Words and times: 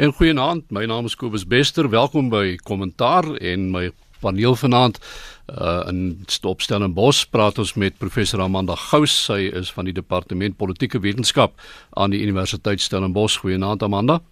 En 0.00 0.12
goeienaand, 0.16 0.70
my 0.72 0.86
naam 0.88 1.04
is 1.04 1.12
Kobus 1.16 1.42
Bester. 1.44 1.84
Welkom 1.92 2.30
by 2.32 2.54
Kommentaar 2.64 3.26
en 3.36 3.66
my 3.68 3.90
paneel 4.24 4.54
vanaand 4.56 4.96
uh 5.52 5.82
in 5.90 6.22
Stopstellenbos 6.24 7.26
praat 7.28 7.60
ons 7.60 7.74
met 7.74 7.98
professor 8.00 8.40
Amanda 8.40 8.78
Gous. 8.80 9.12
Sy 9.26 9.50
is 9.60 9.68
van 9.76 9.84
die 9.84 9.92
departement 9.92 10.56
politieke 10.56 11.02
wetenskap 11.04 11.52
aan 12.00 12.16
die 12.16 12.22
Universiteit 12.24 12.80
Stellenbosch. 12.80 13.42
Goeienaand 13.44 13.84
Amanda. 13.84 14.22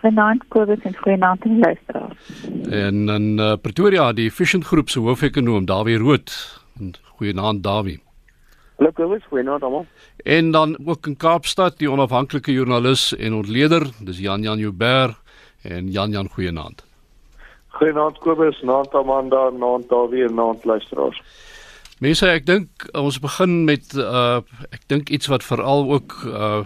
Goeienaand 0.00 0.48
Kobus 0.48 0.80
en 0.88 0.96
goeienaand 1.04 1.44
aan 1.44 1.58
die 1.58 1.64
luisteraars. 1.66 2.34
En 2.72 3.08
in 3.18 3.30
uh, 3.36 3.52
Pretoria 3.60 4.12
die 4.16 4.30
Efficient 4.32 4.64
Groep 4.64 4.88
se 4.88 5.04
hoofekonoom 5.04 5.68
Dawie 5.68 6.00
Rood. 6.00 6.32
Goeienaand 7.18 7.62
Dawie. 7.62 8.00
Hallo 8.78 8.92
Kobus, 8.94 9.24
goeienaand 9.26 9.62
almal. 9.66 9.86
En 10.22 10.50
dan 10.50 10.78
ook 10.86 11.06
in 11.06 11.16
Kaapstad 11.16 11.80
die 11.80 11.90
onafhanklike 11.90 12.52
joernalis 12.52 13.08
en 13.16 13.34
ontleder, 13.34 13.88
dis 14.06 14.20
Jan 14.22 14.42
Jan 14.42 14.58
Joubert 14.58 15.16
en 15.62 15.90
Jan 15.90 16.10
Jan 16.10 16.28
goeienaand. 16.30 16.84
Goeienaand 17.68 18.18
Kobus, 18.22 18.60
naand 18.62 18.94
Amanda, 18.94 19.50
naand 19.50 19.88
Dawie 19.90 20.22
en 20.28 20.34
naand 20.34 20.64
luisteraars. 20.64 21.18
Mense, 21.98 22.30
ek 22.30 22.46
dink 22.46 22.86
ons 22.94 23.18
begin 23.18 23.64
met 23.66 23.98
uh 23.98 24.46
ek 24.70 24.86
dink 24.86 25.10
iets 25.10 25.26
wat 25.26 25.42
veral 25.42 25.82
ook 25.96 26.14
uh 26.30 26.62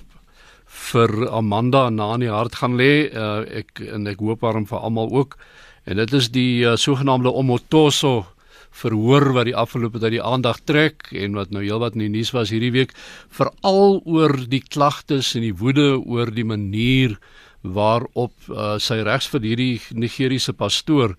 vir 0.93 1.17
Amanda 1.33 1.87
na 1.89 2.11
in 2.19 2.27
die 2.27 2.33
hart 2.33 2.61
gaan 2.61 2.77
lê. 2.77 3.09
Uh 3.09 3.41
ek 3.65 3.81
en 3.89 4.05
ek 4.13 4.21
hoop 4.21 4.45
daarom 4.45 4.69
vir 4.69 4.85
almal 4.85 5.09
ook. 5.17 5.41
En 5.89 5.97
dit 5.97 6.13
is 6.13 6.29
die 6.31 6.61
uh, 6.61 6.77
sogenaamde 6.77 7.33
Omotoso 7.33 8.27
verhoor 8.73 9.33
wat 9.37 9.49
die 9.51 9.57
afgelope 9.57 10.01
tyd 10.01 10.17
die 10.17 10.25
aandag 10.25 10.63
trek 10.65 11.11
en 11.13 11.37
wat 11.37 11.53
nou 11.53 11.63
heelwat 11.65 11.97
in 11.99 12.07
die 12.07 12.15
nuus 12.17 12.33
was 12.33 12.53
hierdie 12.55 12.73
week 12.73 12.95
veral 13.29 14.01
oor 14.05 14.37
die 14.49 14.63
klagtes 14.65 15.35
en 15.37 15.45
die 15.45 15.57
woede 15.57 15.97
oor 16.01 16.33
die 16.33 16.47
manier 16.49 17.19
waarop 17.63 18.35
uh, 18.51 18.77
sy 18.83 19.03
regs 19.07 19.29
vir 19.31 19.45
hierdie 19.47 19.81
Nigeriese 19.95 20.53
pastoor 20.53 21.15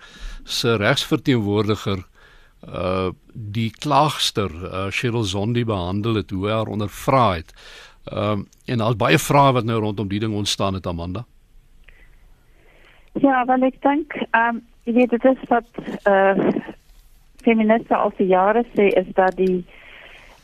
se 0.46 0.78
regsverteenwoordiger 0.78 2.04
uh 2.64 3.12
die 3.34 3.72
klaagster 3.84 4.52
uh, 4.54 4.88
Cheryl 4.94 5.26
Zondi 5.28 5.66
behandel 5.66 6.22
het 6.22 6.30
hoe 6.32 6.48
haar 6.48 6.70
ondervra 6.72 7.34
het. 7.36 7.50
Ehm 8.08 8.40
uh, 8.40 8.46
en 8.66 8.78
daar's 8.78 8.96
baie 8.96 9.18
vrae 9.20 9.54
wat 9.54 9.66
nou 9.66 9.80
rondom 9.80 10.08
die 10.08 10.20
ding 10.20 10.36
ontstaan 10.36 10.74
het 10.74 10.88
Amanda. 10.88 11.26
Ja, 13.20 13.46
wel 13.46 13.68
ek 13.68 13.82
dink 13.82 14.16
ehm 14.32 14.56
um, 14.56 14.62
jy 14.84 14.94
weet 14.94 15.10
dit 15.10 15.26
is 15.26 15.44
wat 15.50 15.68
uh 16.08 16.52
feministe 17.44 17.96
al 17.96 18.12
vir 18.18 18.28
jare 18.28 18.64
sê 18.76 18.90
is 19.02 19.10
dat 19.16 19.36
die 19.38 19.64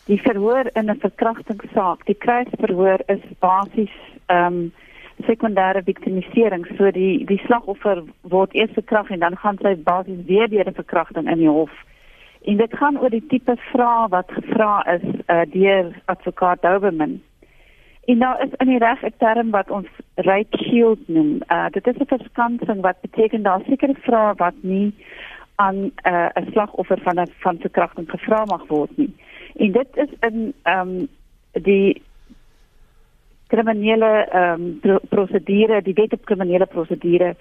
die 0.10 0.22
verhoor 0.22 0.70
in 0.74 0.90
'n 0.90 1.00
verkrachtingssaak, 1.00 2.06
die 2.06 2.18
kruisverhoor 2.26 3.00
is 3.08 3.24
basies 3.40 3.96
ehm 4.28 4.46
um, 4.46 4.72
sekondêre 5.28 5.84
victimisering. 5.84 6.66
So 6.78 6.92
die 6.92 7.26
die 7.26 7.42
slagoffer 7.46 8.04
word 8.22 8.56
eers 8.56 8.74
verkragt 8.74 9.12
en 9.12 9.20
dan 9.20 9.38
gaan 9.38 9.58
sy 9.62 9.76
basies 9.76 10.26
weer 10.26 10.48
deur 10.50 10.68
'n 10.68 10.82
verkrachting 10.82 11.30
in 11.30 11.38
die 11.38 11.50
hof. 11.50 11.72
En 12.42 12.58
dit 12.58 12.78
gaan 12.78 13.00
oor 13.00 13.10
die 13.10 13.28
tipe 13.28 13.56
vrae 13.72 14.08
wat 14.10 14.32
gevra 14.32 14.86
is 14.96 15.04
uh, 15.28 15.42
deur 15.52 15.94
advokaat 16.06 16.62
Doberman. 16.62 17.22
En 18.06 18.18
nou 18.18 18.34
is 18.44 18.54
in 18.58 18.68
die 18.68 18.78
reg 18.78 19.04
'n 19.04 19.14
term 19.18 19.50
wat 19.52 19.70
ons 19.70 19.88
right 20.16 20.56
shield 20.64 21.08
noem. 21.08 21.42
Uh, 21.48 21.70
dit 21.72 21.88
is 21.88 21.98
'n 21.98 22.06
verskansing 22.06 22.82
wat 22.82 23.02
beteken 23.02 23.42
daar 23.42 23.62
sekere 23.68 23.96
vrae 24.02 24.34
wat 24.36 24.56
nie 24.62 24.94
aan 25.60 25.76
'n 25.76 25.92
uh, 26.08 26.52
slagoffer 26.52 27.00
van 27.04 27.20
'n 27.20 27.32
van 27.44 27.58
verkrachting 27.60 28.10
gevra 28.10 28.46
mag 28.46 28.68
word 28.68 28.98
nie. 28.98 29.14
En 29.56 29.72
dit 29.72 29.90
is 29.94 30.12
in 30.20 30.54
ehm 30.64 30.88
um, 30.88 31.08
die 31.52 32.02
kriminele 33.48 34.28
ehm 34.32 34.62
um, 34.62 34.80
pro 34.80 34.98
prosedure, 35.10 35.82
die 35.82 35.94
wet 35.94 36.14
op 36.14 36.26
kriminele 36.26 36.66
prosedure 36.66 37.36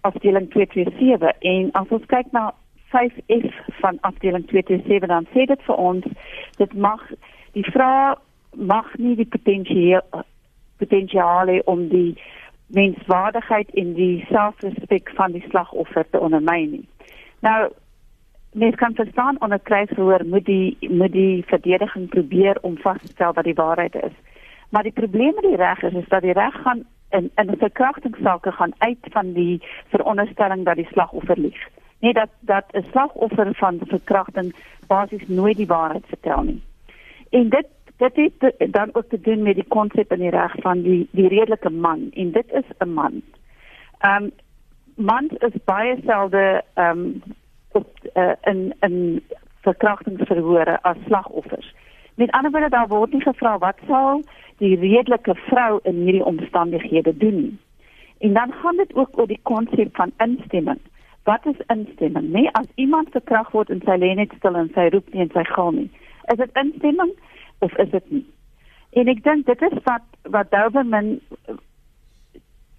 afdeling 0.00 0.50
227 0.50 1.38
en 1.38 1.70
as 1.72 1.88
ons 1.88 2.06
kyk 2.06 2.26
na 2.30 2.54
5F 2.92 3.54
van 3.80 3.98
afdeling 4.00 4.46
227 4.46 5.08
dan 5.08 5.26
sê 5.32 5.46
dit 5.46 5.62
vir 5.68 5.76
ons 5.76 6.04
dit 6.56 6.74
mag 6.74 7.02
die 7.52 7.64
vraag 7.70 8.18
mag 8.72 8.88
nie 8.98 9.16
die 9.16 9.28
potensiaal 9.36 10.24
potensiale 10.82 11.62
om 11.64 11.88
die 11.88 12.18
menswaardigheid 12.66 13.70
en 13.70 13.92
die 13.94 14.24
selfrespek 14.28 15.12
van 15.14 15.32
die 15.32 15.44
slagoffer 15.48 16.06
te 16.10 16.20
ondermyn 16.20 16.70
nie. 16.70 16.86
Nou 17.42 17.72
mens 18.52 18.74
kan 18.74 18.94
verstaan 18.94 19.40
onder 19.40 19.58
kruisverhoor 19.58 20.26
moet 20.26 20.44
die 20.44 20.76
moet 20.80 21.12
die 21.12 21.44
verdediging 21.46 22.08
probeer 22.08 22.58
om 22.60 22.78
vas 22.78 22.98
te 23.00 23.06
stel 23.06 23.32
wat 23.32 23.44
die 23.44 23.54
waarheid 23.54 23.94
is. 23.94 24.16
Maar 24.68 24.82
die 24.82 24.92
probleem 24.92 25.34
met 25.34 25.42
die 25.42 25.56
reg 25.56 25.82
is 25.82 25.92
is 25.92 26.08
dat 26.08 26.22
die 26.22 26.32
reg 26.32 26.54
gaan 26.62 26.84
in 27.10 27.30
in 27.34 27.50
'n 27.50 27.56
verkrachtingssaak 27.58 28.46
gaan 28.54 28.72
uit 28.78 28.98
van 29.10 29.32
die 29.32 29.62
veronderstelling 29.88 30.64
dat 30.64 30.76
die 30.76 30.88
slagoffer 30.90 31.38
lieg. 31.38 31.68
Nee 31.98 32.12
dat 32.12 32.28
dat 32.40 32.64
'n 32.72 32.86
slagoffer 32.90 33.54
van 33.54 33.80
verkrachting 33.86 34.54
basies 34.86 35.28
nooit 35.28 35.56
die 35.56 35.66
waarheid 35.66 36.06
vertel 36.06 36.42
nie. 36.42 36.62
En 37.30 37.48
dit 37.48 37.66
dit 37.96 38.16
het 38.40 38.72
dan 38.72 38.88
ook 38.92 39.08
te 39.08 39.20
doen 39.20 39.42
met 39.42 39.54
die 39.54 39.68
konsep 39.68 40.12
in 40.12 40.18
die 40.18 40.30
reg 40.30 40.54
van 40.60 40.82
die 40.82 41.08
die 41.10 41.28
redelike 41.28 41.70
man 41.70 42.10
en 42.12 42.30
dit 42.30 42.52
is 42.52 42.68
'n 42.78 42.88
man. 42.88 43.22
Ehm 43.98 44.22
um, 44.22 44.30
mans 44.96 45.32
is 45.38 45.62
baie 45.64 45.96
selde 46.04 46.62
ehm 46.74 46.98
um, 46.98 47.22
op 47.72 47.88
uh, 48.14 48.32
in 48.42 48.74
in 48.80 49.22
verkrachtingsverhore 49.60 50.82
as 50.82 50.96
slagoffers. 51.06 51.74
Met 52.14 52.30
ander 52.30 52.50
woorde 52.50 52.68
daar 52.68 52.88
word 52.88 53.12
nie 53.12 53.22
gevra 53.22 53.58
wat 53.58 53.78
sal 53.86 54.22
die 54.56 54.76
redelike 54.78 55.34
vrou 55.34 55.78
in 55.82 55.94
hierdie 55.94 56.24
omstandighede 56.24 57.16
doen 57.16 57.36
nie. 57.42 57.58
En 58.18 58.32
dan 58.32 58.52
gaan 58.52 58.76
dit 58.76 58.94
ook 58.94 59.18
oor 59.18 59.26
die 59.26 59.40
konsep 59.42 59.96
van 59.96 60.12
instemming. 60.18 60.78
Wat 61.22 61.46
is 61.46 61.66
instemming? 61.66 62.28
Nee, 62.32 62.50
as 62.52 62.66
iemand 62.74 63.10
verkragt 63.10 63.52
word 63.52 63.70
en 63.70 63.80
sy 63.84 63.96
lê 63.98 64.14
net 64.14 64.34
stil 64.38 64.58
en 64.58 64.70
sy 64.74 64.88
roep 64.94 65.12
nie 65.12 65.24
en 65.24 65.32
sy 65.34 65.44
gil 65.54 65.72
nie. 65.78 65.90
Is 66.34 66.38
dit 66.38 66.62
instemming 66.62 67.12
of 67.58 67.76
is 67.76 67.90
dit 67.90 68.10
nie? 68.10 68.24
En 68.92 69.08
ek 69.08 69.22
dink 69.24 69.46
dit 69.46 69.62
is 69.70 69.76
wat 69.86 70.06
wat 70.34 70.50
Doberman 70.50 71.14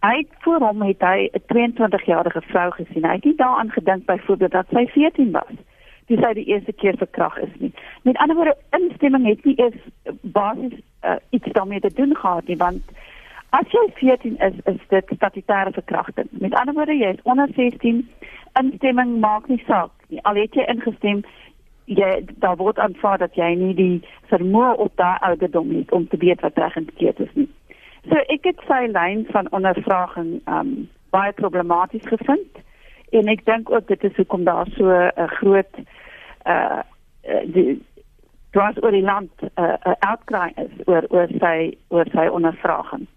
hy 0.03 0.25
voor 0.44 0.59
hom 0.59 0.81
het 0.81 1.02
hy 1.02 1.30
'n 1.31 1.44
22-jarige 1.47 2.41
vrou 2.41 2.72
gesien. 2.72 3.06
Hy 3.06 3.16
het 3.16 3.24
nie 3.24 3.36
daaraan 3.36 3.72
gedink 3.72 4.06
byvoorbeeld 4.06 4.52
dat 4.52 4.66
sy 4.69 4.86
14 4.88 5.31
was. 5.31 5.56
Dis 6.06 6.19
sy 6.19 6.34
die 6.34 6.46
eerste 6.46 6.74
keer 6.74 6.97
verkragt 6.97 7.41
is 7.41 7.56
nie. 7.58 7.74
Met 8.02 8.18
ander 8.18 8.36
woorde, 8.36 8.58
instemming 8.69 9.25
het 9.25 9.46
nie 9.46 9.56
eens 9.56 9.75
basies 10.22 10.80
uh, 11.06 11.16
iets 11.30 11.52
daarmee 11.52 11.80
te 11.80 11.94
doen 11.94 12.16
gehad 12.16 12.47
nie, 12.47 12.58
want 12.58 12.81
as 13.50 13.66
jy 13.69 13.91
14 13.94 14.38
is, 14.38 14.53
is 14.64 14.81
dit 14.88 15.06
statutêre 15.16 15.72
verkrachting. 15.72 16.28
Met 16.31 16.53
ander 16.53 16.74
woorde, 16.74 16.97
jy 16.97 17.14
is 17.14 17.22
onder 17.24 17.47
16, 17.56 18.09
instemming 18.59 19.20
maak 19.20 19.47
nie 19.47 19.64
saak 19.68 19.91
nie. 20.08 20.20
Al 20.22 20.35
het 20.35 20.53
jy 20.53 20.66
ingestem, 20.68 21.24
jy 21.85 22.25
daar 22.35 22.56
word 22.56 22.80
aanvaar 22.80 23.18
dat 23.18 23.35
jy 23.35 23.53
nie 23.56 23.74
die 23.75 24.03
vermoë 24.31 24.75
op 24.75 24.96
daai 24.96 25.18
ouderdom 25.20 25.72
het 25.78 25.91
om 25.91 26.08
te 26.08 26.18
weet 26.18 26.41
wat 26.41 26.58
reg 26.58 26.75
en 26.75 26.90
verkeerd 26.91 27.20
is 27.20 27.34
nie. 27.34 27.50
So 28.09 28.19
ek 28.28 28.44
het 28.44 28.59
sy 28.68 28.88
lyn 28.91 29.25
van 29.31 29.52
ondervraging 29.52 30.41
um 30.52 30.90
baie 31.14 31.34
problematies 31.38 32.06
gevind 32.09 32.62
en 33.14 33.30
ek 33.30 33.46
dink 33.46 33.69
ook 33.69 33.88
dit 33.88 34.03
is 34.03 34.16
hoekom 34.18 34.44
daar 34.44 34.68
so 34.78 34.90
'n 34.90 35.28
groot 35.40 35.74
uh 36.46 36.81
die 37.46 37.81
dras 38.52 38.78
oor 38.81 38.91
die 38.91 39.06
land 39.06 39.31
'n 39.41 39.50
uh, 39.62 39.75
uh, 39.88 39.94
outcry 40.00 40.52
is 40.56 40.74
oor 40.86 41.06
oor 41.09 41.30
sy 41.40 41.78
oor 41.88 42.08
sy 42.14 42.28
ondervraging. 42.28 43.08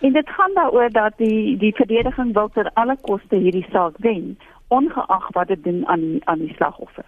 En 0.00 0.12
dit 0.12 0.28
gaan 0.28 0.54
daaroor 0.54 0.90
dat 0.90 1.12
die 1.16 1.56
die 1.56 1.74
verdediging 1.74 2.32
wil 2.34 2.48
ter 2.48 2.70
alle 2.74 2.96
koste 3.00 3.36
hierdie 3.36 3.66
saak 3.70 3.96
wen 3.98 4.38
ongeag 4.68 5.28
wat 5.32 5.48
dit 5.48 5.64
doen 5.64 5.86
aan 5.86 6.20
aan 6.24 6.38
die 6.38 6.54
slagoffer. 6.54 7.06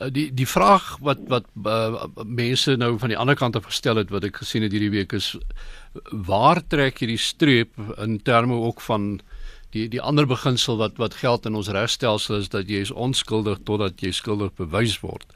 Eh, 0.00 0.08
die 0.08 0.30
die 0.32 0.48
vraag 0.48 0.94
wat 1.04 1.20
wat 1.28 1.48
uh, 1.66 2.06
mense 2.24 2.72
nou 2.80 2.94
van 2.98 3.12
die 3.12 3.18
ander 3.20 3.36
kant 3.36 3.56
af 3.58 3.68
gestel 3.68 4.00
het 4.00 4.12
wat 4.14 4.24
ek 4.24 4.38
gesien 4.40 4.64
het 4.64 4.72
hierdie 4.72 4.92
week 4.94 5.12
is 5.12 5.34
waar 6.26 6.62
trek 6.72 7.02
jy 7.02 7.10
die 7.10 7.20
streep 7.20 7.74
in 8.00 8.16
terme 8.24 8.56
ook 8.56 8.80
van 8.80 9.18
die 9.76 9.88
die 9.92 10.00
ander 10.00 10.24
beginsel 10.30 10.78
wat 10.80 10.96
wat 11.02 11.18
geld 11.20 11.44
in 11.46 11.58
ons 11.58 11.68
regstelsel 11.76 12.38
is 12.40 12.48
dat 12.48 12.70
jy 12.72 12.80
is 12.86 12.94
onskuldig 12.94 13.60
totdat 13.68 14.00
jy 14.00 14.12
skuldig 14.16 14.54
bewys 14.56 14.96
word. 15.04 15.26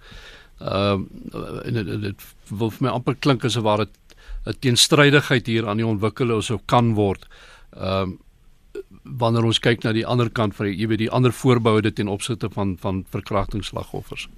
Ehm 0.60 1.04
uh, 1.34 1.84
dit, 2.06 2.24
wil 2.48 2.72
vir 2.72 2.86
my 2.86 2.94
amper 2.94 3.18
klink 3.20 3.44
asof 3.44 3.66
waar 3.66 3.84
dit 3.84 3.98
'n 4.46 4.56
teenstrydigheid 4.60 5.46
hier 5.46 5.68
aan 5.68 5.82
die 5.82 5.86
ontwikkel 5.86 6.38
is 6.38 6.50
of 6.50 6.64
kan 6.66 6.94
word. 6.94 7.28
Ehm 7.76 8.16
uh, 8.16 8.80
wanneer 9.04 9.44
ons 9.44 9.60
kyk 9.60 9.84
na 9.84 9.92
die 9.92 10.06
ander 10.06 10.30
kant 10.30 10.56
van 10.56 10.72
jy 10.72 10.88
weet 10.88 11.04
die 11.04 11.10
ander 11.10 11.32
voorboude 11.32 11.92
ten 11.92 12.08
opsigte 12.08 12.48
van 12.48 12.76
van 12.80 13.04
verkrachtingsslagoffers. 13.10 14.28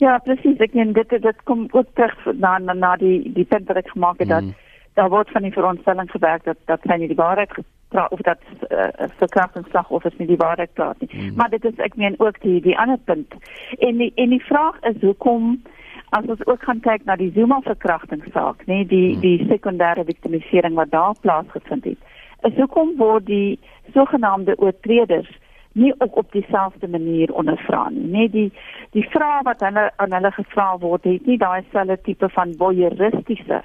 Ja, 0.00 0.18
presies. 0.24 0.60
Ek 0.64 0.74
meen 0.76 0.94
dit 0.96 1.10
dit 1.10 1.42
kom 1.48 1.66
ook 1.76 1.88
terug 1.94 2.16
na 2.40 2.58
na, 2.58 2.72
na 2.72 2.96
die 2.96 3.32
die 3.36 3.44
punt 3.44 3.68
wat 3.68 3.80
ek 3.82 3.92
gemaak 3.92 4.22
het 4.22 4.28
mm. 4.28 4.50
dat 4.50 4.68
daar 4.98 5.12
word 5.12 5.30
van 5.30 5.44
die 5.46 5.52
veronderstelling 5.52 6.10
gewerk 6.10 6.44
dat 6.44 6.56
dat 6.70 6.86
sy 6.88 6.96
nie 7.00 7.10
die 7.10 7.18
waarheid 7.20 7.52
praat 7.92 8.12
of 8.16 8.22
dat 8.26 8.40
uh, 8.70 8.88
verkrachtingsslag 9.18 9.90
of 9.90 10.04
is 10.04 10.16
nie 10.18 10.28
die 10.30 10.40
waarheid 10.40 10.72
praat 10.78 11.00
nie. 11.00 11.10
Mm. 11.12 11.36
Maar 11.36 11.50
dit 11.52 11.64
is 11.64 11.84
ek 11.84 11.96
meen 12.00 12.16
ook 12.18 12.40
die 12.40 12.60
die 12.64 12.78
ander 12.78 12.98
punt. 13.10 13.36
En 13.78 14.00
die 14.02 14.12
en 14.14 14.32
die 14.36 14.44
vraag 14.48 14.80
is 14.92 15.00
hoekom 15.00 15.60
as 16.16 16.26
ons 16.26 16.46
ook 16.46 16.62
gaan 16.66 16.80
kyk 16.80 17.04
na 17.04 17.16
die 17.16 17.30
Zuma 17.34 17.60
verkrachtingssaak, 17.62 18.64
nê, 18.66 18.82
die 18.88 19.14
mm. 19.14 19.20
die 19.20 19.46
sekondêre 19.52 20.04
victimisering 20.04 20.74
wat 20.80 20.90
daar 20.90 21.14
plaasgevind 21.20 21.84
het 21.84 22.08
is 22.48 22.56
hoekom 22.56 22.94
word 22.96 23.26
die 23.26 23.58
sogenaamde 23.94 24.56
oortreders 24.58 25.30
nie 25.72 25.92
op 25.98 26.16
op 26.16 26.32
dieselfde 26.32 26.88
manier 26.88 27.32
ondervra 27.32 27.88
nie. 27.88 28.06
Net 28.06 28.32
die 28.32 28.52
die 28.90 29.06
vrae 29.10 29.42
wat 29.46 29.60
hulle 29.60 29.90
aan 29.96 30.12
hulle 30.12 30.32
gevra 30.34 30.70
word, 30.78 31.04
het 31.04 31.26
nie 31.26 31.38
daai 31.38 31.62
selfde 31.70 31.98
tipe 32.02 32.28
van 32.28 32.54
voyeuristiese 32.58 33.62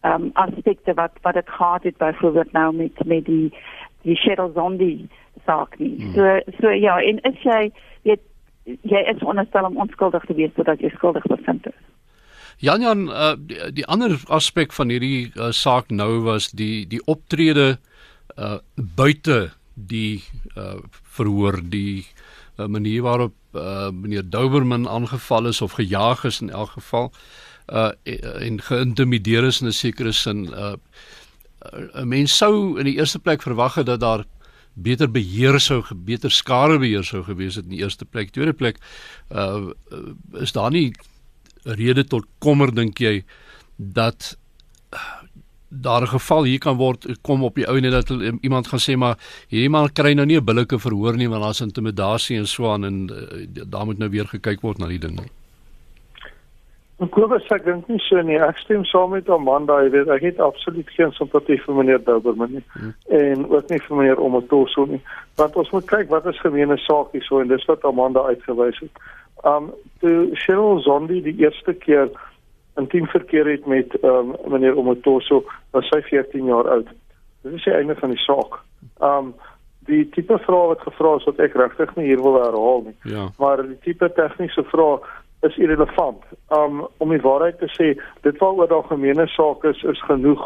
ehm 0.00 0.22
um, 0.22 0.30
aspekte 0.32 0.94
wat 0.94 1.12
wat 1.22 1.34
dit 1.34 1.48
gehad 1.48 1.82
het 1.82 1.96
byvoorbeeld 1.96 2.52
nou 2.52 2.74
met 2.74 3.04
met 3.04 3.24
die 3.24 3.52
die 4.02 4.16
Cheryl 4.16 4.52
Zombie 4.54 5.08
saak 5.46 5.78
nie. 5.78 5.94
Hmm. 5.96 6.12
So 6.14 6.40
so 6.60 6.70
ja, 6.70 7.00
en 7.00 7.20
is 7.20 7.42
jy 7.42 7.72
weet 8.02 8.20
jy 8.64 9.04
is 9.14 9.22
onderstel 9.22 9.64
om 9.64 9.76
onskuldig 9.76 10.24
te 10.24 10.34
wees 10.34 10.54
sodat 10.56 10.80
jy 10.80 10.88
skuldig 10.88 11.26
bevind 11.26 11.66
is. 11.66 11.80
Jan 12.60 12.80
Jan 12.80 13.08
uh, 13.08 13.34
die, 13.38 13.72
die 13.72 13.86
ander 13.86 14.16
aspek 14.28 14.72
van 14.72 14.88
hierdie 14.88 15.32
uh, 15.36 15.50
saak 15.50 15.90
nou 15.90 16.20
was 16.24 16.50
die 16.50 16.86
die 16.88 17.00
optrede 17.04 17.78
uh, 18.36 18.58
buite 18.76 19.50
die 19.86 20.22
uh, 20.56 20.78
verhoor 21.16 21.60
die 21.62 22.06
uh, 22.58 22.66
manier 22.66 23.02
waarop 23.02 23.34
uh, 23.52 23.90
meneer 23.90 24.26
Douberman 24.30 24.88
aangeval 24.88 25.46
is 25.46 25.60
of 25.60 25.78
gejaag 25.78 26.24
is 26.24 26.40
in 26.40 26.50
elk 26.50 26.70
geval 26.70 27.12
uh, 27.68 27.90
en 28.04 28.60
geïntimideer 28.62 29.44
is 29.44 29.60
in 29.60 29.68
'n 29.68 29.72
sekere 29.72 30.12
sin 30.12 30.48
uh, 30.52 30.74
'n 31.94 32.08
mens 32.08 32.36
sou 32.36 32.78
in 32.78 32.84
die 32.84 32.96
eerste 32.96 33.18
plek 33.18 33.42
verwag 33.42 33.74
het 33.74 33.86
dat 33.86 34.00
daar 34.00 34.24
beter 34.74 35.10
beheer 35.10 35.60
sou 35.60 35.82
beter 35.94 36.30
skare 36.30 36.78
beheer 36.78 37.04
sou 37.04 37.22
gewees 37.24 37.54
het 37.54 37.64
in 37.64 37.76
die 37.76 37.82
eerste 37.82 38.04
plek. 38.04 38.30
Tweede 38.30 38.52
plek 38.52 38.78
uh, 39.32 39.70
is 40.40 40.52
daar 40.52 40.70
nie 40.70 40.92
rede 41.64 42.04
tot 42.04 42.26
kommer 42.38 42.74
dink 42.74 42.98
jy 42.98 43.24
dat 43.76 44.36
daar 45.70 46.02
'n 46.02 46.06
geval 46.06 46.44
hier 46.44 46.58
kan 46.58 46.76
word 46.76 47.06
kom 47.22 47.44
op 47.44 47.54
die 47.54 47.66
ou 47.66 47.80
net 47.80 47.92
dat 47.92 48.10
iemand 48.40 48.66
gaan 48.66 48.78
sê 48.78 48.96
maar 48.96 49.16
hierdie 49.48 49.70
man 49.70 49.92
kry 49.92 50.12
nou 50.12 50.26
nie 50.26 50.36
'n 50.36 50.44
billike 50.44 50.78
verhoor 50.78 51.16
nie 51.16 51.28
want 51.28 51.42
daar's 51.42 51.60
intimidasie 51.60 52.38
en 52.38 52.46
so 52.46 52.72
aan 52.72 52.84
en 52.84 53.10
uh, 53.10 53.64
daar 53.68 53.84
moet 53.84 53.98
nou 53.98 54.10
weer 54.10 54.26
gekyk 54.26 54.60
word 54.60 54.78
na 54.78 54.86
die 54.86 54.98
ding. 54.98 55.20
Ek 57.00 57.14
glo 57.14 57.32
as 57.32 57.46
ek 57.48 57.64
dink 57.64 57.88
nie 57.88 57.98
so 57.98 58.20
nie. 58.20 58.36
Ek 58.36 58.58
stem 58.58 58.84
saam 58.84 59.10
met 59.10 59.28
Amanda, 59.28 59.78
jy 59.82 59.90
weet, 59.90 60.08
ek 60.08 60.22
het 60.22 60.40
absoluut 60.40 60.90
geen 60.90 61.12
simpatie 61.12 61.56
vir 61.62 61.74
meneer 61.74 62.02
Douberman 62.04 62.52
nie 62.52 62.64
hmm. 62.72 62.92
en 63.08 63.46
ook 63.48 63.70
nie 63.70 63.80
vir 63.86 63.96
meneer 63.96 64.20
Omotoso 64.20 64.84
nie. 64.84 65.00
Want 65.36 65.56
ons 65.56 65.70
moet 65.70 65.86
kyk 65.86 66.10
wat 66.10 66.26
is 66.26 66.40
gemeene 66.40 66.76
saak 66.76 67.12
hierso 67.12 67.40
en 67.40 67.48
dis 67.48 67.64
wat 67.64 67.84
Amanda 67.84 68.20
uitgewys 68.20 68.82
het. 68.84 68.90
Um 69.44 69.70
toe 70.00 70.28
Cheryl 70.34 70.82
Zondi 70.84 71.22
die 71.22 71.38
eerste 71.40 71.72
keer 71.72 72.10
intiem 72.80 73.06
verkeer 73.06 73.48
het 73.50 73.66
met 73.66 73.94
um 74.02 74.34
meneer 74.48 74.76
Omotoso, 74.78 75.44
was 75.76 75.88
sy 75.92 76.00
14 76.08 76.50
jaar 76.50 76.68
oud. 76.76 76.90
Dit 77.44 77.56
is 77.56 77.64
die 77.64 77.76
einde 77.76 77.96
van 78.00 78.14
die 78.14 78.24
saak. 78.24 78.60
Um 79.04 79.34
die 79.88 80.04
tipe 80.14 80.36
vrae 80.44 80.66
wat 80.70 80.82
gevra 80.86 81.16
is 81.18 81.24
wat 81.26 81.40
ek 81.42 81.56
regtig 81.58 81.94
nie 81.96 82.10
hier 82.10 82.20
wil 82.22 82.36
herhaal 82.38 82.84
nie. 82.86 82.96
Ja. 83.10 83.30
Maar 83.40 83.64
die 83.66 83.78
tipe 83.86 84.10
tegniese 84.14 84.62
vrae 84.70 84.98
is 85.48 85.56
irrelevant. 85.56 86.22
Um 86.54 86.84
om 87.02 87.14
die 87.14 87.22
waarheid 87.24 87.58
te 87.58 87.70
sê, 87.74 87.94
dit 88.26 88.42
waaroor 88.42 88.68
daar 88.70 88.90
gemeene 88.92 89.26
saak 89.34 89.64
is 89.72 89.82
is 89.94 90.02
genoeg 90.08 90.44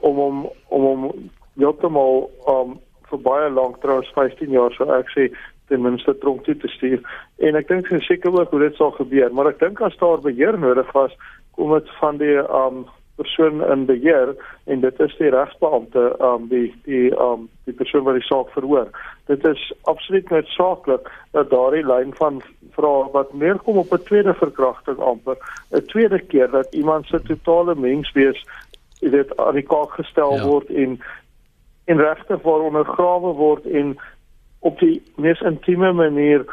om 0.00 0.22
om 0.28 0.46
om 0.68 0.86
om 0.94 1.10
heeltemal 1.58 2.30
um 2.48 2.78
vir 3.10 3.24
baie 3.26 3.50
lank 3.50 3.80
trouens 3.82 4.10
15 4.14 4.54
jaar 4.54 4.72
so 4.76 4.86
ek 4.94 5.10
sê 5.16 5.30
ten 5.70 5.82
minste 5.82 6.14
tronk 6.18 6.44
toe 6.44 6.56
te 6.58 6.68
stuur. 6.68 7.02
En 7.46 7.58
ek 7.58 7.68
dink 7.70 7.90
seker 8.06 8.34
ook 8.34 8.54
hoe 8.54 8.62
dit 8.64 8.78
sal 8.78 8.90
gebeur, 8.96 9.30
maar 9.34 9.52
ek 9.52 9.60
dink 9.62 9.82
as 9.86 9.96
daar 10.02 10.22
beheer 10.24 10.58
nodig 10.58 10.90
was, 10.96 11.14
kom 11.56 11.72
dit 11.72 11.90
van 12.00 12.16
die 12.16 12.36
um 12.36 12.86
persoon 13.20 13.60
in 13.72 13.84
beheer 13.84 14.32
en 14.64 14.80
dit 14.80 15.00
is 15.00 15.16
die 15.18 15.30
regsbeampte 15.30 16.04
um 16.24 16.48
die 16.48 16.68
die 16.84 17.10
um 17.20 17.48
die 17.68 17.74
persoon 17.76 18.06
wat 18.06 18.16
die 18.16 18.28
saak 18.28 18.48
verhoor. 18.56 18.88
Dit 19.28 19.44
is 19.44 19.72
absoluut 19.92 20.30
noodsaaklik 20.30 21.10
dat 21.36 21.50
daardie 21.50 21.84
lyn 21.86 22.14
van 22.16 22.40
vrae 22.76 23.04
wat 23.12 23.34
neerkom 23.34 23.82
op 23.82 23.92
'n 23.92 24.02
tweede 24.08 24.34
verkrachting 24.34 24.98
amper 24.98 25.36
'n 25.70 25.84
tweede 25.92 26.20
keer 26.20 26.50
dat 26.50 26.74
iemand 26.74 27.06
se 27.06 27.22
totale 27.22 27.74
menswees 27.74 28.44
dit 29.00 29.36
aan 29.36 29.54
die 29.54 29.66
kaak 29.66 29.90
gestel 29.90 30.36
ja. 30.36 30.46
word 30.46 30.68
en 30.70 31.00
en 31.84 31.98
regte 31.98 32.38
waaronder 32.42 32.84
grawe 32.84 33.32
word 33.34 33.64
en 33.66 33.96
op 34.58 34.78
die 34.78 35.02
mees 35.16 35.40
intieme 35.40 35.92
manier 35.92 36.44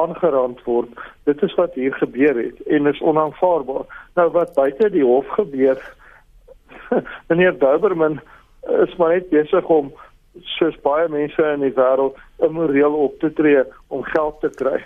aangerand 0.00 0.62
word. 0.64 0.88
Dit 1.24 1.42
is 1.42 1.54
wat 1.54 1.74
hier 1.74 1.94
gebeur 1.94 2.36
het 2.38 2.60
en 2.66 2.86
is 2.86 3.00
onaanvaarbaar. 3.00 3.86
Nou 4.14 4.30
wat 4.34 4.54
buite 4.54 4.90
die 4.90 5.04
hof 5.04 5.28
gebeur, 5.38 5.80
meneer 7.28 7.58
Duberman 7.58 8.20
is 8.82 8.96
maar 8.96 9.14
net 9.14 9.30
besig 9.30 9.66
om 9.70 9.92
soos 10.56 10.76
baie 10.84 11.08
mense 11.08 11.48
in 11.54 11.64
die 11.64 11.74
wêreld 11.76 12.18
immoreel 12.44 12.94
op 13.06 13.18
te 13.22 13.32
tree 13.32 13.64
om 13.88 14.04
geld 14.12 14.40
te 14.40 14.50
kry. 14.60 14.78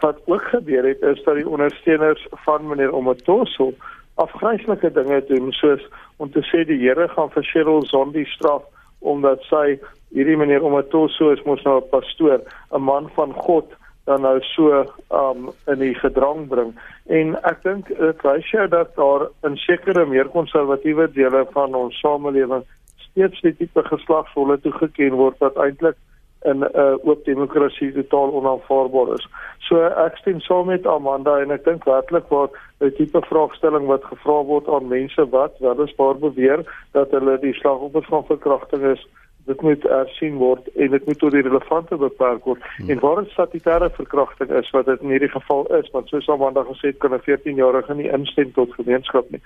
Wat 0.00 0.20
ook 0.30 0.44
gebeur 0.52 0.86
het 0.86 1.02
is 1.02 1.22
dat 1.24 1.40
die 1.40 1.48
ondersteuners 1.48 2.26
van 2.46 2.68
meneer 2.68 2.94
Omatoso 2.94 3.72
afgryslike 4.14 4.92
dinge 4.92 5.24
doen 5.28 5.52
soos 5.52 5.82
om 6.16 6.30
te 6.30 6.42
sê 6.50 6.64
die 6.68 6.78
Here 6.80 7.08
gaan 7.08 7.32
vir 7.34 7.46
Cheryl 7.52 7.86
Zondi 7.88 8.24
straf 8.34 8.66
omdat 9.00 9.42
sy 9.48 9.78
hierdie 10.14 10.36
meneer 10.36 10.64
Omatoso 10.66 11.30
is 11.34 11.42
mos 11.46 11.62
nou 11.64 11.78
'n 11.80 11.88
pastoor, 11.90 12.40
'n 12.72 12.82
man 12.82 13.10
van 13.16 13.32
God 13.32 13.72
dan 14.04 14.22
nou 14.22 14.40
so 14.40 14.84
um 15.08 15.50
in 15.66 15.78
die 15.78 15.94
gedrang 15.94 16.48
bring 16.48 16.74
en 17.06 17.34
ek 17.50 17.62
dink 17.62 17.88
dit 17.88 18.22
wys 18.26 18.50
jou 18.50 18.66
dat 18.68 18.94
daar 18.96 19.28
in 19.48 19.56
sekere 19.56 20.06
meer 20.06 20.28
konservatiewe 20.28 21.08
dele 21.12 21.46
van 21.52 21.74
ons 21.74 21.98
samelewing 22.00 22.64
steeds 23.10 23.40
die 23.40 23.56
tipe 23.56 23.82
geslagsrolle 23.82 24.60
toegeken 24.60 25.18
word 25.20 25.38
wat 25.44 25.56
eintlik 25.56 25.98
in 26.44 26.58
'n 26.64 26.70
uh, 26.74 26.96
oop 27.04 27.24
demokrasie 27.24 27.92
totaal 27.92 28.32
onaanvaarbaar 28.32 29.14
is. 29.14 29.26
So 29.58 29.76
ek 29.84 30.16
stem 30.16 30.40
saam 30.40 30.66
met 30.66 30.86
Amanda 30.86 31.38
en 31.40 31.50
ek 31.50 31.64
dink 31.64 31.84
werklik 31.84 32.28
waar 32.28 32.48
'n 32.80 32.92
tipe 32.96 33.20
vraagstelling 33.20 33.86
wat 33.86 34.04
gevra 34.04 34.42
word 34.44 34.68
aan 34.68 34.88
mense 34.88 35.28
wat 35.28 35.58
weliswaar 35.58 36.16
beweer 36.18 36.64
dat 36.92 37.10
hulle 37.10 37.38
die 37.38 37.52
slagoffers 37.54 38.08
van 38.08 38.24
verkrachting 38.24 38.82
is 38.82 39.06
dit 39.50 39.62
moet 39.66 39.84
ersien 39.98 40.36
word 40.40 40.68
en 40.76 40.92
dit 40.94 41.06
moet 41.08 41.18
tot 41.18 41.34
die 41.34 41.42
relevante 41.46 41.96
beperk 42.00 42.46
word 42.48 42.66
hmm. 42.76 42.90
en 42.92 43.00
waar 43.04 43.22
dit 43.22 43.32
statutêre 43.34 43.90
verkrachting 43.98 44.52
is 44.60 44.70
wat 44.76 44.88
dit 44.90 45.06
in 45.06 45.14
hierdie 45.14 45.32
geval 45.32 45.64
is 45.78 45.88
want 45.94 46.12
soos 46.12 46.28
Amanda 46.34 46.64
gesê 46.68 46.92
het 46.92 47.00
kan 47.04 47.14
'n 47.16 47.24
14-jarige 47.28 47.96
nie 47.98 48.10
instem 48.18 48.52
tot 48.58 48.74
gemeenskap 48.78 49.30
nie. 49.30 49.42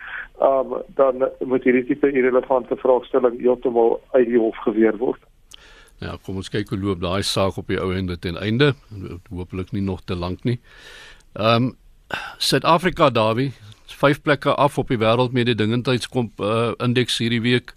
Um 0.51 0.77
dan 1.01 1.29
moet 1.53 1.65
hierdie 1.65 1.87
tipe 1.91 2.13
irrelevante 2.13 2.77
vraagstelling 2.77 3.41
heeltemal 3.41 4.01
uit 4.13 4.29
die 4.29 4.39
hof 4.39 4.59
geweer 4.67 4.99
word. 4.99 5.23
Ja, 6.05 6.17
kom 6.25 6.37
ons 6.37 6.51
kyk 6.51 6.69
hoe 6.69 6.79
loop 6.79 7.01
daai 7.01 7.23
saak 7.23 7.57
op 7.57 7.69
die 7.69 7.81
ou 7.81 7.95
ende 7.95 8.19
ten 8.19 8.37
einde. 8.37 8.75
Hoopelik 9.31 9.73
nie 9.73 9.83
nog 9.83 10.05
te 10.05 10.15
lank 10.15 10.45
nie. 10.45 10.61
Um 11.35 11.77
Suid-Afrika 12.39 13.11
Dawie, 13.11 13.53
vyf 13.87 14.21
plekke 14.23 14.55
af 14.55 14.79
op 14.79 14.89
die 14.93 14.99
wêreldmededingendheidskom 15.01 16.33
uh, 16.39 16.73
indeks 16.85 17.19
hierdie 17.19 17.41
week 17.41 17.73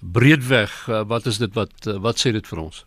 breedweg 0.00 0.88
uh, 0.88 1.02
wat 1.06 1.26
is 1.26 1.38
dit 1.38 1.54
wat 1.54 1.72
uh, 1.86 1.98
wat 2.00 2.18
sê 2.18 2.32
dit 2.32 2.46
vir 2.46 2.62
ons? 2.62 2.86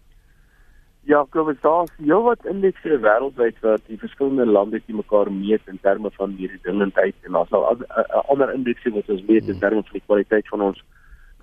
Ja, 1.05 1.25
dit 1.33 1.47
is 1.47 1.91
jou 2.07 2.21
wat 2.23 2.45
indekse 2.47 2.97
wêreldwyd 3.03 3.57
wat 3.61 3.81
die 3.87 3.99
verskillende 3.99 4.45
lande 4.45 4.79
die 4.85 4.95
mekaar 4.95 5.31
meet 5.31 5.67
in 5.67 5.79
terme 5.81 6.09
van 6.15 6.35
hierdie 6.37 6.61
dingendheid 6.63 7.15
en 7.27 7.35
daar's 7.35 7.51
al 7.51 7.83
ander 8.31 8.53
indekse 8.53 8.93
wat 8.95 9.09
ons 9.09 9.25
meet 9.27 9.49
in 9.51 9.59
terme 9.59 9.83
van 9.83 9.99
die 9.99 10.05
kwaliteit 10.05 10.47
van 10.47 10.61
ons 10.61 10.83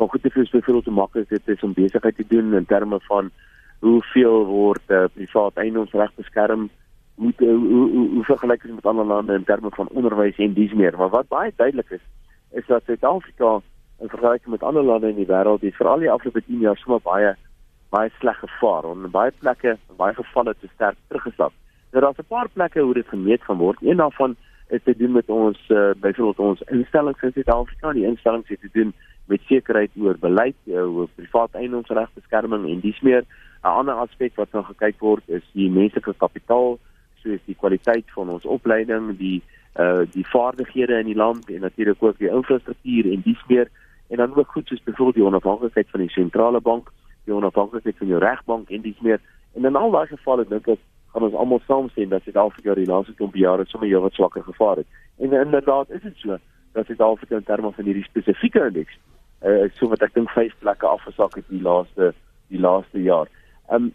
van 0.00 0.08
goed 0.08 0.22
te 0.22 0.30
veel 0.30 0.62
veel 0.64 0.82
te 0.82 0.90
maklik 0.90 1.28
dit 1.28 1.48
is 1.48 1.62
om 1.62 1.76
besigheid 1.76 2.16
te 2.16 2.26
doen 2.28 2.54
in 2.54 2.66
terme 2.66 3.00
van 3.08 3.30
hoeveel 3.80 4.46
word 4.46 4.94
uh, 4.96 5.04
privaat 5.12 5.60
eiendomsreg 5.60 6.14
beskerm 6.16 6.70
moet 7.20 7.40
uh, 7.40 7.52
hoe 7.52 7.84
hoe, 7.92 8.08
hoe 8.14 8.24
vergelyk 8.24 8.62
dit 8.62 8.74
met 8.74 8.86
ander 8.86 9.04
lande 9.04 9.36
in 9.36 9.44
terme 9.44 9.70
van 9.76 9.92
onderwys 9.92 10.40
en 10.40 10.56
dies 10.56 10.72
meer 10.72 10.96
maar 10.96 11.12
wat 11.12 11.28
baie 11.28 11.52
duidelik 11.56 11.90
is 11.98 12.06
is 12.60 12.66
dat 12.66 12.84
Suid-Afrika 12.84 13.60
in 14.00 14.08
vergelyking 14.08 14.50
met 14.50 14.62
ander 14.62 14.82
lande 14.82 15.08
in 15.08 15.16
die 15.20 15.28
wêreld 15.28 15.60
het 15.60 15.76
veral 15.76 15.98
die 15.98 16.10
afgelope 16.10 16.42
10 16.46 16.60
jaar 16.66 16.76
sommer 16.76 17.00
baie 17.04 17.34
baie 17.90 18.10
sleg 18.18 18.38
gevaar 18.38 18.86
en 18.90 19.10
baie 19.10 19.32
plekke 19.38 19.76
baie 19.96 20.14
gevalle 20.14 20.54
te 20.60 20.68
sterk 20.74 20.96
teruggesak. 21.08 21.52
Nou 21.92 22.04
daar's 22.04 22.18
'n 22.18 22.28
paar 22.28 22.48
plekke 22.48 22.80
hoe 22.80 22.94
dit 22.94 23.08
gemeet 23.08 23.42
gaan 23.42 23.58
word. 23.58 23.78
Een 23.82 23.96
daarvan 23.96 24.36
het 24.68 24.84
te 24.84 24.96
doen 24.96 25.12
met 25.12 25.28
ons 25.28 25.58
uh, 25.68 25.90
byvoorbeeld 25.96 26.38
ons 26.38 26.60
instellings 26.60 27.22
in 27.22 27.32
Suid-Afrika. 27.32 27.92
Die 27.92 28.06
instellings 28.06 28.48
het 28.48 28.60
te 28.60 28.68
doen 28.72 28.92
met 29.26 29.40
sekerheid 29.46 29.90
oor 29.98 30.18
beleid, 30.18 30.54
uh, 30.64 30.96
oor 30.96 31.08
privaat 31.14 31.54
eiendomsregbeskerming 31.54 32.68
en 32.68 32.80
dis 32.80 33.00
meer 33.00 33.24
'n 33.62 33.66
ander 33.66 33.94
aspek 33.94 34.34
wat 34.36 34.52
nou 34.52 34.64
gekyk 34.64 34.98
word 34.98 35.22
is 35.26 35.42
die 35.52 35.70
menslike 35.70 36.14
kapitaal, 36.16 36.78
soos 37.22 37.40
die 37.44 37.54
kwaliteit 37.54 38.04
van 38.14 38.28
ons 38.28 38.44
opleiding, 38.44 39.16
die 39.18 39.42
uh 39.78 40.02
die 40.10 40.26
vaardighede 40.26 40.98
in 40.98 41.06
die 41.06 41.16
land 41.16 41.50
en 41.50 41.60
natuurlik 41.60 42.02
ook 42.02 42.18
die 42.18 42.30
infrastruktuur 42.30 43.12
en 43.12 43.20
dis 43.24 43.42
meer 43.48 43.68
en 44.10 44.16
dan 44.16 44.34
ook 44.34 44.52
goed 44.52 44.66
soos 44.66 44.82
byvoorbeeld 44.82 45.16
die 45.16 45.24
onafhanklikheid 45.24 45.90
van 45.90 46.00
die 46.00 46.10
sentrale 46.10 46.60
bank, 46.60 46.90
die 47.24 47.34
onafhanklikheid 47.34 47.96
van 47.96 48.06
die 48.06 48.18
regbank 48.18 48.70
en 48.70 48.80
dis 48.80 49.00
meer. 49.00 49.20
En 49.54 49.64
in 49.64 49.76
al 49.76 49.90
daai 49.90 50.06
gevalle 50.06 50.46
dink 50.48 50.66
ek 50.68 50.82
gaan 51.12 51.26
ons 51.26 51.34
almal 51.34 51.62
saam 51.66 51.88
sien 51.94 52.10
dat 52.10 52.22
Suid-Afrika 52.22 52.74
die 52.74 52.86
laaste 52.86 53.14
20 53.18 53.38
jaar 53.40 53.62
sommer 53.66 53.88
jou 53.90 54.02
wat 54.02 54.18
swakker 54.18 54.42
gevaar 54.42 54.82
het. 54.82 54.86
En 55.18 55.32
inderdaad 55.32 55.90
is 55.90 56.02
dit 56.02 56.16
so 56.16 56.38
dat 56.72 56.86
Suid-Afrika 56.86 57.36
in 57.36 57.46
terme 57.46 57.72
van 57.72 57.84
hierdie 57.84 58.06
spesifieke 58.06 58.66
indeks 58.66 58.98
uh, 59.46 59.66
so 59.78 59.88
wat 59.88 60.02
ek 60.06 60.14
dink 60.14 60.30
5 60.34 60.54
plekke 60.62 60.86
afgesak 60.86 61.38
het 61.38 61.48
die 61.48 61.62
laaste 61.62 62.12
die 62.50 62.60
laaste 62.60 63.02
jaar. 63.02 63.30
Um, 63.70 63.92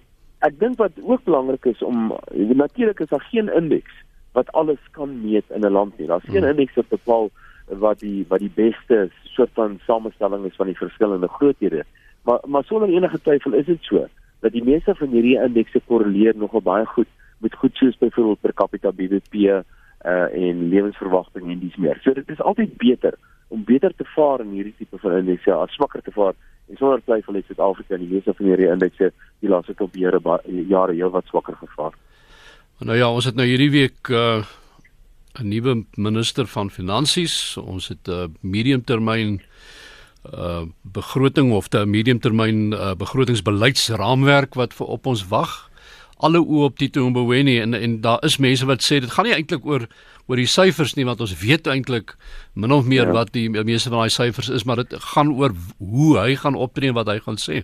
ek 0.48 0.60
dink 0.60 0.79
wat 0.79 0.95
ook 1.01 1.24
belangrik 1.27 1.65
is 1.72 1.81
om 1.84 2.13
natuurlik 2.31 3.00
is 3.03 3.12
daar 3.12 3.27
geen 3.31 3.51
indeks 3.51 4.03
wat 4.36 4.51
alles 4.51 4.79
kan 4.91 5.12
meet 5.24 5.50
in 5.50 5.63
'n 5.63 5.72
land 5.72 5.98
nie. 5.98 6.07
Daar's 6.07 6.27
geen 6.27 6.43
hmm. 6.43 6.51
indeks 6.55 6.75
wat 6.75 6.88
bepaal 6.88 7.29
wat 7.67 8.00
die 8.00 8.25
wat 8.27 8.39
die 8.39 8.51
beste 8.53 9.10
soort 9.24 9.50
van 9.53 9.79
samestelling 9.86 10.45
is 10.45 10.55
van 10.55 10.65
die 10.65 10.77
verskillende 10.77 11.27
groothede. 11.27 11.84
Maar 12.22 12.39
maar 12.45 12.63
sonder 12.63 12.89
enige 12.89 13.22
twyfel 13.22 13.53
is 13.53 13.65
dit 13.65 13.81
so 13.81 14.07
dat 14.39 14.51
die 14.51 14.63
meeste 14.63 14.95
van 14.95 15.10
hierdie 15.10 15.39
indekse 15.41 15.81
korreleer 15.86 16.38
nogal 16.38 16.62
baie 16.62 16.86
goed 16.86 17.07
met 17.38 17.55
goed 17.55 17.75
soos 17.75 17.98
byvoorbeeld 17.98 18.41
per 18.41 18.53
capita 18.53 18.91
BBP 18.91 19.34
uh 19.43 19.63
en 20.05 20.69
lewensverwagting 20.69 21.50
en 21.51 21.60
dis 21.60 21.75
meer. 21.75 21.98
So 22.01 22.13
dit 22.13 22.29
is 22.29 22.41
altyd 22.41 22.77
beter 22.77 23.17
om 23.48 23.63
beter 23.63 23.93
te 23.95 24.05
vaar 24.15 24.39
in 24.39 24.51
hierdie 24.57 24.75
tipe 24.77 24.98
van 24.98 25.17
indekse 25.17 25.53
as 25.53 25.74
swakker 25.74 26.01
te 26.01 26.12
vaar. 26.12 26.34
En 26.69 26.77
sonder 26.77 27.01
twyfel 27.05 27.34
het 27.34 27.45
Suid-Afrika 27.45 27.98
die 27.98 28.10
meeste 28.10 28.34
van 28.34 28.45
hierdie 28.45 28.69
indekse 28.69 29.12
die 29.39 29.50
laaste 29.50 29.74
top 29.74 29.95
jare 29.95 30.22
jare 30.67 30.93
heel 30.93 31.10
wat 31.10 31.25
swakker 31.25 31.55
gevaar. 31.55 31.93
Nou 32.79 32.98
ja, 32.98 33.10
ons 33.12 33.25
het 33.25 33.36
nou 33.36 33.48
hierdie 33.48 33.72
week 33.72 34.10
uh 34.10 34.43
'n 35.39 35.47
nuwe 35.47 35.83
minister 35.95 36.47
van 36.47 36.69
finansies. 36.71 37.57
Ons 37.57 37.87
het 37.87 38.07
'n 38.07 38.11
uh, 38.11 38.27
mediumtermyn 38.39 39.41
uh 40.33 40.61
begroting 40.81 41.51
of 41.51 41.67
'n 41.69 41.89
mediumtermyn 41.89 42.71
uh, 42.73 42.95
begrotingsbeleidsraamwerk 42.95 44.53
wat 44.53 44.73
vir 44.73 44.87
op 44.87 45.05
ons 45.05 45.27
wag. 45.27 45.69
Alle 46.17 46.39
oë 46.39 46.63
op 46.63 46.77
Tito 46.77 47.09
Mboweni 47.09 47.59
en 47.59 47.73
en 47.73 48.01
daar 48.01 48.23
is 48.23 48.37
mense 48.37 48.65
wat 48.65 48.83
sê 48.83 48.99
dit 48.99 49.11
gaan 49.11 49.25
nie 49.25 49.33
eintlik 49.33 49.65
oor 49.65 49.87
oor 50.25 50.35
die 50.35 50.49
syfers 50.49 50.95
nie 50.95 51.05
want 51.05 51.21
ons 51.21 51.35
weet 51.37 51.67
eintlik 51.67 52.15
min 52.53 52.71
of 52.71 52.85
meer 52.85 53.07
ja. 53.07 53.11
wat 53.13 53.33
die 53.33 53.49
meeste 53.49 53.89
van 53.89 53.99
daai 53.99 54.09
syfers 54.09 54.49
is, 54.49 54.63
maar 54.63 54.75
dit 54.75 54.93
gaan 55.13 55.31
oor 55.31 55.53
hoe 55.77 56.17
hy 56.17 56.35
gaan 56.35 56.55
optree 56.55 56.89
en 56.89 56.95
wat 56.95 57.07
hy 57.07 57.19
gaan 57.19 57.37
sê. 57.37 57.63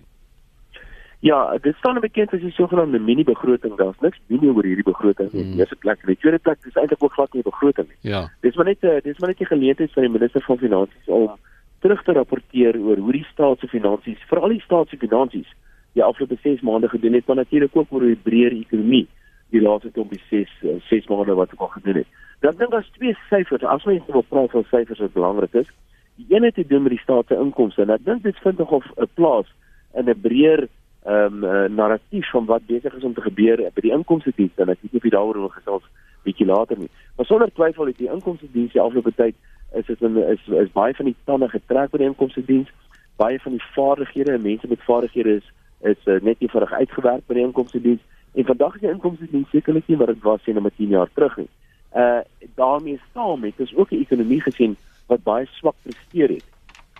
Ja, 1.22 1.58
dit 1.62 1.76
staan 1.76 2.00
bekend 2.02 2.32
as 2.34 2.40
die 2.42 2.50
sogenaamde 2.50 2.98
mini 2.98 3.22
begroting. 3.24 3.76
Daar's 3.78 3.98
niks 4.02 4.18
mini 4.26 4.48
oor 4.50 4.66
hierdie 4.66 4.86
begroting 4.86 5.28
nie. 5.32 5.44
Hmm. 5.44 5.58
Eerste 5.60 5.76
plek, 5.76 6.00
die 6.06 6.16
tweede 6.18 6.40
plek 6.42 6.58
is 6.66 6.74
eintlik 6.74 7.04
ook 7.04 7.12
glad 7.14 7.32
nie 7.32 7.42
'n 7.42 7.50
begroting 7.50 7.86
nie. 7.88 8.10
Ja. 8.10 8.22
Dis 8.40 8.56
maar 8.56 8.64
net 8.64 8.82
'n 8.82 9.00
dis 9.04 9.18
maar 9.18 9.28
net 9.28 9.40
'n 9.40 9.52
geleentheid 9.54 9.92
vir 9.92 10.02
die 10.02 10.10
minister 10.10 10.42
van 10.42 10.58
finansies 10.58 11.06
om 11.06 11.30
terug 11.78 12.02
te 12.02 12.12
rapporteer 12.12 12.76
oor 12.76 12.96
hoe 12.96 13.12
die 13.12 13.26
staat 13.32 13.58
se 13.58 13.68
finansies, 13.68 14.18
veral 14.26 14.48
die 14.48 14.60
staat 14.60 14.88
se 14.88 14.96
finansies, 14.96 15.54
die 15.92 16.02
afgelope 16.02 16.38
6 16.42 16.60
maande 16.60 16.88
gedoen 16.88 17.12
het, 17.12 17.26
maar 17.26 17.36
natuurlik 17.36 17.76
ook 17.76 17.92
oor 17.92 18.00
die 18.00 18.22
breër 18.22 18.52
ekonomie 18.52 19.06
die 19.50 19.62
laaste 19.62 19.90
tot 19.92 20.10
die 20.10 20.22
6 20.30 20.50
6 20.88 21.06
maande 21.06 21.34
wat 21.34 21.52
ek 21.52 21.60
al 21.60 21.72
gedoen 21.78 21.94
het. 21.94 22.06
Dan 22.40 22.56
dink 22.56 22.70
daar's 22.70 22.90
twee 22.98 23.16
syfers. 23.30 23.62
As 23.62 23.84
mens 23.84 24.02
wil 24.06 24.24
praat 24.28 24.50
van 24.50 24.64
syfers 24.64 24.98
wat 24.98 25.12
belangrik 25.12 25.54
is, 25.54 25.70
die 26.16 26.26
een 26.34 26.42
het 26.42 26.54
te 26.54 26.66
doen 26.66 26.82
met 26.82 26.90
die 26.90 27.02
staat 27.02 27.26
se 27.26 27.38
inkomste. 27.38 27.82
En 27.82 27.90
ek 27.90 28.04
dink 28.04 28.22
dit 28.22 28.38
vind 28.42 28.58
nog 28.58 28.72
'n 28.74 29.08
plaas 29.14 29.46
in 29.94 30.08
'n 30.08 30.20
breër 30.20 30.68
ehm 31.04 31.42
um, 31.42 31.44
uh, 31.44 31.68
narratief 31.68 32.30
van 32.30 32.44
wat 32.44 32.66
besig 32.66 32.94
is 32.94 33.04
om 33.04 33.14
te 33.14 33.20
gebeur 33.20 33.58
by 33.74 33.80
die 33.80 33.90
inkomste 33.92 34.32
diens 34.36 34.60
en 34.62 34.70
ek 34.70 34.78
weet 34.82 34.92
nie 34.92 35.00
of 35.00 35.06
jy 35.06 35.10
daaroor 35.10 35.38
wil 35.38 35.48
gesels 35.54 35.88
bietjie 36.22 36.46
later 36.46 36.78
nie. 36.78 36.90
Maar 37.16 37.26
sonder 37.26 37.50
twyfel 37.52 37.90
het 37.90 37.98
die 37.98 38.10
inkomste 38.10 38.46
diens 38.52 38.72
die 38.72 38.80
afgelope 38.80 39.12
tyd 39.16 39.34
is 39.74 39.86
dit 39.86 40.02
in 40.02 40.16
is 40.22 40.46
is 40.60 40.70
baie 40.72 40.94
van 40.94 41.10
die 41.10 41.16
tande 41.24 41.48
getrek 41.48 41.90
by 41.90 41.98
die 41.98 42.06
inkomste 42.06 42.44
diens. 42.46 42.70
Baie 43.16 43.40
van 43.40 43.56
die 43.58 43.64
vaardighede 43.74 44.36
en 44.36 44.46
mense 44.46 44.68
met 44.68 44.86
vaardighede 44.86 45.34
is 45.40 45.50
is 45.82 46.06
uh, 46.06 46.20
net 46.22 46.38
nie 46.38 46.50
vinnig 46.54 46.72
uitgewerk 46.72 47.26
by 47.26 47.34
die 47.34 47.46
inkomste 47.48 47.82
diens 47.82 48.00
en 48.38 48.46
vandag 48.46 48.74
is 48.78 48.86
die 48.86 48.92
inkomste 48.94 49.26
diens 49.30 49.50
sekerlik 49.50 49.88
nie 49.90 49.98
wat 49.98 50.14
dit 50.14 50.22
was 50.22 50.42
sien 50.46 50.58
om 50.58 50.70
10 50.70 50.94
jaar 50.94 51.10
terug 51.14 51.36
nie. 51.36 51.50
Uh 51.96 52.20
daarmee 52.54 53.00
saam 53.12 53.42
het 53.44 53.60
ons 53.60 53.74
ook 53.76 53.90
'n 53.90 54.06
ekonomie 54.06 54.40
gesien 54.40 54.76
wat 55.06 55.22
baie 55.22 55.46
swak 55.58 55.74
presteer 55.82 56.28
het 56.38 56.46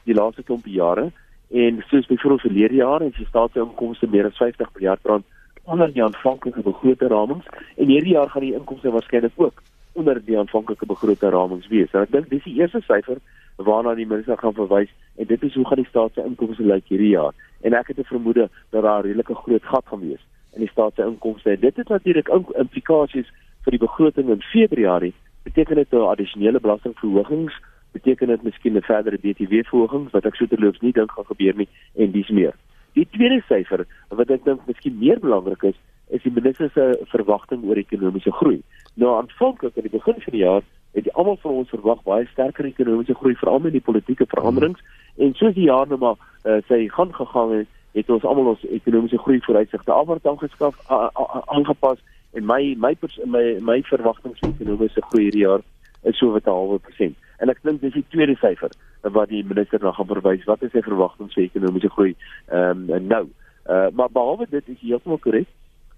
die 0.04 0.14
laaste 0.14 0.42
klompie 0.42 0.74
jare 0.74 1.12
en 1.52 1.84
soos 1.88 2.06
byvoorbeeld 2.06 2.40
verlede 2.40 2.74
jaar 2.74 3.00
het 3.00 3.16
die 3.16 3.26
staatsinkomste 3.26 4.06
meer 4.10 4.26
as 4.26 4.36
50 4.36 4.68
miljard 4.74 5.00
rand 5.02 5.24
onder 5.62 5.92
die 5.92 6.02
aanvanklike 6.02 6.62
begrote 6.62 7.06
ramings 7.06 7.46
en 7.76 7.86
hierdie 7.86 8.12
jaar 8.16 8.30
gaan 8.30 8.42
die 8.42 8.54
inkomste 8.54 8.90
waarskynlik 8.90 9.32
ook 9.36 9.62
onder 9.92 10.24
die 10.24 10.38
aanvanklike 10.38 10.86
begrote 10.86 11.28
ramings 11.28 11.68
wees. 11.68 11.92
En 11.92 12.00
ek 12.00 12.12
dink 12.12 12.30
dis 12.30 12.44
die 12.44 12.56
eerste 12.60 12.80
syfer 12.86 13.20
waarna 13.56 13.94
die 13.94 14.06
minister 14.08 14.38
gaan 14.40 14.56
verwys 14.56 14.90
en 15.20 15.28
dit 15.28 15.42
is 15.42 15.54
hoe 15.54 15.66
gaan 15.68 15.82
die 15.82 15.90
staatsinkomste 15.90 16.64
lyk 16.64 16.88
hierdie 16.88 17.12
jaar. 17.12 17.34
En 17.60 17.76
ek 17.76 17.92
het 17.92 17.98
'n 17.98 18.12
vermoede 18.14 18.48
dat 18.70 18.82
daar 18.82 19.02
'n 19.02 19.06
redelike 19.06 19.34
groot 19.34 19.64
gat 19.64 19.84
gaan 19.86 20.00
wees 20.00 20.22
in 20.54 20.60
die 20.60 20.72
staatsinkomste. 20.72 21.50
En 21.50 21.60
dit 21.60 21.76
het 21.76 21.88
natuurlik 21.88 22.28
implikasies 22.56 23.28
vir 23.64 23.70
die 23.70 23.86
begroting 23.86 24.28
in 24.28 24.42
Februarie. 24.42 25.14
Beteken 25.42 25.76
dit 25.76 25.92
'n 25.92 25.96
addisionele 25.96 26.60
belastingverhogings 26.60 27.54
beteken 27.92 28.28
dit 28.28 28.42
miskien 28.42 28.76
'n 28.76 28.82
verdere 28.82 29.18
BTW 29.18 29.62
verhoging 29.68 30.10
wat 30.10 30.26
ek 30.26 30.34
soterloops 30.34 30.80
nie 30.80 30.92
dink 30.92 31.10
gaan 31.12 31.24
gebeur 31.24 31.56
nie 31.56 31.68
en 31.96 32.10
dis 32.10 32.28
meer. 32.28 32.54
Die 32.92 33.08
tweede 33.10 33.42
syfer 33.48 33.86
wat 34.08 34.30
ek 34.30 34.44
dink 34.44 34.60
miskien 34.66 34.98
meer 34.98 35.20
belangrik 35.20 35.62
is, 35.62 35.78
is 36.08 36.22
die 36.22 36.32
minister 36.32 36.70
se 36.74 36.98
verwagting 37.08 37.64
oor 37.64 37.76
ekonomiese 37.76 38.32
groei. 38.32 38.60
Nou 38.94 39.16
aanvanklik 39.16 39.76
aan 39.76 39.88
die 39.88 39.98
begin 39.98 40.20
van 40.20 40.32
die 40.32 40.44
jaar 40.44 40.62
het 40.92 41.12
almal 41.12 41.38
van 41.40 41.52
ons 41.62 41.72
verwag 41.72 42.02
baie 42.04 42.26
sterker 42.32 42.68
ekonomiese 42.68 43.14
groei 43.14 43.34
veral 43.40 43.62
met 43.64 43.72
die 43.72 43.84
politieke 43.84 44.26
veranderings 44.28 44.80
en 45.16 45.32
soos 45.34 45.54
die 45.54 45.68
jaar 45.70 45.88
nou 45.88 45.98
maar 45.98 46.18
uh, 46.44 46.58
sy 46.68 46.84
gaan 46.92 47.14
gegaan 47.14 47.54
het, 47.56 47.68
het 47.96 48.10
ons 48.10 48.24
almal 48.28 48.52
ons 48.52 48.66
ekonomiese 48.68 49.20
groei 49.24 49.40
vooruitsigte 49.46 49.92
afwaarts 49.92 50.28
aangeskaf 50.28 50.80
aangepas 50.88 52.00
en 52.32 52.46
my 52.48 52.74
my 52.80 52.92
my 53.24 53.44
my 53.60 53.80
verwagtinge 53.88 54.36
vir 54.40 54.52
ekonomiese 54.52 55.04
groei 55.08 55.24
hierdie 55.28 55.46
jaar 55.46 55.64
is 56.04 56.18
so 56.18 56.32
wat 56.32 56.46
'n 56.46 56.50
halwe 56.50 56.78
persent. 56.78 57.16
En 57.42 57.50
ek 57.50 57.62
dink 57.66 57.80
dis 57.82 57.94
die 57.96 58.04
tweede 58.14 58.36
syfer 58.40 58.70
wat 59.16 59.32
die 59.32 59.42
minister 59.42 59.82
na 59.82 59.92
gaan 59.96 60.10
verwys. 60.10 60.44
Wat 60.46 60.62
is 60.62 60.70
sy 60.74 60.82
verwagting 60.86 61.30
vir 61.34 61.44
ekonomiese 61.48 61.90
groei? 61.94 62.12
Ehm 62.50 62.86
um, 62.90 63.08
nou, 63.10 63.24
uh, 63.66 63.88
maar 63.98 64.12
behalwe 64.14 64.46
dit 64.50 64.68
is 64.74 64.80
heeltemal 64.84 65.18
korrek. 65.24 65.50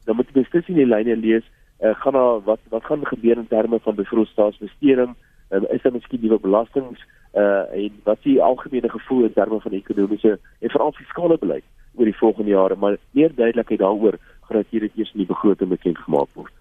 Dan 0.08 0.16
moet 0.16 0.30
jy 0.32 0.40
beslis 0.40 0.70
in 0.72 0.80
die 0.80 0.88
lyne 0.88 1.16
lees, 1.20 1.44
uh, 1.80 1.92
gaan 2.00 2.16
daar 2.16 2.40
wat 2.48 2.64
wat 2.72 2.88
gaan 2.88 3.04
gebeur 3.06 3.36
in 3.36 3.50
terme 3.52 3.80
van 3.84 4.00
byvoorbeeld 4.00 4.32
staatsbesteding? 4.32 5.14
Uh, 5.50 5.62
is 5.76 5.84
daar 5.84 5.92
miskien 5.92 6.24
nuwe 6.24 6.40
belastings 6.40 7.04
uh 7.34 7.64
en 7.74 7.94
wat 8.06 8.20
is 8.22 8.28
die 8.30 8.42
algemene 8.42 8.88
gevoel 8.88 9.24
in 9.24 9.32
terme 9.32 9.60
van 9.60 9.72
ekonomiese 9.72 10.38
en 10.60 10.70
veral 10.70 10.92
fiskale 10.94 11.38
beleid 11.38 11.64
oor 11.94 12.08
die 12.08 12.16
volgende 12.16 12.50
jare? 12.50 12.76
Maar 12.76 12.96
meer 13.10 13.34
duidelikheid 13.34 13.80
daaroor 13.80 14.18
dit 14.54 14.66
hier 14.70 14.82
eers 14.94 15.12
in 15.12 15.24
die 15.24 15.26
begroting 15.26 15.68
bekend 15.68 15.98
gemaak 15.98 16.28
word. 16.38 16.52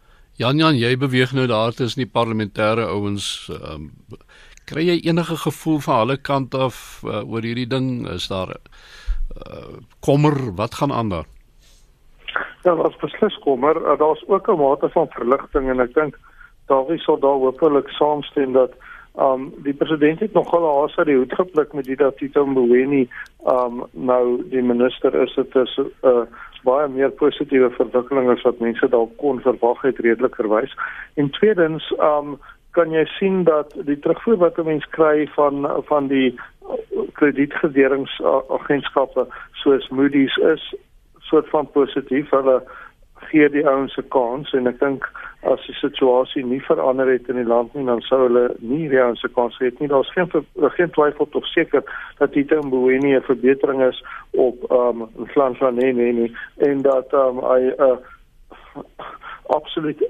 Jan 0.42 0.58
Jan, 0.58 0.78
jy 0.80 0.96
beweeg 0.98 1.34
nou 1.38 1.46
daar 1.48 1.76
tussen 1.78 2.02
die 2.02 2.10
parlementêre 2.10 2.88
ouens. 2.90 3.50
Um, 3.54 3.92
kry 4.66 4.86
jy 4.88 5.00
enige 5.10 5.36
gevoel 5.36 5.80
van 5.80 6.00
hulle 6.04 6.18
kant 6.18 6.56
af 6.56 7.02
uh, 7.04 7.24
oor 7.24 7.42
hierdie 7.42 7.68
ding? 7.68 8.08
Is 8.10 8.28
daar 8.28 8.56
uh, 8.56 9.80
kommer? 10.00 10.56
Wat 10.56 10.76
gaan 10.76 10.94
aan 10.94 11.10
daar? 11.10 11.28
Ja, 12.64 12.76
daar's 12.76 12.98
beslis 13.02 13.40
kommer. 13.44 13.76
Uh, 13.76 13.98
daar's 14.00 14.24
ook 14.28 14.48
'n 14.48 14.58
mate 14.58 14.90
van 14.90 15.08
verligting 15.10 15.70
en 15.70 15.80
ek 15.80 15.94
dink 15.94 16.20
daar 16.68 16.92
is 16.94 17.04
sou 17.04 17.20
daar 17.20 17.40
hopelik 17.44 17.90
saamstem 17.90 18.54
dat 18.54 18.72
um 19.16 19.54
die 19.64 19.74
president 19.74 20.20
het 20.20 20.34
nogal 20.34 20.80
haas 20.80 20.96
uit 20.98 21.08
die 21.08 21.16
hoed 21.16 21.34
gepluk 21.34 21.74
met 21.74 21.86
die 21.86 21.96
dat 21.96 22.18
Tito 22.18 22.46
Mboweni 22.46 23.10
um 23.46 23.84
nou 23.92 24.42
die 24.50 24.62
minister 24.62 25.14
is 25.22 25.36
dit 25.36 25.56
is 25.56 25.78
'n 25.78 25.92
uh, 26.08 26.26
baie 26.64 26.88
meer 26.88 27.12
positiewe 27.12 27.70
verwikkelinge 27.70 28.32
as 28.32 28.42
wat 28.42 28.60
mense 28.60 28.88
dalk 28.90 29.12
kon 29.18 29.40
verwag 29.40 29.82
het 29.82 30.00
redelikerwys. 30.00 30.76
En 31.14 31.30
tweedens, 31.30 31.94
um 32.00 32.40
kan 32.74 32.92
jy 32.92 33.06
sien 33.06 33.44
dat 33.44 33.76
die 33.86 34.00
terugvoer 34.00 34.38
wat 34.38 34.58
'n 34.58 34.66
mens 34.66 34.86
kry 34.90 35.28
van 35.36 35.84
van 35.90 36.08
die 36.08 36.40
kredietgederingsagentskappe 37.14 39.28
soos 39.52 39.90
Moody's 39.90 40.38
is 40.38 40.76
soort 41.20 41.50
van 41.50 41.72
positief. 41.72 42.30
Hulle 42.30 42.64
gee 43.16 43.50
die 43.50 43.68
ouens 43.68 43.98
'n 43.98 44.08
kans 44.08 44.54
en 44.54 44.68
ek 44.68 44.80
dink 44.80 45.12
as 45.42 45.66
die 45.66 45.76
situasie 45.76 46.46
nie 46.46 46.62
verander 46.62 47.12
het 47.12 47.28
in 47.28 47.36
die 47.36 47.52
land 47.54 47.74
nie 47.74 47.86
dan 47.86 48.02
sou 48.02 48.22
hulle 48.28 48.56
nie 48.60 48.90
die 48.90 49.02
ouens 49.02 49.20
se 49.20 49.28
kans 49.28 49.58
hê 49.60 49.72
nie. 49.80 49.88
Daar's 49.88 50.12
geen 50.12 50.32
geen 50.56 50.92
twyfel 50.92 51.28
of 51.32 51.48
seker 51.48 51.84
dat 52.18 52.34
die 52.34 52.48
Mboweni 52.62 53.16
'n 53.16 53.22
verbetering 53.22 53.84
is 53.84 54.04
op 54.32 54.72
ehm 54.72 55.02
um, 55.02 55.10
Flanflan 55.28 55.76
nee 55.76 55.94
nee 55.94 56.14
nee 56.14 56.36
en 56.58 56.82
dat 56.82 57.14
ehm 57.14 57.38
um, 57.38 57.52
hy 57.52 57.60
'n 57.60 57.84
uh, 57.84 57.98
absoluut 59.48 60.06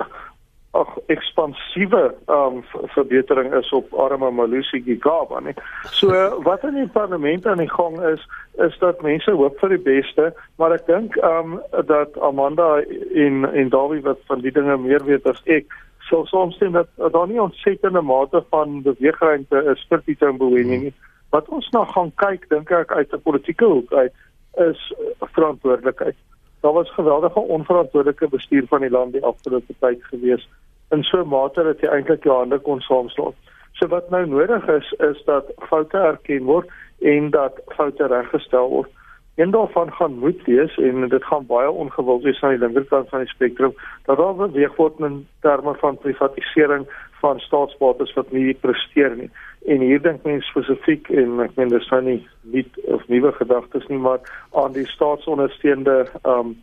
ag 0.74 0.90
ekspansiewe 1.14 2.16
um, 2.34 2.64
verbetering 2.96 3.54
is 3.54 3.70
op 3.78 3.94
arme 3.94 4.32
Malusi 4.32 4.82
Gigaba 4.82 5.40
nee. 5.40 5.54
So 5.94 6.42
wat 6.42 6.64
in 6.64 6.80
die 6.80 6.88
parlement 6.88 7.46
aan 7.46 7.62
die 7.62 7.70
gang 7.70 8.00
is 8.10 8.24
is 8.66 8.78
dat 8.82 9.02
mense 9.02 9.32
hoop 9.32 9.60
vir 9.62 9.76
die 9.76 9.84
beste, 9.86 10.32
maar 10.58 10.74
ek 10.74 10.88
dink 10.90 11.18
um, 11.26 11.60
dat 11.90 12.18
Amanda 12.22 12.82
en 13.26 13.46
en 13.50 13.70
Dawie 13.74 14.02
wat 14.02 14.22
van 14.30 14.42
die 14.42 14.54
dinge 14.54 14.78
meer 14.82 15.06
weet 15.06 15.30
as 15.30 15.42
ek 15.46 15.70
sou 16.10 16.24
soms 16.30 16.58
sien 16.58 16.74
dat 16.74 16.90
daar 16.98 17.30
nie 17.30 17.42
ontsettende 17.42 18.02
mate 18.02 18.42
van 18.50 18.82
beweegruimte 18.82 19.64
is 19.76 19.86
vir 19.90 20.02
die 20.10 20.18
Tamboweni 20.18 20.82
nie. 20.88 20.94
Wat 21.34 21.50
ons 21.54 21.70
nou 21.78 21.86
gaan 21.94 22.12
kyk 22.26 22.50
dink 22.50 22.74
ek 22.74 22.92
uit 22.92 23.14
'n 23.14 23.22
politieke 23.30 23.66
hoek 23.66 23.94
uit 23.94 24.14
is 24.70 24.82
verantwoordelikheid. 25.38 26.18
Daar 26.62 26.74
was 26.74 26.94
geweldige 26.98 27.40
onverantwoordelike 27.40 28.28
bestuur 28.28 28.66
van 28.68 28.82
die 28.82 28.90
land 28.90 29.14
die 29.14 29.26
afgelope 29.26 29.74
tyd 29.80 30.04
gewees 30.10 30.50
in 30.94 31.04
so 31.04 31.22
'n 31.22 31.28
mate 31.28 31.64
dat 31.64 31.82
jy 31.82 31.90
eintlik 31.90 32.24
jou 32.24 32.38
hande 32.38 32.60
kon 32.60 32.82
saamslaan. 32.82 33.34
So 33.74 33.88
wat 33.88 34.10
nou 34.10 34.26
nodig 34.26 34.68
is 34.68 34.92
is 35.00 35.24
dat 35.26 35.46
foute 35.70 35.98
erken 35.98 36.44
word 36.44 36.70
en 37.02 37.30
dat 37.30 37.62
foute 37.76 38.08
reggestel 38.08 38.70
word. 38.70 38.90
Een 39.36 39.52
daarvan 39.52 39.92
gaan 39.94 40.20
moet 40.20 40.44
wees 40.46 40.78
en 40.78 41.10
dit 41.10 41.24
gaan 41.24 41.46
baie 41.46 41.72
ongewild 41.72 42.24
wees 42.24 42.42
aan 42.42 42.50
die 42.50 42.60
linkerkant 42.60 43.10
van 43.10 43.20
die 43.20 43.30
spektrum 43.30 43.74
dat 44.06 44.18
daar 44.18 44.36
beweeg 44.36 44.76
word 44.76 45.00
in 45.00 45.28
terme 45.42 45.74
van 45.74 45.98
privatisering 45.98 46.86
van 47.22 47.40
staatsbates 47.40 48.14
wat 48.14 48.32
nie 48.32 48.54
presteer 48.54 49.16
nie. 49.16 49.32
En 49.66 49.80
hier 49.80 50.02
dink 50.02 50.24
mense 50.24 50.48
spesifiek 50.48 51.10
en 51.10 51.40
ek 51.40 51.56
meen 51.56 51.72
dis 51.72 51.90
nou 51.90 52.02
nie 52.04 52.20
nie 52.42 52.66
of 52.92 53.08
nuwe 53.08 53.32
gedagtes 53.32 53.88
nie, 53.88 53.98
maar 53.98 54.20
aan 54.52 54.74
die 54.76 54.88
staatsondersteunde 54.88 56.06
ehm 56.24 56.40
um, 56.40 56.56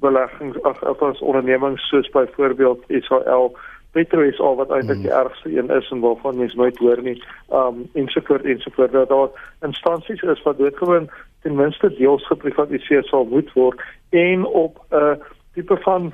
beleggings 0.00 0.62
ag 0.62 0.82
of 0.84 1.02
as 1.02 1.20
ondernemings 1.24 1.88
soos 1.88 2.08
byvoorbeeld 2.12 2.84
SAL 2.88 3.56
Petro 3.96 4.20
is 4.20 4.40
al 4.40 4.56
wat 4.56 4.70
eintlik 4.70 4.98
die 5.00 5.12
hmm. 5.12 5.20
ergste 5.24 5.52
een 5.56 5.70
is 5.72 5.90
en 5.90 6.00
waarvan 6.04 6.36
mense 6.36 6.56
nooit 6.56 6.78
hoor 6.84 7.00
nie. 7.02 7.16
Um 7.48 7.86
ensovoort 7.92 8.44
ensovoort 8.44 8.92
dat 8.92 9.08
daar 9.08 9.28
instansies 9.64 10.22
is 10.22 10.42
wat 10.42 10.58
doodgewoon 10.58 11.08
ten 11.42 11.54
minste 11.56 11.88
deels 11.96 12.26
geprivatiseer 12.26 13.04
sal 13.08 13.24
moet 13.30 13.52
word 13.52 13.80
en 14.10 14.44
op 14.44 14.82
'n 14.90 14.96
uh, 14.96 15.14
tipe 15.54 15.76
van 15.88 16.12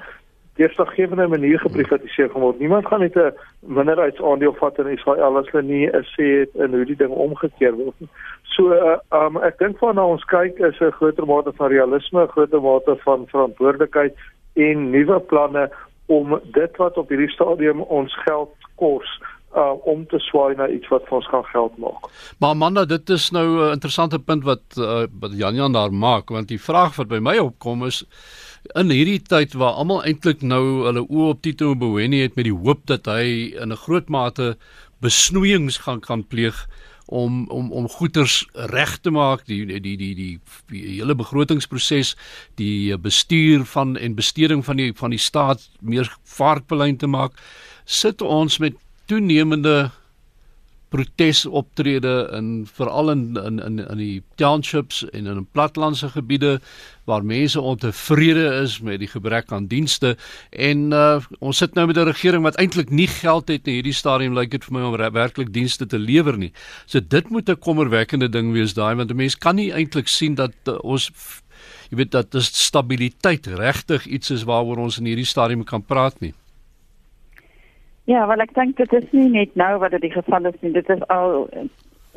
deurslaggewende 0.61 1.27
manier 1.29 1.59
geprivatiseer 1.59 2.31
gaan 2.31 2.41
word. 2.41 2.59
Niemand 2.59 2.87
gaan 2.87 3.01
net 3.01 3.17
'n 3.17 3.33
minderheidsaandeel 3.61 4.55
vat 4.61 4.79
in 4.79 4.87
Israel 4.97 5.39
as 5.39 5.51
hulle 5.51 5.63
nie 5.63 5.87
'n 5.87 6.07
sê 6.15 6.27
het 6.41 6.55
in 6.55 6.75
hoe 6.75 6.85
die 6.85 6.97
ding 6.97 7.11
omgekeer 7.11 7.75
word 7.75 7.95
nie. 7.99 8.09
So 8.43 8.73
uh, 8.73 8.99
um 9.11 9.37
ek 9.37 9.59
dink 9.59 9.79
van 9.79 9.95
nou 9.95 10.11
ons 10.13 10.25
kyk 10.25 10.59
is 10.59 10.81
'n 10.81 10.91
groter 10.91 11.27
mate 11.27 11.53
van 11.57 11.69
realisme, 11.69 12.23
'n 12.23 12.29
groter 12.29 12.61
mate 12.61 12.97
van 13.05 13.27
verantwoordelikheid 13.27 14.15
en 14.55 14.91
nuwe 14.91 15.21
planne 15.21 15.71
om 16.07 16.41
dit 16.45 16.77
wat 16.77 16.99
op 16.99 17.09
hierdie 17.09 17.31
stadium 17.31 17.81
ons 17.81 18.15
geld 18.25 18.53
kos 18.77 19.09
uh 19.57 19.73
om 19.85 20.07
te 20.07 20.19
swaai 20.19 20.55
na 20.57 20.69
iets 20.69 20.89
wat 20.89 21.05
vir 21.09 21.19
ons 21.19 21.29
gaan 21.29 21.45
geld 21.45 21.77
maak. 21.77 22.09
Maar 22.41 22.51
Amanda, 22.51 22.85
dit 22.85 23.09
is 23.09 23.31
nou 23.31 23.47
'n 23.69 23.73
interessante 23.73 24.19
punt 24.19 24.45
wat 24.45 24.65
uh, 24.79 25.05
wat 25.21 25.33
Jan 25.33 25.55
Jan 25.55 25.73
daar 25.73 25.93
maak 25.93 26.31
want 26.31 26.49
die 26.49 26.61
vraag 26.61 26.97
wat 26.97 27.09
by 27.09 27.19
my 27.19 27.39
opkom 27.39 27.85
is 27.85 28.05
in 28.79 28.93
hierdie 28.93 29.21
tyd 29.21 29.53
waar 29.59 29.77
almal 29.81 30.01
eintlik 30.07 30.41
nou 30.45 30.87
hulle 30.87 31.03
oë 31.05 31.33
op 31.35 31.43
Tito 31.45 31.75
Mboweni 31.75 32.23
het 32.23 32.39
met 32.39 32.47
die 32.49 32.57
hoop 32.57 32.87
dat 32.89 33.09
hy 33.11 33.53
in 33.53 33.73
'n 33.73 33.83
groot 33.85 34.09
mate 34.09 34.57
besnoeiings 35.01 35.77
gaan 35.85 36.01
kan 36.01 36.25
pleeg 36.25 36.57
om 37.07 37.47
om 37.49 37.73
om 37.73 37.89
goeders 37.89 38.47
reg 38.55 38.99
te 39.01 39.11
maak 39.11 39.45
die 39.47 39.67
die 39.67 39.81
die 39.81 39.97
die, 39.97 40.15
die, 40.15 40.41
die 40.71 40.83
hele 41.01 41.15
begrotingsproses 41.15 42.17
die 42.57 42.97
bestuur 42.97 43.65
van 43.65 43.97
en 43.97 44.15
besteding 44.15 44.65
van 44.65 44.77
die 44.77 44.93
van 44.93 45.11
die 45.11 45.19
staat 45.19 45.69
meer 45.81 46.09
vaartbelyn 46.25 46.97
te 46.97 47.07
maak 47.07 47.33
sit 47.85 48.23
ons 48.23 48.59
met 48.59 48.75
toenemende 49.07 49.91
protesoptrede 50.93 52.15
in 52.37 52.67
veral 52.69 53.11
in 53.11 53.23
in 53.41 53.61
in 53.65 53.79
in 53.81 54.01
die 54.01 54.23
townships 54.41 55.03
en 55.11 55.27
in 55.27 55.47
plattelandse 55.57 56.09
gebiede 56.13 56.61
waar 57.09 57.25
mense 57.25 57.61
ontevrede 57.61 58.45
is 58.63 58.79
met 58.81 59.01
die 59.03 59.09
gebrek 59.11 59.53
aan 59.53 59.67
dienste 59.67 60.17
en 60.51 60.93
uh, 60.93 61.19
ons 61.41 61.63
sit 61.65 61.75
nou 61.75 61.87
met 61.87 61.97
'n 61.97 62.11
regering 62.13 62.43
wat 62.43 62.61
eintlik 62.61 62.91
nie 62.91 63.09
geld 63.09 63.49
het 63.49 63.67
in 63.67 63.81
hierdie 63.81 63.97
stadium 63.97 64.35
lyk 64.35 64.53
like 64.53 64.59
dit 64.59 64.65
vir 64.65 64.79
my 64.79 64.83
om 64.87 65.13
werklik 65.13 65.53
dienste 65.53 65.87
te 65.87 65.99
lewer 65.99 66.37
nie. 66.39 66.53
So 66.87 67.01
dit 67.01 67.29
moet 67.31 67.49
'n 67.49 67.59
kommerwekkende 67.59 68.29
ding 68.29 68.53
wees 68.53 68.75
daai 68.75 68.95
want 68.95 69.11
'n 69.11 69.17
mens 69.17 69.39
kan 69.39 69.57
nie 69.57 69.73
eintlik 69.73 70.09
sien 70.09 70.35
dat 70.35 70.55
uh, 70.67 70.79
ons 70.85 71.11
jy 71.91 71.97
weet 71.97 72.11
dat 72.11 72.31
dis 72.33 72.49
stabiliteit 72.67 73.47
regtig 73.47 74.07
iets 74.07 74.31
is 74.31 74.45
waaroor 74.45 74.77
ons 74.77 74.99
in 74.99 75.07
hierdie 75.07 75.29
stadium 75.29 75.65
kan 75.65 75.83
praat 75.83 76.21
nie. 76.21 76.35
Ja, 78.05 78.27
wel 78.27 78.43
ek 78.43 78.55
dink 78.55 78.77
dit 78.77 78.93
is 78.93 79.11
nie 79.11 79.29
net 79.31 79.55
nou 79.55 79.79
wat 79.79 79.91
dit 79.95 80.01
die 80.01 80.15
geval 80.15 80.49
is 80.51 80.59
nie. 80.61 80.73
Dit 80.73 80.89
is 80.91 81.05
al 81.07 81.47
eh, 81.51 81.67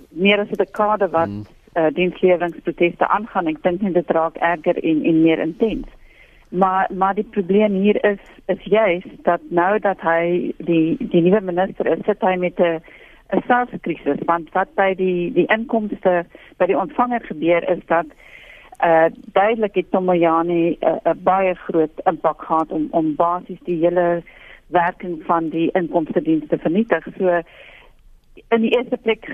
meer 0.09 0.39
as 0.39 0.49
'n 0.49 0.57
dekade 0.57 1.09
wat 1.09 1.29
mm. 1.29 1.45
uh, 1.77 1.91
diensleweringproteste 1.93 3.07
aangaan. 3.07 3.47
Ek 3.47 3.61
dink 3.61 3.93
dit 3.93 4.09
raak 4.09 4.35
erger 4.35 4.77
en 4.83 5.03
en 5.03 5.21
meer 5.21 5.39
intens. 5.39 5.87
Maar 6.49 6.89
maar 6.93 7.13
die 7.13 7.29
probleem 7.29 7.73
hier 7.73 8.03
is 8.03 8.21
is 8.45 8.63
juist 8.63 9.23
dat 9.23 9.41
nou 9.49 9.79
dat 9.79 10.01
hy 10.01 10.53
die 10.57 10.97
die 10.99 11.21
nuwe 11.21 11.41
minister 11.41 11.85
is, 11.87 12.05
sit 12.05 12.21
hy 12.21 12.35
met 12.35 12.59
'n 12.59 12.81
'n 13.33 13.41
staatskrisis 13.43 14.21
want 14.25 14.49
wat 14.53 14.69
by 14.75 14.93
die 14.93 15.33
die 15.33 15.47
inkomste 15.47 16.25
by 16.57 16.65
die 16.65 16.77
ontvanger 16.77 17.21
gebeur 17.25 17.69
is 17.69 17.81
dat 17.85 18.05
uh 18.85 19.05
duidelik 19.33 19.75
het 19.75 19.91
Tomoyani 19.91 20.77
'n 20.81 20.99
uh, 21.07 21.13
baie 21.23 21.53
groot 21.53 22.01
impak 22.03 22.41
gehad 22.41 22.71
om 22.71 22.87
om 22.91 23.15
basies 23.15 23.61
die 23.63 23.79
hele 23.85 24.23
werking 24.67 25.23
van 25.25 25.49
die 25.49 25.69
inkomste 25.71 26.21
dienste 26.21 26.57
vernietig. 26.57 27.07
So 27.17 27.41
in 28.47 28.61
die 28.61 28.77
eerste 28.77 28.97
plek 28.97 29.27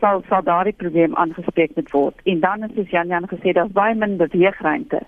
sal 0.00 0.22
sal 0.28 0.42
daardie 0.42 0.76
probleem 0.76 1.16
aangespreek 1.16 1.74
moet 1.74 1.90
word. 1.90 2.22
En 2.24 2.40
dan 2.40 2.64
is 2.64 2.74
soos 2.74 2.90
Jan 2.90 3.08
Jan 3.08 3.28
gesê 3.30 3.52
dat 3.52 3.72
baie 3.72 3.94
min 3.94 4.16
beweegruimte. 4.16 5.02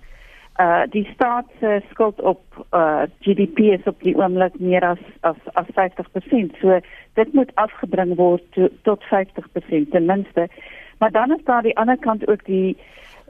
Uh 0.60 0.82
die 0.90 1.04
staat 1.14 1.46
se 1.60 1.80
skuld 1.90 2.20
op 2.20 2.66
uh 2.70 3.02
GDP 3.20 3.58
is 3.78 3.90
op 3.90 4.02
die 4.02 4.14
oomblik 4.16 4.58
meer 4.58 4.84
as 4.86 5.02
as 5.20 5.40
as 5.52 5.66
50%. 5.74 6.60
So 6.60 6.80
dit 7.14 7.32
moet 7.32 7.54
afgebring 7.54 8.14
word 8.16 8.42
to, 8.52 8.68
tot 8.82 9.02
50% 9.10 9.90
ten 9.90 10.06
minste. 10.06 10.48
Maar 10.98 11.10
dan 11.10 11.34
is 11.34 11.44
daar 11.44 11.62
die 11.62 11.76
ander 11.76 11.98
kant 11.98 12.28
ook 12.28 12.44
die 12.44 12.76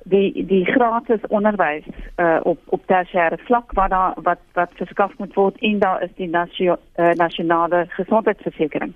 die 0.05 0.47
die 0.47 0.65
gratis 0.65 1.21
onderwys 1.29 1.85
uh, 2.17 2.41
op 2.43 2.61
op 2.77 2.83
tersiêre 2.87 3.39
vlak 3.49 3.73
wat 3.73 3.91
daar 3.91 4.15
wat 4.23 4.41
wat 4.53 4.73
verskaf 4.81 5.13
moet 5.19 5.35
word 5.35 5.57
en 5.61 5.79
daar 5.79 6.03
is 6.03 6.13
die 6.17 6.29
nasio, 6.29 6.77
uh, 6.97 7.13
nasionale 7.21 7.85
gesondheidsversekering. 7.97 8.93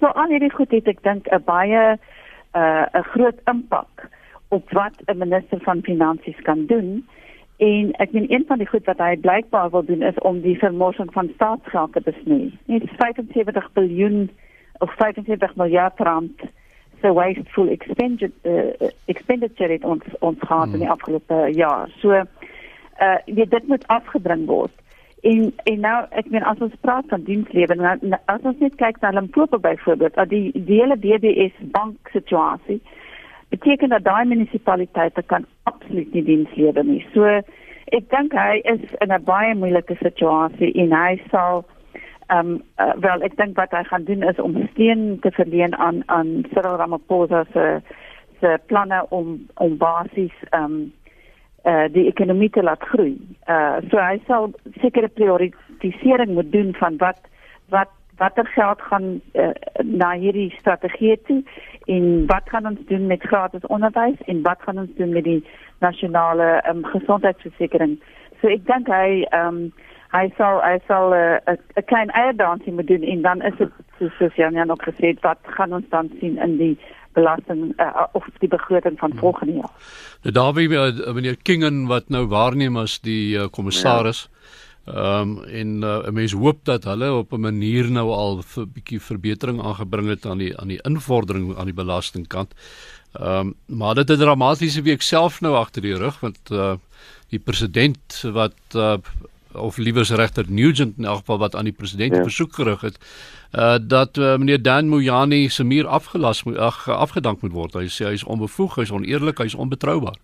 So 0.00 0.06
al 0.06 0.30
hierdie 0.30 0.52
goed 0.54 0.70
het 0.70 0.88
ek 0.88 1.02
dink 1.02 1.26
'n 1.26 1.42
baie 1.44 1.82
'n 1.94 1.98
uh, 2.58 3.02
groot 3.14 3.38
impak 3.50 4.08
op 4.48 4.70
wat 4.70 4.94
'n 5.06 5.18
minister 5.18 5.58
van 5.60 5.82
finansies 5.82 6.40
kan 6.42 6.66
doen. 6.66 7.06
En 7.56 7.92
ek 7.92 8.12
meen 8.12 8.32
een 8.32 8.44
van 8.46 8.58
die 8.58 8.66
goed 8.66 8.84
wat 8.84 8.98
hy 8.98 9.16
blykbaar 9.16 9.70
wil 9.70 9.84
doen 9.84 10.02
is 10.02 10.18
om 10.18 10.40
die 10.40 10.58
vermorsing 10.58 11.12
van 11.12 11.30
staatsgeld 11.34 11.92
te 11.92 12.00
besnoei. 12.00 12.58
Net 12.66 12.82
75 12.96 13.70
miljard 13.74 14.30
of 14.78 14.94
75 14.94 15.56
miljard 15.56 15.98
rand 15.98 16.40
se 17.00 17.12
wasteful 17.12 17.68
expenditure 17.68 18.32
uh, 18.42 18.88
expenditure 19.04 19.72
het 19.72 19.84
ons 19.84 20.02
ons 20.18 20.38
gehad 20.38 20.64
hmm. 20.64 20.74
in 20.74 20.78
die 20.78 20.88
hmm. 20.88 20.96
afgelope 20.96 21.50
jaar. 21.52 21.90
So 22.00 22.12
uh 22.14 23.18
weet 23.26 23.50
dit 23.50 23.68
moet 23.68 23.86
afgebring 23.86 24.46
word. 24.46 24.72
En 25.22 25.52
en 25.64 25.80
nou 25.80 25.98
ek 26.10 26.28
meen 26.30 26.44
as 26.44 26.60
ons 26.60 26.74
praat 26.80 27.04
van 27.08 27.22
dienslewering 27.24 27.80
nou, 27.80 27.96
nou, 28.00 28.20
as 28.32 28.42
ons 28.42 28.58
net 28.60 28.74
kyk 28.80 29.00
na 29.00 29.10
Limpopo 29.16 29.58
byvoorbeeld, 29.58 30.14
dat 30.14 30.28
die 30.28 30.50
die 30.54 30.80
hele 30.80 30.98
DBS 30.98 31.56
bank 31.72 32.12
situasie 32.12 32.80
beteken 33.48 33.88
dat 33.88 34.04
daai 34.04 34.24
munisipaliteite 34.24 35.22
kan 35.22 35.46
absoluut 35.62 36.12
nie 36.12 36.24
dienslewer 36.24 36.84
nie. 36.84 37.04
So 37.14 37.24
ek 37.96 38.10
dink 38.10 38.34
hy 38.36 38.60
is 38.64 38.84
in 39.00 39.12
'n 39.12 39.24
baie 39.24 39.54
moeilike 39.54 39.96
situasie 40.02 40.72
en 40.82 40.92
hy 40.92 41.20
sal 41.30 41.64
Ehm 42.26 42.38
um, 42.38 42.62
uh, 42.80 42.92
wel 43.00 43.20
ek 43.20 43.36
dink 43.36 43.56
wat 43.56 43.70
hy 43.76 43.82
gaan 43.84 44.04
doen 44.04 44.22
is 44.22 44.38
om 44.40 44.56
steun 44.72 45.18
te 45.20 45.30
verleen 45.30 45.76
aan 45.76 46.02
aan 46.06 46.44
Cyril 46.52 46.76
Ramaphosa 46.80 47.44
se 47.52 47.80
se 48.40 48.58
planne 48.66 49.06
om 49.08 49.46
om 49.54 49.76
basies 49.76 50.36
ehm 50.50 50.64
um, 50.64 50.92
eh 51.64 51.72
uh, 51.72 51.92
die 51.92 52.06
ekonomie 52.06 52.50
te 52.50 52.62
laat 52.62 52.82
groei. 52.82 53.16
Eh 53.46 53.54
uh, 53.54 53.76
so 53.90 53.98
hy 53.98 54.20
sal 54.26 54.50
sekere 54.80 55.08
prioritisering 55.08 56.34
moet 56.34 56.52
doen 56.52 56.74
van 56.74 56.96
wat 56.96 57.20
wat 57.68 57.92
watter 58.16 58.46
geld 58.46 58.82
gaan 58.82 59.20
uh, 59.32 59.50
na 59.82 60.12
hierdie 60.12 60.50
strategie 60.58 61.20
toe 61.26 61.42
en 61.84 62.26
wat 62.26 62.48
gaan 62.48 62.66
ons 62.66 62.80
doen 62.86 63.06
met 63.06 63.22
gratis 63.22 63.66
onderwys 63.66 64.20
en 64.26 64.42
wat 64.42 64.62
gaan 64.62 64.78
ons 64.78 64.94
doen 64.96 65.12
met 65.12 65.24
die 65.24 65.44
nasionale 65.78 66.62
um, 66.68 66.84
gesondheidsversekering. 66.84 68.00
So 68.40 68.48
ek 68.48 68.64
dink 68.66 68.88
hy 68.88 69.26
ehm 69.30 69.46
um, 69.46 69.72
hy 70.14 70.26
sal 70.38 70.60
hy 70.62 70.78
sal 70.88 71.14
'n 71.14 71.40
uh, 71.50 71.56
'n 71.76 71.86
klein 71.90 72.10
eierdansie 72.10 72.72
moet 72.72 72.86
doen 72.86 73.02
en 73.02 73.22
dan 73.22 73.42
is 73.42 73.56
dit 73.58 73.70
soos 74.18 74.34
Jan 74.34 74.54
Jan 74.54 74.70
ook 74.70 74.82
gesê 74.82 75.06
het 75.12 75.20
wat 75.20 75.38
gaan 75.56 75.72
ons 75.72 75.88
dan 75.90 76.10
sien 76.20 76.38
in 76.38 76.56
die 76.58 76.78
belasting 77.14 77.74
uh, 77.78 78.06
of 78.12 78.26
die 78.38 78.48
begroting 78.48 78.98
van 78.98 79.12
volgende 79.14 79.52
jaar. 79.52 79.74
Nou 80.22 80.32
daar 80.34 80.52
wie 80.54 80.68
uh, 80.68 81.12
meneer 81.14 81.36
Kingen 81.42 81.86
wat 81.86 82.08
nou 82.08 82.26
waarneem 82.26 82.76
as 82.76 82.98
die 83.00 83.36
uh, 83.38 83.46
kommissaris 83.50 84.28
ja. 84.28 84.30
Ehm 84.84 85.20
um, 85.20 85.44
en 85.44 85.68
uh, 85.82 86.10
mense 86.12 86.36
hoop 86.36 86.58
dat 86.68 86.84
hulle 86.84 87.12
op 87.12 87.32
'n 87.32 87.40
manier 87.40 87.90
nou 87.90 88.10
al 88.12 88.36
'n 88.38 88.72
bietjie 88.72 89.00
verbetering 89.00 89.62
aangebring 89.62 90.08
het 90.08 90.26
aan 90.26 90.38
die 90.38 90.58
aan 90.60 90.68
die 90.68 90.82
invordering 90.82 91.56
aan 91.56 91.64
die 91.64 91.74
belastingkant. 91.74 92.52
Ehm 93.12 93.38
um, 93.38 93.54
maar 93.66 93.94
dit 93.94 94.08
het 94.08 94.18
'n 94.18 94.22
dramatiese 94.22 94.82
week 94.82 95.02
self 95.02 95.40
nou 95.40 95.54
agter 95.54 95.82
die 95.82 95.96
rug 95.96 96.20
want 96.20 96.38
uh, 96.50 96.74
die 97.28 97.38
president 97.38 98.20
wat 98.32 98.60
uh, 98.76 98.96
of 99.56 99.76
liewers 99.76 100.10
regter 100.10 100.44
Nugent 100.48 100.98
in 100.98 101.04
elk 101.04 101.18
geval 101.18 101.38
wat 101.38 101.56
aan 101.56 101.64
die 101.64 101.72
president 101.72 102.16
ja. 102.16 102.22
versoek 102.22 102.54
gerig 102.54 102.80
het 102.80 102.98
uh 103.52 103.78
dat 103.78 104.16
uh, 104.16 104.36
meneer 104.36 104.62
Dan 104.62 104.88
Mojani 104.88 105.48
se 105.48 105.64
muur 105.64 105.86
afgelas 105.86 106.42
moet 106.44 106.58
ag 106.58 106.88
afgedank 106.88 107.40
moet 107.40 107.52
word. 107.52 107.74
Hy 107.74 107.86
sê 107.86 108.06
hy 108.06 108.12
is 108.12 108.24
onbevoeg, 108.24 108.74
hy 108.76 108.82
is 108.82 108.92
oneerlik, 108.92 109.38
hy 109.38 109.44
is 109.44 109.54
onbetroubaar. 109.54 110.18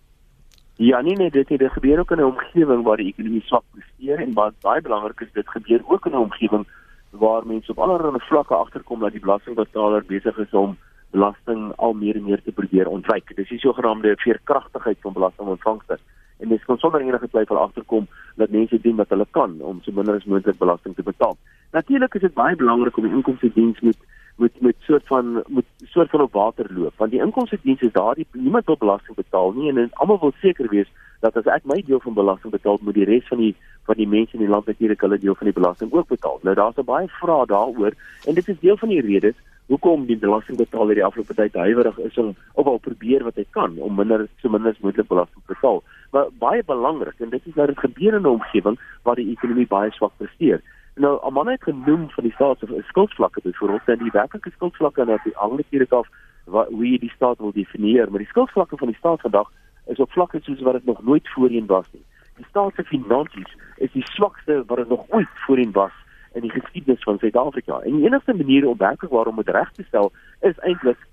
Ja, 0.75 1.01
nee 1.01 1.15
nee, 1.15 1.31
dit 1.31 1.49
het 1.49 1.71
gebeur 1.71 1.99
ook 1.99 2.11
in 2.11 2.17
'n 2.17 2.23
omgewing 2.23 2.83
waar 2.83 2.97
die 2.97 3.07
ekonomie 3.07 3.43
swak 3.45 3.63
presteer 3.71 4.19
en 4.19 4.33
wat 4.33 4.53
baie 4.61 4.81
belangrik 4.81 5.19
is, 5.21 5.31
dit 5.33 5.49
gebeur 5.49 5.81
ook 5.87 6.05
in 6.05 6.11
'n 6.11 6.25
omgewing 6.27 6.65
waar 7.09 7.45
mense 7.45 7.71
op 7.71 7.79
allerlei 7.79 8.19
vlakke 8.19 8.55
agterkom 8.55 8.99
dat 8.99 9.11
die 9.11 9.19
belastingbetaler 9.19 10.03
besig 10.05 10.37
is 10.37 10.53
om 10.53 10.77
belasting 11.11 11.73
al 11.75 11.93
meer 11.93 12.15
en 12.15 12.23
meer 12.23 12.41
te 12.43 12.51
probeer 12.51 12.87
ontwyk. 12.87 13.35
Dis 13.35 13.49
die 13.49 13.59
sogenaamde 13.59 14.15
veerkragtigheid 14.17 14.97
van 15.01 15.13
belastingontvangste. 15.13 15.99
En 16.41 16.49
dis 16.49 16.63
kon 16.65 16.77
sonder 16.81 17.01
enige 17.01 17.29
twyfel 17.29 17.59
agterkom 17.61 18.07
dat 18.35 18.49
mense 18.49 18.81
doen 18.81 18.95
wat 18.95 19.09
hulle 19.13 19.27
kan 19.37 19.59
om 19.61 19.81
so 19.81 19.93
minder 19.93 20.15
as 20.17 20.25
moontlik 20.25 20.57
belasting 20.57 20.95
te 20.95 21.05
betaal. 21.05 21.37
Natuurlik 21.71 22.17
is 22.17 22.25
dit 22.27 22.33
baie 22.33 22.55
belangrik 22.55 22.97
om 22.97 23.07
die 23.07 23.13
inkomste 23.13 23.51
diens 23.53 23.79
met 23.79 23.97
met 24.41 24.61
met 24.61 24.75
soort 24.79 25.07
van 25.07 25.43
met 25.47 25.65
soort 25.93 26.09
van 26.09 26.21
op 26.21 26.33
water 26.33 26.73
loop 26.73 26.97
want 26.97 27.11
die 27.11 27.21
inkomste 27.21 27.59
diens 27.61 27.81
is 27.81 27.91
daardie 27.91 28.27
niemand 28.31 28.65
wil 28.65 28.77
belasting 28.79 29.15
betaal 29.15 29.51
nie 29.51 29.69
en, 29.69 29.77
en 29.77 29.89
almal 29.93 30.19
wil 30.19 30.33
seker 30.41 30.69
wees 30.69 30.89
dat 31.21 31.37
as 31.37 31.45
ek 31.45 31.67
my 31.69 31.79
deel 31.85 32.01
van 32.03 32.17
belasting 32.17 32.51
betaal 32.53 32.81
moet 32.81 32.97
die 32.97 33.07
res 33.09 33.27
van 33.29 33.37
die 33.41 33.53
van 33.89 33.97
die 33.97 34.07
mense 34.07 34.37
in 34.37 34.43
die 34.43 34.49
land 34.49 34.67
natuurlik 34.69 35.01
hulle 35.01 35.17
deel 35.21 35.37
van 35.37 35.49
die 35.49 35.57
belasting 35.57 35.93
ook 35.93 36.07
betaal. 36.07 36.39
Nou 36.41 36.55
daar's 36.55 36.81
baie 36.85 37.07
vrae 37.21 37.45
daaroor 37.49 37.95
en 38.25 38.37
dit 38.37 38.47
is 38.47 38.59
deel 38.59 38.77
van 38.77 38.89
die 38.89 39.01
redes 39.01 39.37
hoekom 39.71 40.05
die 40.05 40.17
belastingbetaler 40.19 40.97
die 40.99 41.05
afgelope 41.05 41.33
tyd 41.37 41.55
huiwerig 41.55 41.97
is 42.03 42.17
om 42.17 42.33
of 42.59 42.67
al 42.67 42.81
probeer 42.83 43.23
wat 43.23 43.37
hy 43.39 43.45
kan 43.57 43.77
om 43.79 43.95
minder 43.95 44.27
so 44.41 44.49
minder 44.49 44.73
as 44.73 44.83
moontlik 44.83 45.07
belasting 45.07 45.45
te 45.45 45.53
betaal. 45.53 45.81
Maar 46.11 46.33
baie 46.43 46.63
belangrik 46.67 47.23
en 47.23 47.31
dit 47.31 47.47
is 47.47 47.55
nou 47.55 47.67
dit 47.71 47.79
gebeur 47.79 48.17
in 48.19 48.27
'n 48.27 48.35
omgewing 48.35 48.77
waar 49.03 49.15
die 49.15 49.31
ekonomie 49.31 49.67
baie 49.67 49.91
swak 49.91 50.17
presteer. 50.17 50.61
Nou, 50.95 51.19
Amanda 51.23 51.51
het 51.51 51.63
genoem 51.63 52.09
van 52.09 52.23
die 52.23 52.33
staat 52.33 52.59
se 52.59 52.83
skuldvlakke 52.87 53.41
byvoorbeeld 53.43 53.87
en 53.87 53.97
die 53.97 54.11
werklike 54.11 54.51
skuldvlakke 54.51 55.05
nou 55.05 55.19
die 55.23 55.37
aanlike 55.37 55.85
af 55.89 56.07
wat 56.45 56.67
hoe 56.67 56.87
jy 56.87 56.97
die 56.97 57.13
staat 57.15 57.37
wil 57.37 57.51
definieer, 57.51 58.09
maar 58.09 58.19
die 58.19 58.27
skuldvlakke 58.27 58.77
van 58.77 58.87
die 58.87 58.97
staat 58.97 59.21
vandag 59.21 59.51
is 59.91 59.99
op 59.99 60.11
vlakke 60.11 60.39
soos 60.41 60.63
wat 60.67 60.79
dit 60.79 60.85
nog 60.85 61.03
nooit 61.03 61.29
voorheen 61.35 61.65
was 61.65 61.85
nie. 61.91 62.03
Die 62.39 62.45
staat 62.49 62.75
se 62.75 62.83
finansies 62.83 63.55
is 63.77 63.91
die 63.91 64.05
swakste 64.15 64.63
wat 64.67 64.77
dit 64.77 64.89
nog 64.89 65.05
ooit 65.09 65.33
voorheen 65.45 65.71
was 65.71 65.95
in 66.33 66.41
die 66.41 66.51
geskiedenis 66.51 67.03
van 67.03 67.19
Suid-Afrika. 67.19 67.79
En 67.79 67.95
die 67.95 68.05
enigste 68.05 68.33
manier 68.33 68.67
om 68.67 68.77
werklik 68.77 69.11
waarom 69.11 69.35
dit 69.35 69.49
reg 69.49 69.71
te 69.71 69.83
stel 69.87 70.11
is 70.39 70.59
eintlik 70.59 71.07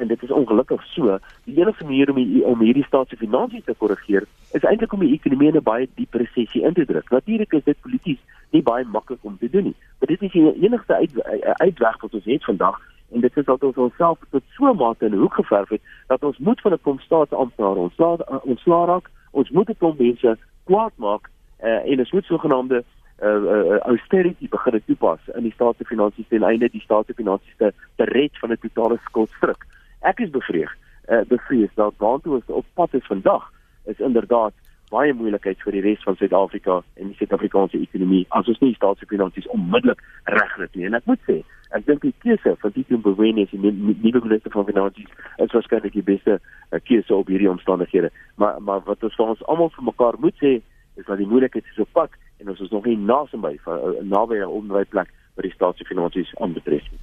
en 0.00 0.08
dit 0.08 0.22
is 0.22 0.30
ongelukkig 0.30 0.84
so, 0.94 1.18
die 1.44 1.58
enigste 1.60 1.84
manier 1.84 2.10
om 2.10 2.16
die, 2.16 2.44
om 2.44 2.62
hierdie 2.64 2.84
staat 2.86 3.08
se 3.08 3.16
finansies 3.20 3.64
te 3.64 3.74
korrigeer 3.78 4.24
is 4.56 4.64
eintlik 4.64 4.92
om 4.96 5.04
die 5.04 5.12
ekonomie 5.12 5.50
in 5.50 5.58
'n 5.60 5.62
baie 5.62 5.88
diep 5.94 6.14
resessie 6.14 6.62
in 6.62 6.74
te 6.74 6.86
druk. 6.86 7.10
Natuurlik 7.10 7.52
is 7.52 7.64
dit 7.64 7.80
polities 7.80 8.20
nie 8.50 8.62
baie 8.62 8.84
maklik 8.84 9.18
om 9.22 9.36
te 9.38 9.50
doen 9.50 9.64
nie, 9.64 9.76
maar 9.98 10.08
dit 10.08 10.22
is 10.22 10.32
die 10.32 10.54
enigste 10.62 10.94
uit, 10.94 11.12
uitweg 11.60 12.00
wat 12.00 12.14
ons 12.14 12.24
het 12.24 12.44
vandag 12.44 12.80
en 13.12 13.20
dit 13.20 13.36
is 13.36 13.44
dat 13.44 13.64
ons 13.64 13.76
onsself 13.76 14.18
tot 14.30 14.42
so 14.56 14.74
mate 14.74 15.06
in 15.06 15.12
hoek 15.12 15.34
geverf 15.34 15.68
het 15.68 15.82
dat 16.06 16.24
ons 16.24 16.38
moet 16.38 16.60
van 16.60 16.72
'n 16.72 16.82
klomp 16.82 17.00
staatsamptenare 17.00 17.78
ontslaa 17.78 18.16
ontslaa 18.42 18.84
raak, 18.84 19.10
ons 19.30 19.50
moet 19.50 19.68
'n 19.68 19.78
klomp 19.78 19.98
mense 19.98 20.36
kwaad 20.64 20.92
maak 20.96 21.30
uh, 21.62 21.90
en 21.90 21.98
ons 21.98 22.12
moet 22.12 22.24
sogenaamde 22.24 22.84
uh, 23.22 23.28
uh, 23.28 23.78
austerity 23.78 24.48
begin 24.48 24.82
toepas 24.86 25.20
in 25.34 25.42
die 25.42 25.52
staat 25.52 25.76
se 25.76 25.84
finansies 25.84 26.28
ten 26.28 26.42
einde 26.42 26.68
die 26.70 26.80
staat 26.80 27.06
se 27.06 27.14
finansies 27.14 27.56
te, 27.56 27.72
te 27.96 28.04
red 28.04 28.38
van 28.38 28.50
'n 28.50 28.58
totale 28.60 28.98
skuldstruk. 29.04 29.66
Ek 30.00 30.18
is 30.18 30.30
bevrees, 30.30 30.72
uh, 31.08 31.20
bevrees 31.28 31.70
dat 31.74 31.94
waantoe 31.96 32.34
ons 32.34 32.46
op 32.46 32.66
pad 32.74 32.94
is 32.94 33.06
vandag 33.06 33.52
is 33.84 33.98
inderdaad 33.98 34.52
baie 34.90 35.14
moeilikheid 35.14 35.60
vir 35.62 35.72
die 35.72 35.80
res 35.80 36.02
van 36.02 36.16
Suid-Afrika 36.16 36.80
en 36.94 37.12
die 37.12 37.16
Suid-Afrikaanse 37.18 37.78
ekonomie 37.78 38.24
as 38.28 38.48
ons 38.48 38.58
nie 38.58 38.74
staat 38.74 38.98
se 38.98 39.06
finansies 39.06 39.46
onmiddellik 39.54 40.02
regkry 40.24 40.68
nie. 40.72 40.88
En 40.88 40.98
ek 40.98 41.06
moet 41.10 41.22
sê, 41.28 41.38
ek 41.76 41.86
dink 41.86 42.02
die 42.02 42.14
keuse 42.24 42.56
van 42.62 42.72
Tito 42.74 42.98
Mboweni 42.98 43.46
as 43.46 43.52
die 43.54 43.60
nuwe 43.60 44.22
minister 44.24 44.52
van 44.54 44.66
finansies 44.68 45.10
is 45.38 45.54
waarskynlik 45.54 45.94
die 45.94 46.06
beste 46.06 46.38
uh, 46.38 46.80
keuse 46.82 47.14
op 47.14 47.30
hierdie 47.30 47.50
omstandighede. 47.50 48.10
Maar 48.36 48.58
maar 48.62 48.82
wat 48.88 49.04
ons 49.06 49.14
vir 49.18 49.34
ons 49.34 49.46
almal 49.46 49.70
vir 49.76 49.88
mekaar 49.90 50.18
moet 50.18 50.36
sê 50.42 50.58
is 50.98 51.06
dat 51.06 51.18
die 51.18 51.30
moeilikheid 51.30 51.64
is 51.64 51.84
op 51.84 51.92
pad 51.92 52.18
en 52.40 52.50
ons 52.50 52.60
is 52.60 52.72
nog 52.74 52.84
nie 52.88 52.96
naby 52.96 53.56
naby 54.02 54.40
'n 54.40 54.56
onderwysplek 54.60 55.08
wat 55.34 55.44
die 55.44 55.54
staat 55.54 55.76
se 55.76 55.84
finansies 55.84 56.34
aanbetref 56.36 56.90
nie. 56.90 57.00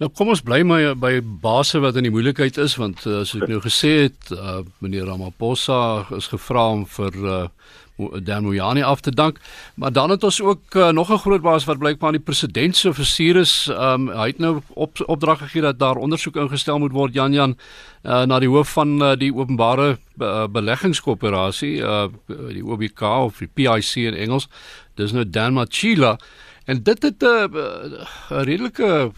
Nou 0.00 0.08
kom 0.10 0.32
ons 0.32 0.42
bly 0.42 0.62
maar 0.66 0.96
by 0.98 1.20
base 1.22 1.78
wat 1.78 1.94
in 2.00 2.08
die 2.08 2.10
moeilikheid 2.10 2.56
is 2.58 2.74
want 2.80 3.04
uh, 3.06 3.22
soos 3.22 3.42
ek 3.44 3.52
nou 3.52 3.60
gesê 3.62 3.92
het, 4.08 4.32
uh, 4.34 4.62
meneer 4.82 5.06
Ramaphosa 5.06 6.06
is 6.16 6.26
gevra 6.32 6.64
om 6.72 6.86
vir 6.96 7.18
uh, 7.22 7.48
Dan 7.96 8.42
Moyani 8.42 8.82
af 8.82 9.00
te 9.00 9.10
dank. 9.10 9.38
Maar 9.74 9.92
dan 9.92 10.10
het 10.10 10.24
ons 10.24 10.40
ook 10.40 10.74
uh, 10.74 10.88
nog 10.88 11.10
'n 11.10 11.18
groot 11.18 11.40
baas 11.40 11.64
wat 11.64 11.78
blykbaar 11.78 12.06
aan 12.06 12.14
die 12.14 12.24
president 12.24 12.76
se 12.76 12.94
versuur 12.94 13.36
is. 13.36 13.66
Um, 13.70 14.08
hy 14.08 14.26
het 14.26 14.38
nou 14.38 14.60
op 14.68 15.02
opdrag 15.06 15.38
gegee 15.38 15.62
dat 15.62 15.78
daar 15.78 15.96
ondersoek 15.96 16.36
ingestel 16.36 16.78
moet 16.78 16.92
word 16.92 17.14
Jan 17.14 17.32
Jan 17.32 17.58
uh, 18.02 18.22
na 18.22 18.38
die 18.38 18.48
hoof 18.48 18.72
van 18.72 19.02
uh, 19.02 19.16
die 19.16 19.34
openbare 19.34 19.98
uh, 20.18 20.46
beleggingskoöperasie, 20.46 21.76
uh, 21.76 22.04
die 22.26 22.64
OBK 22.64 23.00
of 23.00 23.38
die 23.38 23.50
PIC 23.52 23.94
in 23.94 24.14
Engels. 24.14 24.48
Dis 24.94 25.12
nou 25.12 25.30
Dan 25.30 25.52
Machila 25.52 26.18
en 26.64 26.82
dit 26.82 27.02
het 27.02 27.22
'n 27.22 27.56
uh, 27.56 28.02
redelike 28.28 29.10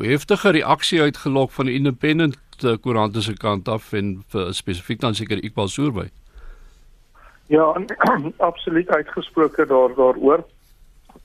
heftige 0.00 0.50
reaksie 0.50 1.00
uitgelok 1.00 1.50
van 1.50 1.66
die 1.66 1.74
independent 1.74 2.36
koerante 2.80 3.22
se 3.22 3.32
kant 3.32 3.68
af 3.68 3.92
en 3.92 4.24
spesifiek 4.50 5.00
dan 5.00 5.14
seker 5.14 5.42
Iqbal 5.44 5.68
Soorby. 5.68 6.10
Ja, 7.52 7.74
absoluut 8.48 8.88
uitgesproke 8.88 9.66
daar 9.66 9.94
daaroor. 9.94 10.44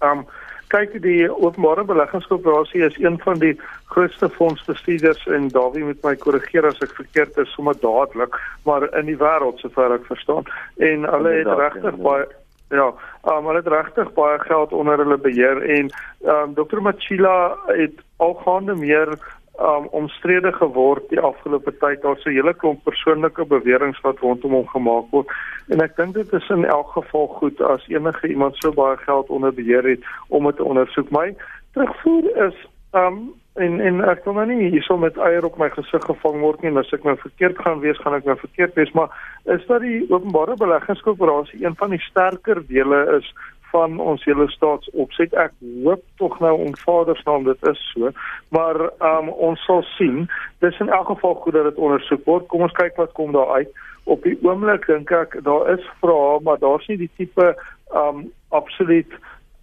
Um 0.03 0.25
kyk 0.67 0.97
die 1.01 1.29
openbare 1.31 1.85
beleggingskoöperasie 1.87 2.81
is 2.83 2.97
een 2.99 3.15
van 3.23 3.39
die 3.39 3.53
grootste 3.93 4.27
fondsbestuurders 4.29 5.23
en 5.31 5.47
Dawie 5.55 5.85
moet 5.87 6.01
my 6.03 6.11
korrigeer 6.19 6.67
as 6.67 6.81
ek 6.83 6.91
verkeerd 6.97 7.39
is 7.39 7.53
sommer 7.55 7.77
dadelik, 7.79 8.35
maar 8.67 8.83
in 8.99 9.07
die 9.07 9.15
wêreld 9.21 9.63
sover 9.63 9.95
ek 9.95 10.09
verstaan. 10.09 10.43
En 10.89 11.07
hulle 11.07 11.31
het 11.37 11.53
regtig 11.61 11.95
baie 12.03 12.27
ja, 12.75 12.89
um, 13.31 13.47
hulle 13.47 13.61
het 13.61 13.71
regtig 13.71 14.11
baie 14.19 14.39
geld 14.43 14.75
onder 14.75 14.99
hulle 14.99 15.17
beheer 15.23 15.63
en 15.77 15.93
um 16.27 16.57
Dr. 16.59 16.83
Machila 16.83 17.55
het 17.71 18.03
algaande 18.19 18.75
meer 18.75 19.15
um 19.59 19.87
omstrede 19.91 20.51
geword 20.53 21.09
die 21.09 21.19
afgelope 21.19 21.73
tyd. 21.77 22.01
Daar's 22.01 22.25
'n 22.25 22.29
hele 22.29 22.53
klomp 22.53 22.83
persoonlike 22.83 23.45
beweringe 23.45 23.99
wat 24.01 24.19
rondom 24.19 24.51
hom 24.51 24.67
gemaak 24.67 25.05
word. 25.11 25.27
En 25.67 25.81
ek 25.81 25.95
dink 25.95 26.13
dit 26.13 26.33
is 26.33 26.49
in 26.49 26.65
elk 26.65 26.89
geval 26.91 27.27
goed 27.27 27.61
as 27.61 27.87
enige 27.87 28.27
iemand 28.27 28.55
so 28.55 28.71
baie 28.71 28.97
geld 28.97 29.29
onder 29.29 29.53
beheer 29.53 29.83
het 29.83 29.99
om 30.27 30.45
dit 30.45 30.55
te 30.55 30.63
ondersoek. 30.63 31.09
My 31.09 31.35
terugvoer 31.73 32.47
is 32.47 32.67
um 32.91 33.33
en 33.57 33.79
en 33.79 34.01
ek 34.05 34.23
wil 34.23 34.33
nou 34.33 34.45
nie 34.45 34.69
hierso 34.69 34.97
met 34.97 35.17
eier 35.17 35.45
op 35.45 35.57
my 35.57 35.69
gesig 35.73 36.03
gevang 36.05 36.39
word 36.39 36.61
nie. 36.61 36.77
As 36.77 36.93
ek 36.93 37.03
nou 37.03 37.17
verkeerd 37.17 37.57
gaan 37.57 37.79
wees, 37.79 37.97
gaan 37.97 38.13
ek 38.13 38.25
nou 38.25 38.37
verkeerd 38.37 38.73
wees, 38.73 38.91
maar 38.91 39.09
is 39.45 39.65
dat 39.65 39.81
die 39.81 40.05
openbare 40.09 40.55
beleggingskoöperasie 40.55 41.65
een 41.65 41.75
van 41.75 41.89
die 41.89 42.03
sterker 42.05 42.61
dele 42.67 43.17
is 43.17 43.33
van 43.71 43.99
ons 43.99 44.23
hele 44.25 44.47
staatsopset. 44.51 45.33
Ek 45.33 45.53
hoop 45.83 46.03
tog 46.21 46.39
nou 46.43 46.53
om 46.65 46.75
Vader 46.83 47.17
se 47.17 47.25
naam 47.25 47.47
dit 47.47 47.69
is 47.71 47.83
so, 47.93 48.11
maar 48.55 48.79
um, 49.11 49.29
ons 49.29 49.63
sal 49.65 49.83
sien. 49.95 50.25
Dis 50.63 50.79
in 50.83 50.89
elk 50.89 51.07
geval 51.13 51.37
goed 51.43 51.57
dat 51.57 51.69
dit 51.69 51.81
ondersoek 51.87 52.25
word. 52.25 52.47
Kom 52.51 52.65
ons 52.67 52.77
kyk 52.79 52.99
wat 53.01 53.15
kom 53.17 53.31
daar 53.35 53.55
uit. 53.61 53.71
Op 54.03 54.23
die 54.23 54.37
oomblik 54.41 54.87
dink 54.87 55.11
ek 55.11 55.39
daar 55.43 55.73
is 55.75 55.87
vrae, 56.01 56.37
maar 56.43 56.61
daar's 56.63 56.87
nie 56.87 56.99
die 57.05 57.11
tipe 57.19 57.53
um 57.95 58.27
absoluut 58.55 59.11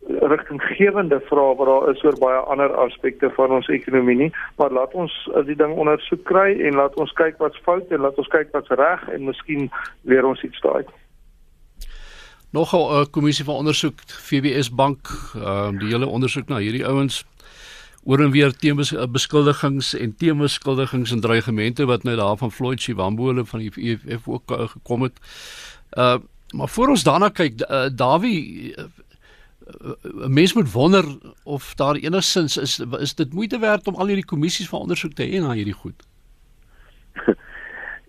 rigtinggewende 0.05 1.21
vrae 1.31 1.55
wat 1.57 1.69
daar 1.69 1.87
is 1.95 2.03
oor 2.05 2.19
baie 2.21 2.41
ander 2.53 2.75
aspekte 2.83 3.31
van 3.37 3.55
ons 3.57 3.71
ekonomie 3.73 4.17
nie, 4.17 4.33
maar 4.61 4.75
laat 4.77 4.93
ons 4.95 5.15
die 5.49 5.57
ding 5.57 5.73
ondersoek 5.73 6.27
kry 6.29 6.51
en 6.61 6.77
laat 6.77 6.99
ons 7.01 7.13
kyk 7.17 7.41
wat's 7.41 7.63
fout 7.65 7.89
en 7.89 8.05
laat 8.05 8.21
ons 8.21 8.29
kyk 8.37 8.53
wat's 8.53 8.77
reg 8.77 9.09
en 9.17 9.25
miskien 9.31 9.71
leer 10.05 10.29
ons 10.29 10.45
iets 10.45 10.61
daai 10.67 10.85
nogal 12.55 12.85
'n 12.91 13.01
uh, 13.01 13.07
kommissie 13.11 13.45
van 13.45 13.55
ondersoek 13.55 14.01
FBS 14.07 14.71
bank 14.71 15.11
uh, 15.37 15.71
die 15.79 15.91
hele 15.91 16.07
ondersoek 16.07 16.49
na 16.49 16.61
hierdie 16.63 16.87
ouens 16.87 17.25
oor 18.05 18.21
en 18.21 18.31
weer 18.31 18.53
teembeskuldigings 18.57 19.95
en 19.95 20.15
teembeskuldigings 20.17 21.11
en 21.11 21.21
dreigemente 21.21 21.87
wat 21.91 22.03
nou 22.03 22.17
daar 22.17 22.37
van 22.37 22.53
Floyd 22.53 22.81
Shivambu 22.81 23.27
hulle 23.31 23.45
van 23.45 23.65
die 23.65 23.73
EFF 23.75 24.29
ook 24.29 24.51
uh, 24.51 24.69
gekom 24.69 25.03
het. 25.03 25.19
Uh 25.93 26.17
maar 26.55 26.69
voor 26.69 26.89
ons 26.89 27.03
daarna 27.03 27.29
kyk 27.35 27.61
uh, 27.61 27.87
Dawie 27.91 28.75
'n 28.77 28.91
uh, 30.05 30.27
mens 30.27 30.53
moet 30.55 30.73
wonder 30.73 31.05
of 31.43 31.75
daar 31.75 31.95
enigstens 31.95 32.57
is 32.57 32.79
is 32.99 33.15
dit 33.15 33.33
moeite 33.33 33.59
werd 33.59 33.87
om 33.87 33.95
al 33.95 34.07
hierdie 34.07 34.25
kommissies 34.25 34.69
van 34.69 34.81
ondersoek 34.81 35.13
te 35.13 35.27
hê 35.27 35.41
na 35.41 35.53
hierdie 35.53 35.75
goed. 35.75 36.07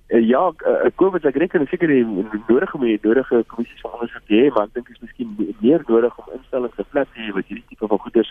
Uh, 0.07 0.27
ja, 0.27 0.53
uh, 0.67 0.89
COVID 0.95 1.25
ek 1.25 1.37
reken 1.41 1.65
seker 1.67 1.89
die 1.89 2.03
nodige 2.47 2.77
mee 2.77 2.99
nodige 3.01 3.43
kommissies 3.49 3.81
van 3.81 4.09
jy 4.29 4.43
het, 4.43 4.53
maar 4.53 4.67
ek 4.67 4.75
dink 4.77 4.89
is 4.93 5.01
miskien 5.01 5.31
meer 5.63 5.81
nodig 5.87 6.17
om 6.21 6.35
instellings 6.37 6.75
te 6.77 6.85
plek 6.91 7.09
te 7.13 7.23
hê 7.25 7.31
wat 7.33 7.47
hierdie 7.49 7.65
tipe 7.71 7.89
van 7.89 8.01
goeders 8.03 8.29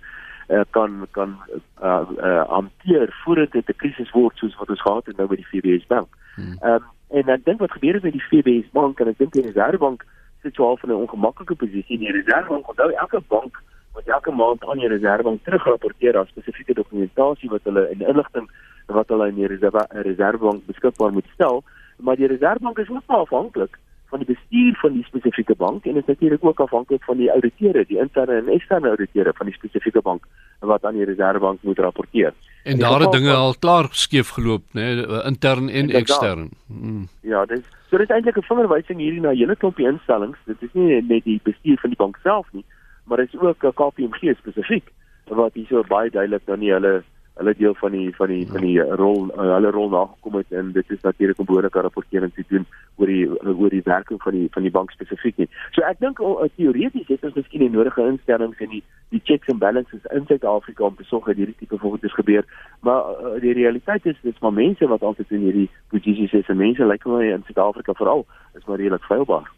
uh, 0.55 0.63
kan 0.71 1.07
kan 1.19 1.35
uh, 1.83 2.07
uh, 2.19 2.45
hanteer 2.49 3.11
voordat 3.25 3.53
dit 3.53 3.69
'n 3.69 3.81
krisis 3.83 4.11
word 4.11 4.37
soos 4.39 4.55
wat 4.61 4.71
ons 4.71 4.85
gehad 4.87 5.07
het 5.07 5.17
nou 5.17 5.27
by 5.27 5.37
die 5.37 5.51
FBS 5.51 5.87
bank. 5.87 6.09
Hmm. 6.37 6.55
Um, 6.63 6.85
en 7.11 7.29
ek 7.29 7.45
dink 7.45 7.59
wat 7.59 7.73
gebeur 7.73 7.95
het 7.95 8.03
met 8.03 8.13
die 8.13 8.27
FBS 8.29 8.71
bank 8.71 9.01
en 9.01 9.09
ek 9.09 9.19
dink 9.19 9.33
die 9.33 9.43
Reservebank 9.43 10.05
sit 10.43 10.55
so 10.55 10.65
half 10.65 10.83
in 10.83 10.91
'n 10.91 11.03
ongemaklike 11.03 11.55
posisie. 11.55 11.99
Die 11.99 12.13
Reservebank 12.13 12.69
onthou 12.69 12.91
elke 12.91 13.21
bank 13.29 13.63
wat 13.95 14.07
elke 14.07 14.31
maand 14.31 14.65
aan 14.65 14.79
die 14.79 14.89
Reservebank 14.89 15.43
terugrapporteer 15.45 16.19
as 16.19 16.29
spesifieke 16.29 16.75
dokumentasie 16.75 17.51
wat 17.51 17.65
hulle 17.65 17.91
in 17.91 18.01
inligting 18.01 18.49
wat 18.87 19.09
hulle 19.09 19.29
in 19.29 19.35
die 19.35 19.47
reserve 19.47 19.87
reservebank 19.89 20.67
beskikbaar 20.67 21.13
moet 21.13 21.27
stel, 21.35 21.63
maar 21.97 22.17
die 22.17 22.27
reservebank 22.27 22.79
is 22.79 22.91
ook 22.91 23.03
afhanklik 23.07 23.79
van 24.15 24.23
die 24.23 24.35
bestuur 24.35 24.75
van 24.79 24.93
die 24.93 25.05
spesifieke 25.05 25.55
bank 25.59 25.85
en 25.85 25.97
is 25.97 26.07
natuurlik 26.07 26.45
ook 26.45 26.61
afhanklik 26.61 27.05
van 27.05 27.17
die 27.17 27.31
ouditeure, 27.33 27.85
die 27.89 27.99
interne 27.99 28.37
en 28.39 28.49
eksterne 28.49 28.89
ouditeure 28.89 29.33
van 29.35 29.47
die 29.51 29.55
spesifieke 29.55 30.03
bank 30.03 30.27
wat 30.61 30.85
aan 30.85 30.95
die 30.95 31.05
Reserwebank 31.05 31.63
moet 31.63 31.79
rapporteer. 31.79 32.33
En 32.63 32.79
daar 32.79 33.01
het 33.01 33.13
dinge 33.13 33.33
al 33.33 33.55
klaar 33.59 33.89
skeef 33.91 34.29
geloop, 34.37 34.63
né, 34.73 34.85
nee, 35.01 35.23
intern 35.25 35.69
en 35.69 35.91
ekstern. 35.91 36.49
Mm. 36.67 37.09
Ja, 37.21 37.45
dis 37.45 37.65
so 37.91 37.99
dit 37.99 38.09
is 38.09 38.15
eintlik 38.15 38.39
'n 38.39 38.47
vingerwysing 38.51 38.99
hierdie 38.99 39.21
na 39.21 39.31
hele 39.31 39.57
klompie 39.57 39.87
instellings. 39.87 40.39
Dit 40.47 40.63
is 40.63 40.73
nie 40.73 41.03
net 41.03 41.25
die 41.25 41.41
bestuur 41.43 41.79
van 41.81 41.91
die 41.91 42.03
bank 42.05 42.17
self 42.23 42.47
nie, 42.53 42.65
maar 43.05 43.19
dit 43.19 43.35
is 43.35 43.41
ook 43.41 43.65
'n 43.65 43.75
KPMG 43.81 44.37
spesifiek 44.39 44.93
wat 45.29 45.55
hier 45.55 45.67
so 45.67 45.83
baie 45.89 46.11
duidelik 46.11 46.47
dan 46.47 46.59
nie 46.59 46.73
hulle 46.73 47.03
hulle 47.35 47.55
deel 47.59 47.75
van 47.75 47.91
die 47.91 48.15
van 48.17 48.29
die 48.31 48.47
van 48.47 48.61
die 48.63 48.81
rol 48.81 49.25
uh, 49.35 49.47
hulle 49.57 49.71
rol 49.75 49.89
nagekom 49.91 50.37
het 50.39 50.53
en 50.53 50.73
dit 50.73 50.91
is 50.91 51.01
natuurlik 51.03 51.39
om 51.39 51.49
behoorlike 51.49 51.81
rapportering 51.81 52.33
te 52.35 52.45
doen 52.49 52.67
oor 52.97 53.11
die 53.11 53.25
oor 53.55 53.71
die 53.71 53.83
werking 53.85 54.23
van 54.23 54.37
die 54.39 54.47
van 54.55 54.63
die 54.63 54.71
bank 54.71 54.95
spesifiek 54.95 55.41
nie. 55.43 55.49
So 55.75 55.83
ek 55.89 55.99
dink 56.05 56.23
uh, 56.23 56.47
teoreties 56.55 57.11
het 57.11 57.27
ons 57.27 57.35
miskien 57.41 57.67
die 57.67 57.73
nodige 57.75 58.07
instellings 58.07 58.63
en 58.63 58.71
die 58.77 58.83
die 59.15 59.23
checks 59.25 59.51
and 59.51 59.59
balances 59.63 60.07
in 60.15 60.27
Suid-Afrika 60.31 60.87
om 60.87 60.95
te 60.97 61.07
sorg 61.11 61.27
dat 61.31 61.39
hierdie 61.39 61.59
tipe 61.59 61.79
voorbeelde 61.79 62.15
gebeur, 62.15 62.47
maar 62.87 63.11
uh, 63.11 63.35
die 63.43 63.57
realiteit 63.59 64.07
is 64.07 64.23
dis 64.23 64.39
maar 64.43 64.55
mense 64.55 64.87
wat 64.91 65.03
altyd 65.03 65.35
in 65.35 65.49
hierdie 65.49 65.69
posisies 65.91 66.39
is 66.39 66.49
en 66.49 66.63
mense 66.63 66.87
lyk 66.87 67.03
like 67.03 67.11
my 67.11 67.35
in 67.35 67.45
Suid-Afrika 67.51 67.99
veral 67.99 68.27
is 68.55 68.67
maar 68.67 68.79
redelik 68.79 69.11
feilbaar. 69.11 69.51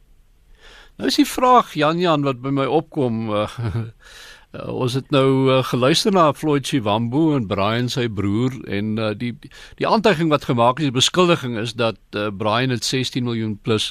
Nou 0.97 1.09
is 1.13 1.21
die 1.21 1.29
vraag 1.29 1.75
Jan 1.77 2.01
Jan 2.01 2.25
wat 2.25 2.41
by 2.41 2.55
my 2.57 2.65
opkom 2.65 3.29
uh, 3.29 3.45
Uh, 4.57 4.73
ons 4.73 4.95
het 4.95 5.11
nou 5.11 5.51
uh, 5.51 5.63
geluister 5.65 6.13
na 6.15 6.33
Floyd 6.33 6.67
Chiwambu 6.67 7.35
en 7.37 7.47
Brian 7.51 7.89
sy 7.93 8.07
broer 8.09 8.55
en 8.71 8.95
uh, 8.99 9.11
die 9.17 9.33
die 9.77 9.89
aantuiging 9.89 10.31
wat 10.33 10.47
gemaak 10.49 10.81
is 10.81 10.89
die 10.89 10.95
beskuldiging 10.95 11.57
is 11.61 11.75
dat 11.77 11.99
uh, 12.17 12.29
Brian 12.33 12.73
het 12.73 12.85
16 12.85 13.25
miljoen 13.27 13.57
plus 13.63 13.91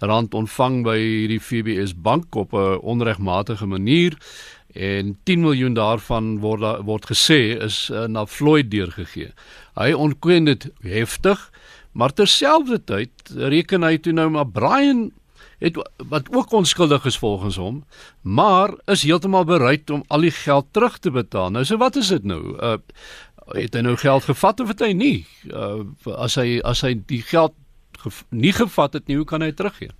rand 0.00 0.34
ontvang 0.34 0.82
by 0.86 0.96
hierdie 1.00 1.40
FBS 1.42 1.94
bank 1.94 2.34
op 2.36 2.54
'n 2.54 2.78
onregmatige 2.80 3.66
manier 3.66 4.16
en 4.72 5.16
10 5.24 5.40
miljoen 5.40 5.74
daarvan 5.74 6.38
word 6.40 6.84
word 6.84 7.06
gesê 7.10 7.56
is 7.60 7.88
uh, 7.92 8.04
na 8.06 8.26
Floyd 8.26 8.70
deurgegee. 8.70 9.32
Hy 9.74 9.92
ontken 9.92 10.44
dit 10.44 10.68
heftig, 10.80 11.50
maar 11.92 12.12
terselfdertyd 12.12 13.10
reken 13.36 13.82
hy 13.82 13.96
toe 13.98 14.12
nou 14.12 14.30
maar 14.30 14.48
Brian 14.48 15.10
het 15.58 15.78
wat 16.08 16.28
ook 16.30 16.52
onskuldig 16.52 17.04
is 17.04 17.18
volgens 17.18 17.56
hom, 17.56 17.84
maar 18.20 18.74
is 18.84 19.02
heeltemal 19.02 19.44
bereid 19.44 19.90
om 19.90 20.02
al 20.06 20.20
die 20.20 20.30
geld 20.30 20.66
terug 20.70 20.98
te 20.98 21.10
betaal. 21.10 21.50
Nou 21.50 21.64
so 21.64 21.76
wat 21.76 21.96
is 21.96 22.08
dit 22.08 22.24
nou? 22.24 22.56
Uh 22.60 22.76
het 23.46 23.76
hy 23.78 23.80
nou 23.80 23.94
geld 23.96 24.24
gevat 24.26 24.60
of 24.60 24.68
het 24.68 24.80
hy 24.82 24.90
nie? 24.92 25.26
Uh 25.46 25.86
as 26.18 26.34
hy 26.34 26.58
as 26.66 26.82
hy 26.82 26.96
die 27.06 27.22
geld 27.22 27.54
gev 28.02 28.22
nie 28.30 28.52
gevat 28.52 28.92
het 28.92 29.06
nie, 29.06 29.16
hoe 29.16 29.26
kan 29.26 29.42
hy 29.42 29.52
teruggee? 29.52 29.90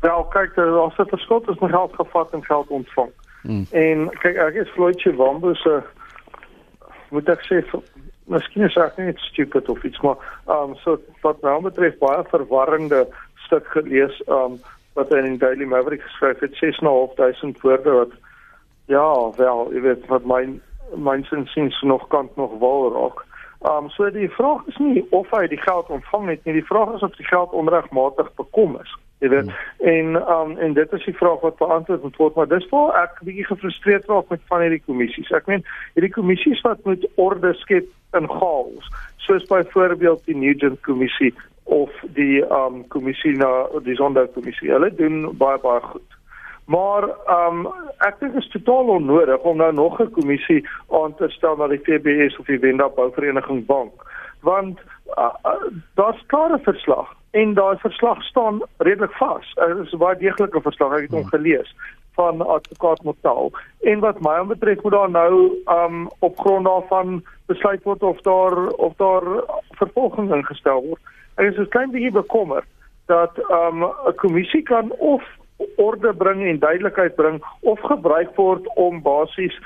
Wel, 0.00 0.24
kyk, 0.30 0.58
as 0.58 0.96
dit 0.96 1.08
verskil 1.08 1.42
is 1.48 1.58
met 1.58 1.70
geld 1.70 1.94
gevat 1.94 2.32
en 2.32 2.44
geld 2.44 2.68
ontvang. 2.68 3.10
Hmm. 3.42 3.66
En 3.70 4.08
kyk, 4.20 4.36
ek 4.36 4.54
is 4.54 4.72
Floydje 4.74 5.14
Wambo 5.16 5.54
se 5.54 5.80
moet 7.10 7.28
ek 7.32 7.44
sê 7.46 7.62
miskien 8.30 8.66
is 8.66 8.76
ek 8.80 8.98
net 8.98 9.20
stupid 9.22 9.68
of 9.72 9.82
iets 9.86 10.00
maar 10.04 10.18
ehm 10.46 10.72
um, 10.72 10.76
so 10.82 10.98
wat 11.22 11.42
nou 11.46 11.60
betref 11.62 11.98
baie 12.02 12.24
verwarrende 12.32 13.04
stuk 13.46 13.68
gelees 13.74 14.22
um 14.26 14.58
wat 14.96 15.12
hy 15.12 15.20
in 15.22 15.36
die 15.36 15.42
Daily 15.42 15.68
Maverick 15.68 16.02
geskryf 16.02 16.40
het 16.44 16.56
6.500 16.62 17.60
woorde 17.62 17.96
wat 18.00 18.14
ja 18.92 19.06
wel 19.36 19.72
jy 19.74 19.82
weet 19.88 20.06
wat 20.12 20.28
my 20.28 20.42
my 20.94 21.16
sins 21.28 21.80
nog 21.82 22.06
kan 22.08 22.28
nog 22.36 22.58
wel 22.58 22.92
raak. 22.92 23.24
Um 23.70 23.90
so 23.90 24.10
die 24.10 24.30
vraag 24.30 24.66
is 24.66 24.76
nie 24.76 25.06
of 25.10 25.30
hy 25.30 25.46
die 25.46 25.60
geld 25.60 25.88
ontvang 25.88 26.28
het 26.28 26.44
nie, 26.44 26.60
die 26.60 26.70
vraag 26.70 26.94
is 26.94 27.02
of 27.02 27.16
die 27.16 27.26
geld 27.26 27.50
onregmatig 27.50 28.30
bekom 28.34 28.78
is. 28.82 28.94
Jy 29.24 29.28
weet 29.32 29.50
hmm. 29.50 29.90
en 29.92 30.16
um 30.36 30.56
en 30.58 30.76
dit 30.76 30.92
is 30.92 31.04
die 31.04 31.16
vraag 31.16 31.40
wat 31.40 31.58
beantwoord 31.58 32.02
moet 32.02 32.16
word, 32.16 32.34
maar 32.36 32.48
dis 32.48 32.68
waar 32.70 33.02
ek 33.02 33.20
bietjie 33.24 33.48
gefrustreerd 33.48 34.08
raak 34.12 34.28
met 34.32 34.44
van 34.52 34.64
hierdie 34.64 34.84
kommissies. 34.86 35.32
Ek 35.32 35.48
meen 35.50 35.64
hierdie 35.96 36.12
kommissies 36.12 36.60
wat 36.68 36.84
moet 36.84 37.04
orde 37.16 37.54
skep 37.64 37.88
in 38.16 38.28
chaos, 38.30 38.90
soos 39.26 39.44
byvoorbeeld 39.50 40.24
die 40.28 40.36
Nugent 40.36 40.80
kommissie 40.86 41.34
of 41.66 41.90
die 42.14 42.42
um 42.50 42.84
kommissie 42.88 43.36
na 43.36 43.66
die 43.82 43.96
sonderkommissie. 43.98 44.70
Hulle 44.70 44.92
doen 44.94 45.24
baie 45.38 45.58
baie 45.58 45.82
goed. 45.82 46.16
Maar 46.66 47.08
um 47.30 47.66
ek 48.06 48.18
dink 48.20 48.34
dit 48.34 48.42
is 48.42 48.50
totaal 48.54 48.94
onnodig 48.98 49.42
om 49.42 49.58
nou 49.62 49.72
nog 49.72 50.00
'n 50.00 50.10
kommissie 50.10 50.62
aan 50.90 51.14
te 51.14 51.28
stel 51.28 51.56
na 51.56 51.66
die 51.66 51.82
FBS 51.82 52.38
of 52.38 52.46
die 52.46 52.58
Wenda 52.58 52.88
Bouvereniging 52.88 53.66
Bank, 53.66 53.92
want 54.40 54.78
uh, 55.18 55.34
uh, 55.44 55.70
daar's 55.94 56.22
klare 56.26 56.58
verslag 56.58 57.14
en 57.30 57.54
daai 57.54 57.76
verslag 57.78 58.22
staan 58.22 58.62
redelik 58.78 59.12
vas. 59.12 59.54
Dit 59.54 59.86
is 59.86 59.92
'n 59.92 59.98
baie 59.98 60.18
deeglike 60.18 60.60
verslag, 60.60 60.92
ek 60.92 61.10
het 61.10 61.10
hom 61.18 61.26
gelees 61.26 61.74
van 62.14 62.46
advokaat 62.46 63.02
Motaal. 63.02 63.50
En 63.80 63.98
wat 64.00 64.20
my 64.20 64.44
betref 64.46 64.82
moet 64.82 64.92
daar 64.92 65.10
nou 65.10 65.62
um 65.66 66.08
op 66.18 66.38
grond 66.38 66.64
daarvan 66.64 67.24
besluit 67.46 67.82
word 67.82 68.02
of 68.02 68.20
daar 68.20 68.66
of 68.66 68.94
daar 68.96 69.26
vervolging 69.70 70.34
ingestel 70.34 70.82
word. 70.82 71.00
Ek 71.36 71.50
is 71.52 71.58
'n 71.58 71.68
klein 71.68 71.90
bietjie 71.90 72.12
bekommer 72.12 72.64
dat 73.06 73.38
um, 73.38 73.82
'n 73.82 73.90
um, 74.06 74.14
kommissie 74.16 74.62
kan 74.62 74.92
of 74.98 75.22
orde 75.76 76.12
bring 76.14 76.42
en 76.44 76.58
duidelikheid 76.58 77.14
bring 77.16 77.44
of 77.60 77.80
gebruik 77.80 78.36
word 78.36 78.66
om 78.74 79.02
basies 79.02 79.56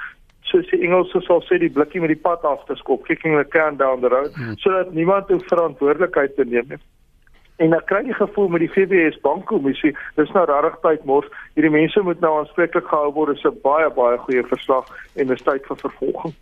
soos 0.50 0.70
die 0.70 0.83
Engelse 0.87 1.20
sal 1.26 1.42
sê 1.46 1.59
die 1.62 1.70
blikkie 1.70 2.00
met 2.02 2.12
die 2.12 2.22
pad 2.22 2.42
af 2.48 2.64
te 2.66 2.74
skop, 2.74 3.04
kicking 3.06 3.37
the 3.38 3.44
can 3.44 3.76
down 3.76 4.00
the 4.00 4.09
road, 4.09 4.35
hmm. 4.35 4.56
sodat 4.59 4.92
niemand 4.92 5.28
hoef 5.28 5.46
verantwoordelikheid 5.46 6.35
te 6.37 6.44
neem 6.44 6.74
nie. 6.74 6.80
En 7.61 7.76
ek 7.76 7.87
kry 7.90 8.00
die 8.06 8.16
gevoel 8.16 8.48
met 8.48 8.64
die 8.64 8.70
FBS 8.72 9.18
bankkommissie, 9.24 9.92
dis 10.16 10.30
nou 10.33 10.46
regtig 10.48 10.78
tyd 10.87 11.02
mors. 11.09 11.28
Hierdie 11.54 11.72
mense 11.74 12.02
moet 12.02 12.22
nou 12.24 12.33
aanspreeklik 12.38 12.87
gehou 12.88 13.11
word. 13.12 13.35
Dit 13.35 13.44
is 13.44 13.50
'n 13.50 13.61
baie 13.62 13.90
baie 13.90 14.16
goeie 14.18 14.44
verslag 14.48 14.88
en 15.16 15.26
dis 15.26 15.42
tyd 15.44 15.66
vir 15.68 15.76
vervolging. 15.76 16.35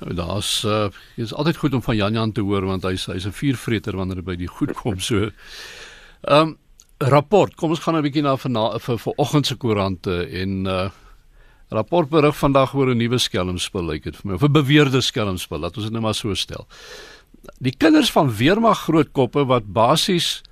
Nou 0.00 0.14
daar's 0.16 0.64
uh, 0.64 0.88
is 1.16 1.34
altyd 1.34 1.56
goed 1.56 1.74
om 1.74 1.82
van 1.82 1.96
Jan 1.96 2.12
Jan 2.16 2.32
te 2.32 2.40
hoor 2.40 2.64
want 2.64 2.82
hy's 2.88 3.06
hy's 3.06 3.26
'n 3.26 3.36
vuurvreter 3.36 3.96
wanneer 3.96 4.22
dit 4.22 4.24
by 4.24 4.36
die 4.36 4.48
goed 4.48 4.72
kom 4.72 5.00
so. 5.00 5.30
Ehm 6.22 6.40
um, 6.40 6.58
rapport, 6.98 7.54
kom 7.54 7.70
ons 7.70 7.80
gaan 7.80 7.96
'n 7.96 8.02
bietjie 8.02 8.22
na 8.22 8.36
vir 8.36 8.78
vir 8.78 8.98
vanoggend 8.98 9.46
se 9.46 9.56
koerante 9.56 10.28
en 10.30 10.66
uh 10.66 10.90
rapport 11.72 12.08
berig 12.08 12.36
vandag 12.36 12.74
oor 12.74 12.94
'n 12.94 12.98
nuwe 12.98 13.18
skelmspel 13.18 13.82
lyk 13.82 14.04
dit 14.04 14.16
vir 14.16 14.26
my 14.26 14.34
of 14.34 14.42
'n 14.42 14.52
beweerde 14.52 15.00
skelmspel, 15.00 15.58
laat 15.58 15.76
ons 15.76 15.84
dit 15.84 15.92
nou 15.92 16.02
maar 16.02 16.14
so 16.14 16.34
stel. 16.34 16.66
Die 17.60 17.76
kinders 17.76 18.10
van 18.10 18.30
weermag 18.30 18.78
grootkoppe 18.78 19.46
wat 19.46 19.72
basies 19.72 20.42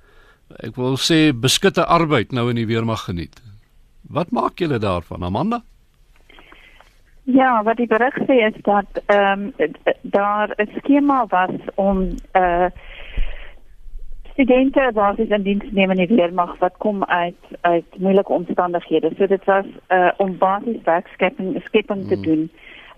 ek 0.59 0.75
wil 0.75 0.97
sê 0.97 1.31
beskutte 1.33 1.85
arbeid 1.85 2.31
nou 2.31 2.49
in 2.49 2.55
die 2.55 2.67
weermag 2.67 3.05
geniet. 3.07 3.41
Wat 4.09 4.31
maak 4.31 4.59
julle 4.59 4.79
daarvan, 4.79 5.23
Amanda? 5.23 5.63
Ja, 7.33 7.63
wat 7.63 7.77
die 7.77 7.87
berig 7.87 8.15
sê 8.27 8.41
is 8.47 8.57
dat 8.61 9.03
ehm 9.05 9.51
um, 9.57 9.73
daar 10.01 10.49
'n 10.57 10.69
skema 10.77 11.25
was 11.27 11.55
om 11.75 12.15
eh 12.31 12.41
uh, 12.41 12.65
studente 14.31 14.91
wat 14.93 15.19
is 15.19 15.29
in 15.29 15.41
diens 15.41 15.71
neem 15.71 15.91
in 15.91 15.97
die 15.97 16.15
weermag 16.15 16.57
wat 16.57 16.77
kom 16.77 17.05
uit 17.05 17.43
uit 17.61 17.85
moeilike 17.97 18.31
omstandighede. 18.31 19.11
So 19.17 19.27
dit 19.27 19.45
was 19.45 19.65
eh 19.87 19.97
uh, 19.97 20.11
om 20.17 20.37
basies 20.37 20.83
werkskepping 20.83 21.61
skepping 21.63 22.07
te 22.07 22.13
hmm. 22.13 22.23
doen 22.23 22.51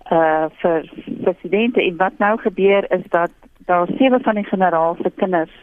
eh 0.03 0.17
uh, 0.17 0.45
vir 0.49 0.89
vir 1.23 1.35
studente 1.37 1.81
en 1.81 1.97
wat 1.97 2.17
nou 2.17 2.37
gebeur 2.37 2.91
is 2.91 3.05
dat 3.09 3.31
daar 3.65 3.87
sewe 3.97 4.19
van 4.21 4.35
die 4.35 4.43
generaal 4.43 4.95
se 5.01 5.11
kinders 5.15 5.55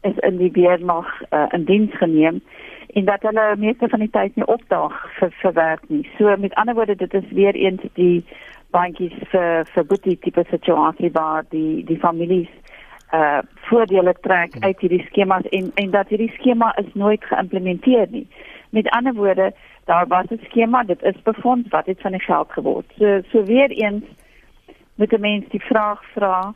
is 0.00 0.18
in 0.18 0.36
die 0.36 0.52
weermag 0.52 1.22
uh, 1.30 1.46
in 1.50 1.64
diens 1.64 1.96
geneem 1.96 2.42
en 2.96 3.04
dat 3.04 3.22
hulle 3.22 3.56
meeste 3.56 3.88
van 3.88 4.00
die 4.00 4.10
tyd 4.10 4.36
nie 4.36 4.46
opdaag 4.48 4.94
vir 5.18 5.32
vir 5.40 5.52
werk 5.52 5.82
nie. 5.92 6.04
So 6.18 6.36
met 6.40 6.54
ander 6.54 6.74
woorde 6.74 6.96
dit 6.96 7.14
is 7.14 7.32
weer 7.38 7.54
eens 7.54 7.82
die 7.98 8.24
bankies 8.72 9.16
vir 9.32 9.66
vir 9.74 9.84
boetie 9.90 10.16
tipe 10.24 10.44
situasie 10.50 11.10
waar 11.12 11.44
die 11.50 11.84
die 11.84 11.98
families 12.04 12.52
uh 13.18 13.42
voordele 13.68 14.14
trek 14.26 14.56
uit 14.60 14.80
hierdie 14.80 15.04
skemas 15.10 15.48
en 15.58 15.68
en 15.82 15.90
dat 15.90 16.08
hierdie 16.08 16.32
skema 16.38 16.70
is 16.82 16.88
nooit 16.94 17.24
geïmplementeer 17.24 18.08
nie. 18.10 18.26
Met 18.70 18.88
ander 18.96 19.14
woorde, 19.14 19.52
daar 19.84 20.06
was 20.06 20.30
'n 20.30 20.40
skema, 20.44 20.82
dit 20.82 21.02
is 21.02 21.22
befonds, 21.22 21.68
wat 21.68 21.86
het 21.86 22.00
van 22.00 22.12
die 22.12 22.24
geld 22.30 22.52
geword? 22.52 22.86
So 22.98 23.20
so 23.32 23.44
weer 23.44 23.70
eens 23.70 24.04
moet 24.94 25.10
die 25.10 25.18
mens 25.18 25.44
die 25.48 25.62
vraag 25.62 26.00
vra, 26.14 26.54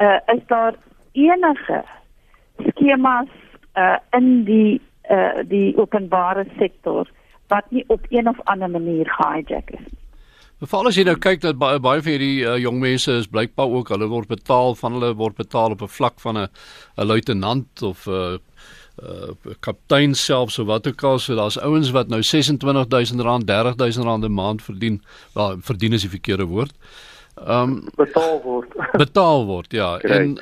uh 0.00 0.18
is 0.34 0.42
daar 0.46 0.74
enige 1.12 1.84
skemas 2.66 3.30
uh 3.74 3.96
in 4.10 4.44
die 4.44 4.80
uh 5.10 5.42
die 5.48 5.76
openbare 5.76 6.44
sektor 6.58 7.08
wat 7.48 7.70
nie 7.70 7.84
op 7.88 8.04
een 8.08 8.28
of 8.28 8.40
ander 8.44 8.70
manier 8.70 9.08
gehijack 9.08 9.70
is. 9.70 9.86
Veral 10.58 10.90
as 10.90 10.96
jy 10.98 11.04
nou 11.06 11.14
kyk 11.22 11.40
dat 11.44 11.58
baie 11.58 11.78
baie 11.78 12.02
van 12.02 12.16
hierdie 12.16 12.42
uh, 12.42 12.56
jong 12.58 12.80
mense 12.82 13.12
is 13.20 13.28
blykbaar 13.30 13.70
ook 13.78 13.92
hulle 13.94 14.08
word 14.10 14.28
betaal 14.28 14.74
van 14.74 14.96
hulle 14.96 15.12
word 15.14 15.36
betaal 15.38 15.76
op 15.76 15.82
'n 15.82 15.94
vlak 15.98 16.20
van 16.20 16.38
'n 16.38 16.48
'n 16.98 17.06
luitenant 17.06 17.82
of 17.82 18.06
'n 18.06 18.10
uh, 18.10 18.38
uh, 19.02 19.54
kaptein 19.60 20.14
self 20.14 20.50
so 20.50 20.64
wat 20.64 20.86
ook 20.86 21.02
al 21.02 21.18
so 21.18 21.34
daar's 21.34 21.58
ouens 21.58 21.90
wat 21.90 22.08
nou 22.08 22.22
26000 22.22 23.22
rand 23.22 23.46
30000 23.46 24.04
rand 24.04 24.24
'n 24.24 24.32
maand 24.32 24.62
verdien. 24.62 25.02
Wel 25.34 25.56
verdien 25.60 25.92
is 25.92 26.00
die 26.00 26.10
verkeerde 26.10 26.44
woord. 26.44 26.74
Ehm 27.46 27.62
um, 27.62 27.88
betaal 27.96 28.42
word. 28.42 28.74
betaal 28.92 29.46
word 29.46 29.72
ja. 29.72 29.98
Correct. 29.98 30.18
En 30.18 30.38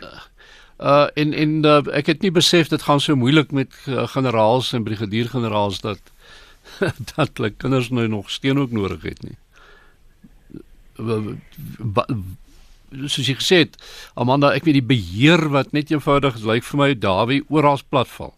uh, 0.78 0.84
Uh 0.84 1.06
en 1.14 1.32
en 1.32 1.64
uh, 1.64 1.80
ek 1.96 2.06
het 2.06 2.20
nie 2.22 2.30
besef 2.30 2.68
dit 2.68 2.82
gaan 2.82 3.00
so 3.00 3.16
moeilik 3.16 3.50
met 3.50 3.72
uh, 3.88 4.04
generaals 4.12 4.72
en 4.76 4.84
brigadiergeneraals 4.84 5.80
dat 5.80 6.12
dat 7.16 7.30
hulle 7.36 7.50
kinders 7.50 7.88
nou 7.90 8.08
nog 8.08 8.30
steen 8.30 8.58
ook 8.58 8.70
nodig 8.70 9.02
het 9.02 9.22
nie. 9.24 9.38
Soos 13.06 13.26
jy 13.26 13.36
gesê 13.38 13.56
het, 13.64 13.78
Amanda, 14.14 14.52
ek 14.52 14.68
weet 14.68 14.82
die 14.82 14.90
beheer 14.92 15.48
wat 15.48 15.72
net 15.72 15.90
eenvoudig 15.90 16.42
lyk 16.44 16.66
vir 16.68 16.80
my 16.82 16.90
Dawie 16.92 17.44
oral 17.48 17.80
platval. 17.88 18.34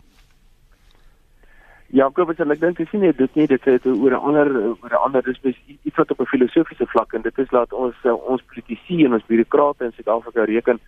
As 1.99 2.15
ek 2.39 2.61
dink 2.61 2.79
dis 2.79 2.93
nie 2.93 3.11
dit 3.19 3.35
nie, 3.35 3.47
dit 3.51 3.65
het 3.65 3.87
oor 3.87 4.15
'n 4.15 4.23
ander 4.31 4.49
oor 4.79 4.95
'n 4.95 5.03
ander 5.03 5.23
dis 5.27 5.59
iets 5.83 5.97
wat 5.97 6.11
op 6.11 6.21
'n 6.21 6.31
filosofiese 6.31 6.87
vlak 6.87 7.13
en 7.19 7.23
dit 7.23 7.39
is 7.39 7.51
laat 7.51 7.73
ons 7.73 7.95
ons 8.05 8.43
politici 8.47 9.05
en 9.05 9.19
ons 9.19 9.27
bureaukrate 9.27 9.85
in 9.85 9.93
Suid-Afrika 9.93 10.45
reken 10.45 10.79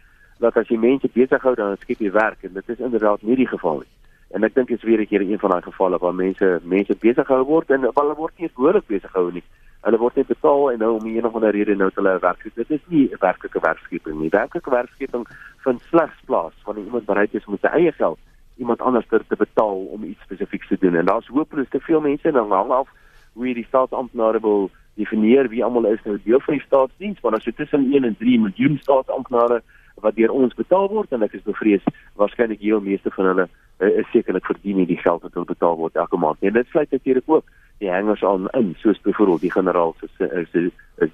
dat 0.40 0.56
as 0.56 0.68
jy 0.68 0.76
mense 0.80 1.08
besig 1.14 1.42
hou 1.42 1.54
dan 1.54 1.76
skep 1.80 2.00
jy 2.00 2.10
werk 2.12 2.44
en 2.44 2.54
dit 2.56 2.68
is 2.68 2.80
inderdaad 2.80 3.22
nie 3.22 3.36
die 3.36 3.48
geval 3.48 3.82
nie. 3.84 3.92
En 4.30 4.46
ek 4.46 4.54
dink 4.54 4.70
is 4.70 4.82
weer 4.86 5.00
'n 5.00 5.06
keer 5.06 5.20
een 5.20 5.38
van 5.38 5.50
daai 5.50 5.62
gevalle 5.62 5.98
waar 5.98 6.14
mense 6.14 6.60
mense 6.62 6.94
besig 6.94 7.26
gehou 7.26 7.44
word 7.44 7.70
en 7.70 7.82
hulle 7.82 8.14
word 8.14 8.38
nie 8.38 8.50
behoorlik 8.56 8.86
besig 8.86 9.10
gehou 9.10 9.32
nie. 9.32 9.42
Hulle 9.82 9.98
word 9.98 10.16
net 10.16 10.26
betaal 10.26 10.70
en 10.70 10.78
nou 10.78 10.92
om 10.98 11.06
een 11.06 11.26
of 11.26 11.34
ander 11.34 11.50
rede 11.50 11.74
nou 11.76 11.90
hulle 11.94 12.18
werk. 12.18 12.46
Dit 12.54 12.70
is 12.70 12.80
nie 12.88 13.08
'n 13.10 13.20
werklike 13.20 13.60
werkskeping 13.60 14.20
nie. 14.20 14.28
Werklike 14.30 14.70
werkskeping 14.70 15.26
vind 15.64 15.80
slegs 15.80 16.20
plaas 16.24 16.54
wanneer 16.64 16.84
iemand 16.84 17.06
bereid 17.06 17.34
is 17.34 17.46
om 17.46 17.58
sy 17.60 17.66
eie 17.66 17.92
geld 17.92 18.18
iemand 18.56 18.80
anders 18.80 19.06
te, 19.08 19.36
betaal 19.36 19.78
om 19.94 20.04
iets 20.04 20.22
spesifieks 20.22 20.68
te 20.68 20.76
doen. 20.80 20.94
En 20.94 21.04
daar's 21.04 21.26
hopeloos 21.26 21.68
te 21.68 21.80
veel 21.80 22.00
mense 22.00 22.28
en 22.28 22.34
dan 22.34 22.50
hang 22.50 22.70
af 22.70 22.88
hoe 23.32 23.46
jy 23.46 23.54
die 23.54 23.68
staatsamptenare 23.68 24.40
wil 24.40 24.70
definieer 24.94 25.48
wie 25.48 25.64
almal 25.64 25.88
is 25.92 26.02
nou 26.04 26.18
deel 26.24 26.40
van 26.44 26.58
die 26.58 26.66
staatsdiens, 26.66 27.20
want 27.24 27.38
as 27.38 27.46
jy 27.46 27.54
tussen 27.56 27.86
1 27.92 28.04
en 28.04 28.16
3 28.18 28.40
miljoen 28.40 28.78
staatsamptenare 28.82 29.62
wat 30.02 30.16
deur 30.16 30.30
ons 30.34 30.54
betaal 30.54 30.88
word 30.88 31.12
en 31.12 31.22
ek 31.22 31.34
is 31.38 31.46
bevrees 31.46 31.84
waarskynlik 32.20 32.60
heel 32.60 32.80
meeste 32.80 33.10
van 33.16 33.30
hulle 33.30 33.46
uh, 33.46 33.88
is 33.88 34.08
sekerlik 34.12 34.46
verdien 34.46 34.76
nie 34.76 34.86
die 34.86 35.00
geld 35.00 35.22
wat 35.22 35.34
hulle 35.34 35.48
betaal 35.48 35.76
word 35.76 35.96
elke 35.96 36.16
maand. 36.20 36.42
En 36.42 36.52
dit 36.52 36.66
sluit 36.72 36.90
natuurlik 36.90 37.28
ook 37.28 37.44
die 37.80 37.90
hangers 37.90 38.24
aan 38.24 38.48
in 38.58 38.74
soos 38.82 39.00
byvoorbeeld 39.00 39.40
die 39.40 39.52
generaal 39.52 39.94
se 40.00 40.28
se 40.52 40.70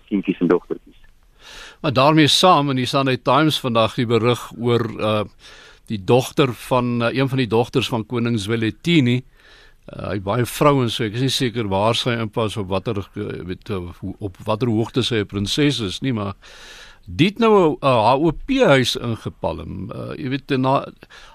kindjies 0.09 0.41
en 0.41 0.51
dogtertjies. 0.51 0.99
Maar 1.81 1.93
daarmee 1.93 2.27
saam 2.27 2.71
in 2.71 2.77
die 2.77 2.91
Sunday 2.91 3.17
Times 3.17 3.61
vandag 3.61 3.95
die 3.95 4.07
berig 4.07 4.51
oor 4.59 4.91
uh 4.99 5.25
die 5.87 6.01
dogter 6.05 6.51
van 6.51 7.03
uh, 7.03 7.13
een 7.15 7.29
van 7.29 7.39
die 7.39 7.47
dogters 7.47 7.89
van 7.89 8.07
koning 8.07 8.41
Zweletini 8.43 9.21
uh, 9.21 10.09
hy 10.11 10.19
baie 10.19 10.47
vrouens 10.51 10.97
so 10.99 11.07
ek 11.07 11.15
is 11.19 11.27
nie 11.27 11.35
seker 11.35 11.69
waar 11.71 11.95
sy 11.95 12.17
inpas 12.19 12.57
op 12.59 12.73
watter 12.73 12.99
weet 13.15 13.71
op 13.71 14.41
watter 14.49 14.73
hoogte 14.73 15.05
sy 15.07 15.23
'n 15.23 15.31
prinses 15.31 15.81
is 15.81 16.01
nie 16.03 16.13
maar 16.13 16.35
dit 17.07 17.39
nou 17.39 17.71
'n 17.71 17.77
uh, 17.81 18.13
HOP 18.13 18.51
huis 18.67 18.97
ingepalm. 18.97 19.91
Uh, 19.91 20.15
jy 20.17 20.29
weet 20.29 20.59
na 20.59 20.85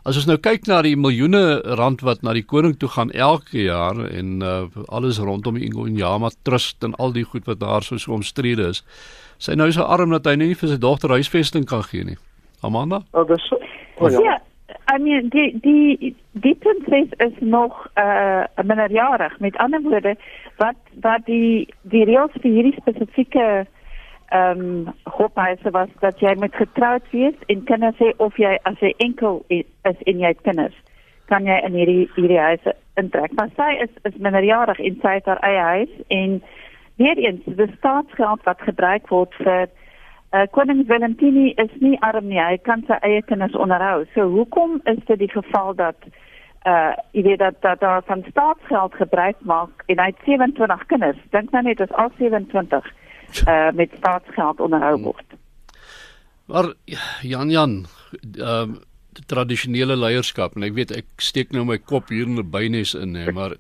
as 0.04 0.16
ons 0.16 0.26
nou 0.26 0.38
kyk 0.38 0.68
na 0.68 0.82
die 0.82 0.96
miljoene 0.96 1.62
rand 1.80 2.02
wat 2.02 2.22
na 2.22 2.34
die 2.34 2.46
koning 2.46 2.78
toe 2.78 2.90
gaan 2.90 3.12
elke 3.12 3.64
jaar 3.64 3.96
en 4.10 4.42
uh, 4.42 4.68
alles 4.88 5.20
rondom 5.20 5.56
die 5.56 5.66
Ingonyama 5.66 6.30
Trust 6.44 6.84
en 6.84 6.96
al 6.96 7.12
die 7.12 7.24
goed 7.24 7.46
wat 7.46 7.60
daar 7.60 7.84
so 7.84 7.98
so 7.98 8.12
omstrede 8.12 8.68
is. 8.68 8.84
Sy 9.38 9.54
nou 9.54 9.72
so 9.72 9.82
arm 9.82 10.12
dat 10.12 10.26
hy 10.26 10.36
nie 10.36 10.56
vir 10.56 10.70
sy 10.70 10.78
dogter 10.78 11.10
huisvesting 11.10 11.66
kan 11.66 11.84
gee 11.84 12.04
nie. 12.04 12.18
Amanda? 12.62 13.02
Oh, 13.12 13.28
dis 13.28 13.48
so. 13.48 13.58
Oh, 13.98 14.12
ja. 14.12 14.20
ja. 14.22 14.40
I 14.94 15.00
mean 15.00 15.30
die 15.30 15.60
die 15.62 16.16
die 16.32 16.56
prinses 16.56 17.12
is 17.18 17.34
nog 17.40 17.88
uh 17.96 18.44
minderjarig 18.64 19.40
met 19.40 19.58
ander 19.58 19.82
woorde 19.82 20.16
wat 20.58 20.76
wat 21.02 21.26
die 21.26 21.68
die 21.82 22.04
reëls 22.06 22.36
vir 22.42 22.52
hierdie 22.52 22.76
spesifieke 22.80 23.66
ehm 24.32 24.62
um, 24.62 24.94
hoophuise 25.04 25.72
was 25.76 25.90
dat 26.00 26.20
jy 26.20 26.36
met 26.40 26.56
getroud 26.56 27.04
wees 27.12 27.36
en 27.48 27.64
kinders 27.64 27.98
hê 28.00 28.14
of 28.18 28.38
jy 28.40 28.58
as 28.64 28.80
jy 28.80 28.94
enkel 28.98 29.44
is 29.50 30.00
en 30.06 30.20
jy 30.20 30.28
het 30.28 30.42
kinders 30.48 30.78
kan 31.32 31.48
jy 31.48 31.58
in 31.66 31.76
hierdie 31.80 32.08
hierdie 32.16 32.40
huise 32.40 32.74
intrek. 33.00 33.34
Maar 33.40 33.52
sy 33.56 33.70
is 33.86 33.94
is 34.10 34.18
minderjarig 34.26 34.80
en 34.80 34.98
sy 35.04 35.14
het 35.20 35.30
haar 35.32 35.44
eie 35.48 35.68
huis 35.68 35.94
en 36.18 36.42
weer 37.02 37.22
eens 37.26 37.46
die 37.46 37.70
staatsgeld 37.78 38.44
wat 38.48 38.66
gebruik 38.68 39.08
word 39.14 39.36
vir 39.44 39.68
uh, 39.68 40.44
koning 40.56 40.84
Valentini 40.88 41.52
is 41.64 41.72
nie 41.84 41.98
arm 42.08 42.28
nie. 42.28 42.42
Hy 42.42 42.58
kan 42.68 42.84
sy 42.88 43.00
eie 43.08 43.22
kinders 43.28 43.56
onderhou. 43.56 44.04
So 44.16 44.28
hoekom 44.36 44.82
is 44.92 45.00
dit 45.08 45.24
die 45.24 45.32
geval 45.32 45.76
dat 45.80 46.12
uh 46.68 46.92
jy 47.18 47.24
weet 47.26 47.40
dat 47.42 47.62
dat 47.66 47.80
daar 47.82 48.04
van 48.06 48.26
staatsgeld 48.30 48.96
gebruik 49.00 49.40
maak 49.54 49.86
en 49.88 50.00
hy 50.00 50.12
het 50.12 50.28
27 50.28 50.86
kinders. 50.92 51.24
Dink 51.36 51.56
nou 51.56 51.64
net 51.66 51.82
as 51.82 51.96
al 52.04 52.12
27 52.20 52.92
uh, 53.48 53.72
met 53.74 53.92
staatsgeld 53.98 54.60
onderhou 54.60 54.96
hmm. 54.96 55.04
word. 55.04 55.38
Maar 56.52 56.74
Jan 57.22 57.50
Jan, 57.50 57.86
ehm 58.38 58.78
uh, 58.78 58.88
tradisionele 59.28 59.98
leierskap 60.00 60.56
en 60.56 60.64
ek 60.64 60.74
weet 60.74 60.92
ek 60.96 61.08
steek 61.20 61.50
nou 61.52 61.66
my 61.68 61.76
kop 61.78 62.08
hier 62.10 62.30
in 62.30 62.40
'n 62.40 62.52
bynes 62.52 62.94
in 62.96 63.16
hè, 63.16 63.32
maar 63.32 63.58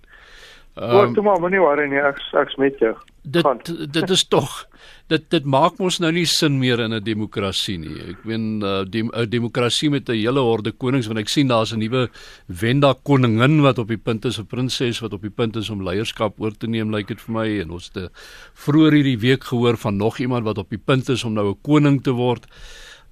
ehm 0.76 0.96
um, 0.96 1.14
Wat 1.14 1.24
maar 1.24 1.40
moenie 1.44 1.60
worry 1.60 1.88
nie, 1.92 2.00
ek 2.00 2.22
ek's 2.34 2.56
met 2.56 2.80
jou. 2.80 2.96
Dit 3.24 3.46
dit 3.98 4.10
is 4.10 4.24
tog 4.28 4.66
dit 5.12 5.24
dit 5.34 5.48
maak 5.48 5.80
mos 5.82 6.00
nou 6.00 6.12
nie 6.16 6.26
sin 6.30 6.58
meer 6.60 6.80
in 6.80 6.94
'n 6.94 7.04
demokrasie 7.04 7.78
nie. 7.78 7.96
Ek 8.14 8.24
meen 8.26 8.60
'n 8.60 8.64
uh, 8.64 8.84
dem, 8.86 9.12
demokrasie 9.30 9.90
met 9.90 10.10
'n 10.10 10.16
hele 10.16 10.40
horde 10.40 10.72
konings 10.72 11.08
want 11.08 11.20
ek 11.20 11.30
sien 11.30 11.48
daar's 11.48 11.74
'n 11.74 11.80
nuwe 11.80 12.10
Wenda 12.48 12.94
koningin 13.04 13.62
wat 13.62 13.78
op 13.78 13.88
die 13.88 13.98
punt 13.98 14.26
is 14.26 14.40
'n 14.40 14.46
prinses 14.46 15.00
wat 15.00 15.14
op 15.14 15.22
die 15.22 15.36
punt 15.36 15.56
is 15.56 15.70
om 15.70 15.84
leierskap 15.84 16.40
oor 16.40 16.52
te 16.52 16.68
neem, 16.68 16.90
lyk 16.90 17.10
like 17.10 17.14
dit 17.14 17.22
vir 17.22 17.34
my 17.34 17.60
en 17.62 17.72
ons 17.72 17.90
het 17.94 18.12
vroeër 18.54 18.94
hierdie 18.94 19.20
week 19.20 19.44
gehoor 19.44 19.78
van 19.78 19.98
nog 19.98 20.20
iemand 20.20 20.44
wat 20.44 20.58
op 20.58 20.70
die 20.70 20.82
punt 20.86 21.10
is 21.10 21.24
om 21.24 21.34
nou 21.34 21.50
'n 21.50 21.62
koning 21.62 22.04
te 22.04 22.12
word 22.12 22.48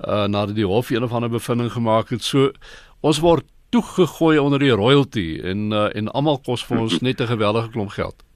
uh 0.07 0.27
nadat 0.27 0.55
die 0.55 0.65
hof 0.65 0.89
een 0.89 1.03
of 1.03 1.11
ander 1.11 1.29
bevinding 1.29 1.71
gemaak 1.71 2.09
het. 2.09 2.23
So 2.23 2.51
ons 3.01 3.19
word 3.19 3.45
toegegooi 3.69 4.39
onder 4.39 4.59
die 4.59 4.71
royalty 4.71 5.39
en 5.43 5.71
uh, 5.71 5.95
en 5.95 6.07
almal 6.11 6.39
kos 6.39 6.63
vir 6.65 6.79
ons 6.79 6.99
net 7.07 7.21
'n 7.21 7.27
geweldige 7.27 7.69
klomp 7.69 7.89
geld. 7.89 8.28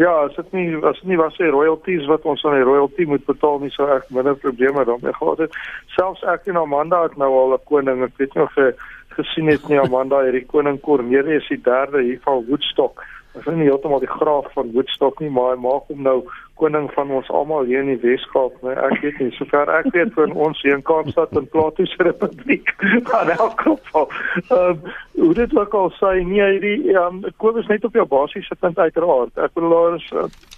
Ja, 0.00 0.12
as 0.24 0.36
dit 0.36 0.52
nie 0.56 0.68
as 0.88 0.96
dit 1.02 1.10
nie 1.10 1.18
was 1.20 1.34
sy 1.36 1.50
royalties 1.52 2.06
wat 2.08 2.24
ons 2.24 2.40
aan 2.48 2.54
die 2.56 2.64
royalty 2.64 3.04
moet 3.10 3.24
betaal 3.28 3.58
nie 3.60 3.72
sou 3.74 3.84
ek 3.92 4.06
minder 4.16 4.38
probleme 4.40 4.84
daarmee 4.88 5.12
gehad 5.12 5.42
het. 5.44 5.58
Selfs 5.96 6.22
ek 6.34 6.48
en 6.48 6.60
Amanda 6.62 7.02
het 7.02 7.18
nou 7.20 7.28
al 7.36 7.52
'n 7.56 7.66
koning. 7.68 8.04
Ek 8.06 8.16
weet 8.16 8.34
nie 8.34 8.44
of 8.44 8.54
jy 8.56 8.70
gesien 9.18 9.50
het 9.52 9.68
nie 9.68 9.80
Amanda, 9.80 10.22
hierdie 10.24 10.46
koning 10.46 10.80
Cornelius 10.80 11.48
die 11.48 11.60
3de 11.60 12.00
hier 12.06 12.20
van 12.24 12.46
Woodstock. 12.48 13.04
Ons 13.34 13.46
is 13.46 13.54
nie 13.54 13.68
heeltemal 13.68 14.00
die 14.00 14.14
graaf 14.16 14.48
van 14.54 14.72
Woodstock 14.72 15.20
nie, 15.20 15.30
maar 15.30 15.52
hy 15.52 15.60
maak 15.60 15.92
hom 15.92 16.02
nou 16.02 16.24
koning 16.60 16.90
van 16.94 17.10
ons 17.16 17.28
almal 17.34 17.68
hier 17.68 17.80
in 17.84 17.92
die 17.92 18.00
Weskaap, 18.02 18.56
nee, 18.64 18.76
ek 18.88 19.00
weet 19.04 19.20
nie, 19.22 19.30
sover 19.36 19.70
ek 19.72 19.88
weet 19.94 20.12
van 20.16 20.34
ons 20.46 20.60
hier 20.64 20.76
in 20.76 20.84
Kaapstad 20.86 21.32
en 21.38 21.48
Plato 21.52 21.86
se 21.88 22.04
Republiek. 22.06 22.74
Maar 23.10 23.32
nou 23.32 23.48
kom 23.62 23.78
vol. 23.92 24.10
Ehm 24.48 24.84
hoe 25.20 25.34
dit 25.36 25.52
ook 25.56 25.74
al 25.76 25.90
sê, 25.98 26.10
nee, 26.24 26.44
hierdie 26.54 26.92
ehm 26.94 27.20
um, 27.20 27.34
Kobus 27.42 27.68
net 27.68 27.84
op 27.84 27.96
jou 27.96 28.06
basiese 28.08 28.56
punt 28.60 28.78
uiteraard. 28.78 29.32
Ek 29.36 29.52
bedoel 29.56 29.74
daar 29.76 29.96
is 29.98 30.08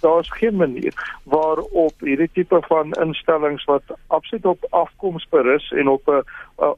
daar's 0.03 0.31
geen 0.39 0.55
manier 0.59 0.95
waarop 1.23 2.07
hierdie 2.07 2.29
tipe 2.33 2.59
van 2.67 2.93
instellings 3.03 3.65
wat 3.69 3.95
absoluut 4.07 4.45
op 4.53 4.67
afkoms 4.69 5.27
berus 5.31 5.71
en 5.71 5.91
op 5.91 6.07
'n 6.07 6.23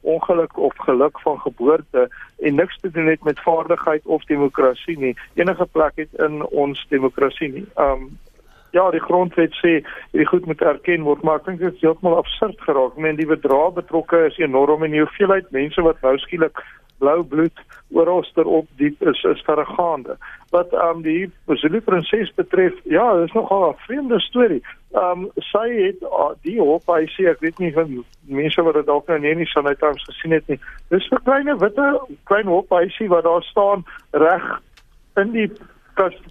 ongeluk 0.01 0.57
of 0.57 0.73
geluk 0.77 1.19
van 1.19 1.39
geboorte 1.39 2.09
en 2.39 2.55
niks 2.55 2.77
te 2.81 2.91
doen 2.91 3.05
het 3.05 3.23
met 3.23 3.39
vaardigheid 3.39 4.05
of 4.05 4.23
demokrasie 4.23 4.97
nie 4.99 5.17
enige 5.33 5.65
plek 5.71 5.91
het 5.95 6.13
in 6.13 6.45
ons 6.45 6.85
demokrasie 6.89 7.51
nie. 7.53 7.67
Um 7.75 8.17
ja, 8.75 8.89
die 8.91 9.03
grondwet 9.03 9.55
sê 9.61 9.77
hierdie 10.11 10.27
goed 10.27 10.47
moet 10.49 10.61
erken 10.61 11.05
word, 11.07 11.23
maar 11.23 11.39
ek 11.39 11.49
dink 11.49 11.61
dit 11.63 11.77
is 11.77 11.83
heeltemal 11.85 12.19
absurd 12.19 12.59
geraak. 12.67 12.97
Men 12.99 13.19
die 13.19 13.29
bedrag 13.29 13.77
betrokke 13.79 14.25
is 14.29 14.39
enorm 14.41 14.83
en 14.83 14.95
die 14.95 15.03
hoeveelheid 15.03 15.47
mense 15.55 15.85
wat 15.85 16.01
nou 16.03 16.17
skielik 16.23 16.59
blou 16.99 17.23
bloed 17.27 17.59
oorster 17.95 18.47
op 18.47 18.67
diep 18.79 19.01
is 19.03 19.23
is 19.31 19.43
verregaande. 19.47 20.15
Wat 20.51 20.73
um 20.73 21.03
die 21.03 21.31
Zulu 21.61 21.81
prinses 21.83 22.31
betref, 22.35 22.75
ja, 22.83 23.05
dit 23.19 23.27
is 23.27 23.35
nogal 23.35 23.69
'n 23.69 23.79
vreemde 23.87 24.19
storie. 24.19 24.63
Um 24.91 25.29
sy 25.51 25.67
het 25.85 26.03
uh, 26.03 26.31
die 26.47 26.59
hoop 26.59 26.87
hy 26.87 27.03
sê 27.15 27.29
ek 27.31 27.43
weet 27.43 27.59
nie 27.59 27.73
van 27.73 28.03
mense 28.27 28.61
wat 28.61 28.75
dit 28.79 28.85
dalk 28.85 29.07
nou 29.07 29.19
nie 29.19 29.35
nie 29.35 29.51
sal 29.51 29.67
uiters 29.67 30.03
gesien 30.03 30.31
het 30.31 30.47
nie. 30.47 30.59
Dis 30.89 31.09
'n 31.11 31.23
klein 31.23 31.57
witte 31.59 31.99
klein 32.23 32.47
hoop 32.47 32.69
hy 32.69 32.87
sê 32.95 33.07
wat 33.07 33.23
daar 33.23 33.43
staan 33.43 33.83
reg 34.11 34.59
in 35.15 35.31
die 35.31 35.49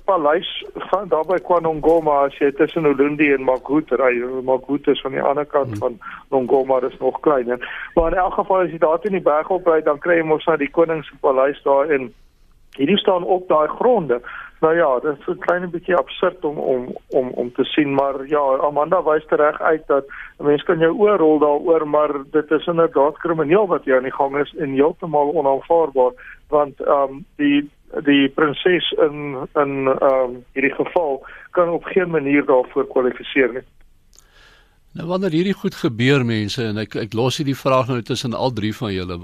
paleis 0.05 0.65
van 0.75 1.09
daarby 1.09 1.39
KwaNongoma 1.43 2.25
as 2.27 2.37
jy 2.39 2.51
tussen 2.53 2.85
Ulundi 2.85 3.31
en 3.33 3.45
Magutu 3.45 3.97
ry 3.97 4.13
Magutu 4.45 4.93
is 4.93 5.01
van 5.01 5.17
die 5.17 5.23
ander 5.23 5.47
kant 5.47 5.73
hmm. 5.73 5.79
van 5.79 5.99
Nongoma 6.31 6.81
is 6.87 6.99
nog 7.01 7.21
klein 7.21 7.51
en 7.51 7.61
maar 7.95 8.13
in 8.13 8.19
elk 8.19 8.35
geval 8.35 8.65
as 8.65 8.71
jy 8.71 8.79
daar 8.79 9.01
teen 9.01 9.17
die 9.17 9.25
berg 9.25 9.51
op 9.51 9.67
ry 9.67 9.81
dan 9.83 9.99
kry 9.99 10.21
jy 10.21 10.27
mos 10.29 10.47
na 10.47 10.57
die 10.61 10.71
koningspaleis 10.71 11.63
daar 11.65 11.91
en 11.97 12.13
hierdie 12.77 12.99
staan 12.99 13.25
op 13.25 13.49
daai 13.49 13.69
gronde 13.69 14.21
nou 14.61 14.75
ja 14.77 14.91
dit 15.05 15.19
is 15.19 15.27
'n 15.27 15.39
klein 15.47 15.71
bietjie 15.71 15.97
absurd 15.97 16.45
om 16.45 16.59
om 16.59 16.97
om 17.09 17.31
om 17.31 17.53
te 17.53 17.65
sien 17.65 17.95
maar 17.95 18.27
ja 18.27 18.45
Amanda 18.69 19.03
wys 19.03 19.25
reg 19.29 19.61
uit 19.61 19.87
dat 19.87 20.05
'n 20.39 20.45
mens 20.45 20.63
kan 20.63 20.79
jou 20.79 20.93
oorrol 20.99 21.39
daaroor 21.39 21.89
maar 21.89 22.13
dit 22.31 22.51
is 22.51 22.67
inderdaad 22.67 23.19
krimineel 23.19 23.67
wat 23.67 23.85
jy 23.85 23.97
aan 23.97 24.11
die 24.11 24.19
gang 24.21 24.37
is 24.37 24.55
en 24.59 24.73
heeltemal 24.73 25.35
onaanvaarbaar 25.35 26.13
want 26.49 26.81
ehm 26.81 27.11
um, 27.11 27.25
die 27.37 27.71
die 28.03 28.29
prinses 28.29 28.91
in 29.07 29.47
in 29.55 29.73
ehm 29.89 30.11
um, 30.11 30.37
hierdie 30.53 30.75
geval 30.75 31.23
kan 31.51 31.69
op 31.69 31.85
geen 31.85 32.11
manier 32.11 32.47
daarvoor 32.47 32.87
kwalifiseer 32.87 33.53
nie. 33.53 33.67
Nou 34.95 35.09
wanneer 35.09 35.31
hierdie 35.31 35.59
goed 35.59 35.75
gebeur 35.75 36.25
mense 36.25 36.65
en 36.65 36.79
ek 36.79 36.97
ek 36.97 37.15
los 37.15 37.37
hier 37.37 37.47
die 37.47 37.59
vraag 37.59 37.89
nou 37.89 38.03
tussen 38.03 38.35
al 38.35 38.53
drie 38.53 38.75
van 38.75 38.93
julle 38.95 39.21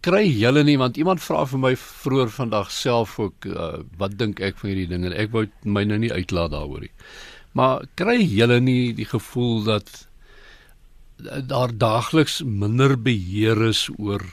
kry 0.00 0.24
julle 0.24 0.64
nie 0.64 0.78
want 0.80 0.96
iemand 0.96 1.20
vra 1.20 1.44
vir 1.48 1.60
my 1.60 1.72
vroeër 1.76 2.30
vandag 2.32 2.70
self 2.72 3.18
ook 3.20 3.46
uh, 3.46 3.80
wat 4.00 4.16
dink 4.20 4.40
ek 4.40 4.56
van 4.60 4.72
hierdie 4.72 4.88
ding 4.88 5.04
en 5.04 5.16
ek 5.16 5.32
wou 5.34 5.44
my 5.64 5.84
nou 5.84 5.98
nie 6.00 6.12
uitlaat 6.12 6.54
daaroor 6.54 6.86
nie. 6.86 6.94
Maar 7.52 7.84
kry 8.00 8.16
julle 8.22 8.60
nie 8.64 8.94
die 8.96 9.08
gevoel 9.08 9.64
dat 9.66 9.90
daar 11.20 11.72
daagliks 11.76 12.40
minder 12.44 12.96
beheer 12.96 13.60
is 13.68 13.88
oor 13.98 14.24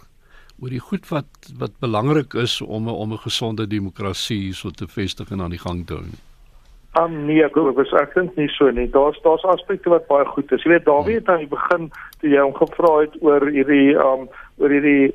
oor 0.61 0.69
die 0.69 0.81
goed 0.81 1.09
wat 1.09 1.51
wat 1.59 1.79
belangrik 1.79 2.33
is 2.33 2.61
om 2.61 2.87
'n 2.87 2.97
om 3.03 3.13
'n 3.13 3.25
gesonde 3.27 3.67
demokrasie 3.67 4.53
so 4.53 4.69
te 4.69 4.87
vestig 4.87 5.31
en 5.31 5.41
aan 5.41 5.55
die 5.55 5.65
gang 5.65 5.85
te 5.85 5.93
hou 5.93 6.03
nie? 6.03 6.21
Um, 6.97 7.25
nee, 7.25 7.45
glo 7.53 7.69
ek 7.69 8.13
dink 8.15 8.35
nie 8.37 8.47
so 8.49 8.71
nie. 8.71 8.87
Daar's 8.89 9.19
daar's 9.21 9.43
aspekte 9.45 9.89
wat 9.89 10.07
baie 10.07 10.25
goed 10.25 10.51
is. 10.51 10.63
Jy 10.63 10.71
weet, 10.71 10.85
Dawie 10.85 11.15
het 11.19 11.29
aan 11.29 11.43
die 11.43 11.51
begin 11.51 11.91
toe 12.21 12.29
jy 12.29 12.41
hom 12.41 12.55
gevra 12.57 12.93
het 13.01 13.17
oor 13.21 13.43
hierdie 13.53 13.93
um 14.01 14.29
oor 14.57 14.73
hierdie 14.73 15.11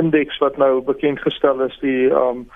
indeks 0.00 0.38
wat 0.38 0.56
nou 0.56 0.80
bekend 0.80 1.20
gestel 1.20 1.60
is 1.66 1.76
die 1.82 2.08
um 2.08 2.46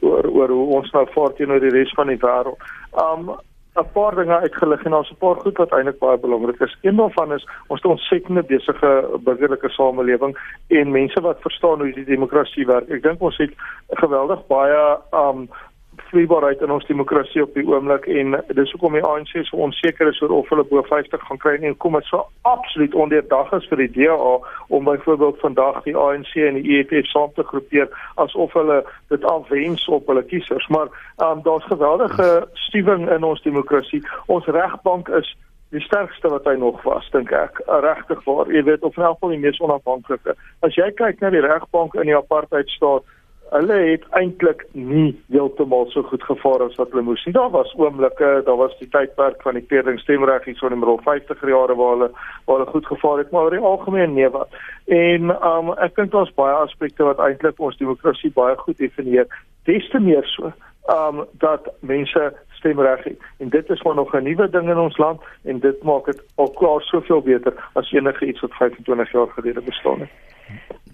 oor 0.00 0.24
oor 0.30 0.48
hoe 0.48 0.66
ons 0.78 0.92
nou 0.92 1.04
vaar 1.12 1.34
teenoor 1.36 1.60
die 1.60 1.74
res 1.74 1.92
van 1.98 2.08
die 2.08 2.20
wêreld. 2.22 2.64
Um 2.96 3.34
'n 3.76 3.92
paar 3.92 4.14
dinge 4.14 4.36
uitgelig 4.38 4.84
en 4.84 4.90
daar's 4.90 5.10
'n 5.10 5.18
paar 5.18 5.40
goed 5.40 5.56
wat 5.56 5.72
eintlik 5.72 5.98
baie 5.98 6.18
belangrik 6.18 6.60
is. 6.60 6.76
Een 6.82 6.96
daarvan 6.96 7.32
is 7.32 7.46
ons 7.66 7.82
het 7.82 7.90
'n 7.90 7.94
ontsettende 7.94 8.42
besige 8.42 9.18
burgerlike 9.24 9.68
samelewing 9.68 10.38
en 10.68 10.90
mense 10.90 11.20
wat 11.20 11.40
verstaan 11.40 11.80
hoe 11.80 11.92
die 11.92 12.04
demokrasie 12.04 12.66
werk. 12.66 12.88
Ek 12.88 13.02
dink 13.02 13.20
ons 13.20 13.36
het 13.36 13.52
geweldig 13.88 14.46
baie 14.46 14.98
um 15.12 15.48
vloeibaarheid 15.96 16.60
in 16.60 16.70
ons 16.70 16.86
demokrasie 16.86 17.42
op 17.42 17.54
die 17.54 17.66
oomblik 17.66 18.06
en 18.06 18.36
dis 18.54 18.72
hoekom 18.74 18.96
die 18.96 19.04
ANC 19.04 19.32
so 19.46 19.56
onseker 19.66 20.08
is 20.10 20.20
oor 20.22 20.34
of 20.38 20.48
hulle 20.52 20.64
bo 20.70 20.82
50 20.82 21.26
gaan 21.28 21.40
kry 21.42 21.54
en 21.60 21.76
kom 21.76 21.98
dit 21.98 22.08
so 22.10 22.26
absoluut 22.42 22.94
ondeurdag 22.94 23.52
is 23.58 23.68
vir 23.70 23.84
die 23.84 23.90
DA 23.96 24.34
om 24.68 24.84
byvoorbeeld 24.84 25.40
vandag 25.40 25.82
die 25.84 25.96
ANC 25.96 26.34
en 26.34 26.60
die 26.60 26.78
EFF 26.78 27.10
saam 27.12 27.32
te 27.34 27.46
groepeer 27.50 27.88
asof 28.24 28.52
hulle 28.58 28.82
dit 29.12 29.24
afwens 29.24 29.88
op 29.88 30.06
hulle 30.06 30.22
kiesers. 30.22 30.66
Maar 30.68 30.88
um, 31.16 31.42
daar's 31.42 31.64
geweldige 31.64 32.48
stuwing 32.52 33.10
in 33.10 33.24
ons 33.24 33.42
demokrasie. 33.42 34.02
Ons 34.26 34.46
regbank 34.46 35.08
is 35.08 35.36
die 35.74 35.82
sterkste 35.82 36.30
wat 36.30 36.46
hy 36.46 36.54
nog 36.60 36.82
was 36.86 37.08
dink 37.10 37.32
ek. 37.34 37.58
Regtig 37.66 38.22
waar. 38.28 38.50
Jy 38.52 38.62
weet 38.68 38.86
of 38.86 38.96
in 38.96 39.06
elk 39.06 39.18
geval 39.18 39.34
die 39.34 39.42
mees 39.42 39.60
onafhanklike. 39.60 40.36
As 40.66 40.78
jy 40.78 40.90
kyk 40.98 41.20
na 41.22 41.32
die 41.34 41.42
regbank 41.44 41.96
in 41.98 42.10
die 42.10 42.16
apartheid 42.18 42.70
staat 42.70 43.06
hulle 43.54 43.76
het 43.86 44.04
eintlik 44.18 44.64
nie 44.72 45.12
heeltemal 45.30 45.86
so 45.92 46.02
goed 46.08 46.22
gevaar 46.26 46.64
as 46.64 46.74
wat 46.80 46.90
hulle 46.90 47.04
moes 47.06 47.22
nie. 47.26 47.34
Daar 47.36 47.52
was 47.54 47.74
oomblikke, 47.78 48.30
daar 48.46 48.58
was 48.58 48.74
die 48.80 48.88
tydperk 48.90 49.42
van 49.46 49.58
die 49.58 49.66
peerling 49.70 50.00
stemreg 50.02 50.48
hier 50.48 50.56
so 50.58 50.66
in 50.66 50.74
die 50.74 50.80
middel 50.80 50.98
50er 51.06 51.52
jare 51.52 51.76
waar 51.78 51.94
hulle 51.94 52.10
waar 52.46 52.58
hulle 52.58 52.72
goed 52.72 52.86
gevaar 52.90 53.22
het, 53.22 53.30
maar 53.30 53.46
oor 53.46 53.56
die 53.56 53.68
algemeen 53.70 54.14
nee 54.18 54.30
wat. 54.34 54.58
En 54.90 55.30
um 55.38 55.70
ek 55.86 55.94
dink 56.00 56.10
daar's 56.16 56.34
baie 56.34 56.56
aspekte 56.64 57.06
wat 57.06 57.22
eintlik 57.22 57.62
ons 57.62 57.78
demokrasie 57.78 58.32
baie 58.34 58.58
goed 58.64 58.78
definieer. 58.82 59.30
Des 59.70 59.86
te 59.94 60.02
meer 60.02 60.26
so 60.34 60.50
um 60.90 61.24
dat 61.46 61.70
mense 61.80 62.32
stemreg 62.58 63.04
het. 63.06 63.30
En 63.38 63.54
dit 63.54 63.70
is 63.70 63.82
maar 63.82 63.94
nog 63.94 64.14
'n 64.14 64.22
nuwe 64.22 64.50
ding 64.50 64.68
in 64.68 64.78
ons 64.88 64.98
land 64.98 65.20
en 65.44 65.60
dit 65.60 65.82
maak 65.82 66.10
dit 66.10 66.22
al 66.34 66.50
klaar 66.50 66.82
soveel 66.82 67.22
beter 67.22 67.54
as 67.74 67.92
enige 67.92 68.26
iets 68.26 68.40
wat 68.40 68.54
25 68.54 69.12
jaar 69.12 69.28
gelede 69.28 69.60
bestaan 69.60 70.00
het. 70.00 70.10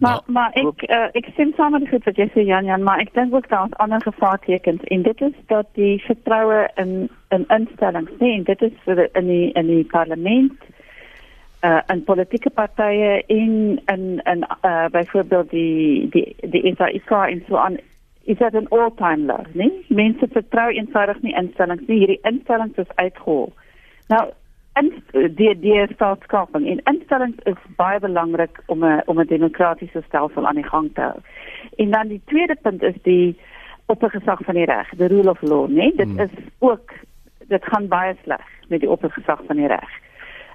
Maar 0.00 0.20
maar 0.26 0.52
ek 0.56 0.82
uh, 0.88 1.08
ek 1.12 1.26
stem 1.32 1.52
saam 1.56 1.74
met 1.76 1.88
goed 1.88 2.04
wat 2.08 2.16
jy 2.16 2.26
sê 2.32 2.44
Jan 2.48 2.64
Jan, 2.64 2.82
maar 2.82 3.02
ek 3.02 3.12
dink 3.14 3.34
ook 3.36 3.48
daar's 3.52 3.74
ander 3.84 4.00
gevaartekens 4.00 4.84
en 4.94 5.02
dit 5.04 5.20
is 5.20 5.36
dat 5.52 5.68
die 5.76 6.00
vertroue 6.06 6.62
in 6.80 7.10
in 7.28 7.44
instellings, 7.56 8.12
nee, 8.18 8.38
en 8.38 8.46
dit 8.48 8.62
is 8.62 8.78
vir 8.84 9.02
in 9.12 9.28
die 9.28 9.52
in 9.60 9.66
die 9.68 9.84
parlement 9.84 10.56
uh 11.60 11.82
en 11.92 12.04
politieke 12.04 12.50
partye 12.50 13.22
in 13.26 13.80
in 13.92 14.22
in 14.24 14.46
uh 14.64 14.88
byvoorbeeld 14.88 15.50
die 15.50 16.08
die 16.16 16.36
die 16.40 16.74
SAIK 16.76 17.10
en 17.10 17.44
so 17.48 17.56
aan 17.56 17.76
is 18.24 18.38
dit 18.38 18.52
'n 18.52 18.72
all-time 18.72 19.26
low, 19.26 19.44
nee? 19.52 19.84
Mense 19.88 20.28
vertrou 20.32 20.70
eenvoudig 20.70 21.22
nie 21.22 21.34
instellings 21.34 21.86
nie. 21.86 21.98
Hierdie 21.98 22.20
instellings 22.22 22.76
is 22.76 22.96
uitgehol. 22.96 23.52
Nou 24.08 24.30
en 24.72 24.90
die 25.12 25.54
die 25.58 25.86
staatskaping 25.94 26.66
en 26.66 26.82
instellings 26.92 27.38
is 27.50 27.62
baie 27.76 28.00
belangrik 28.00 28.62
om 28.66 28.84
'n 28.84 29.02
om 29.06 29.20
'n 29.20 29.26
demokratiese 29.26 30.02
stelsel 30.06 30.46
aan 30.46 30.60
die 30.60 30.68
gang 30.68 30.90
te 30.94 31.00
hou. 31.00 31.18
En 31.76 31.90
dan 31.90 32.08
die 32.08 32.22
tweede 32.24 32.56
punt 32.62 32.82
is 32.82 33.02
die 33.02 33.38
oppergesag 33.86 34.38
van 34.44 34.54
die 34.54 34.64
reg, 34.64 34.88
the 34.96 35.06
rule 35.06 35.30
of 35.30 35.42
law, 35.42 35.68
nee, 35.68 35.92
dit 35.96 36.08
hmm. 36.08 36.18
is 36.18 36.30
ook 36.58 36.92
dit 37.48 37.64
gaan 37.64 37.88
baie 37.88 38.16
sleg 38.22 38.46
met 38.68 38.80
die 38.80 38.90
oppergesag 38.90 39.40
van 39.46 39.56
die 39.56 39.66
reg. 39.66 39.90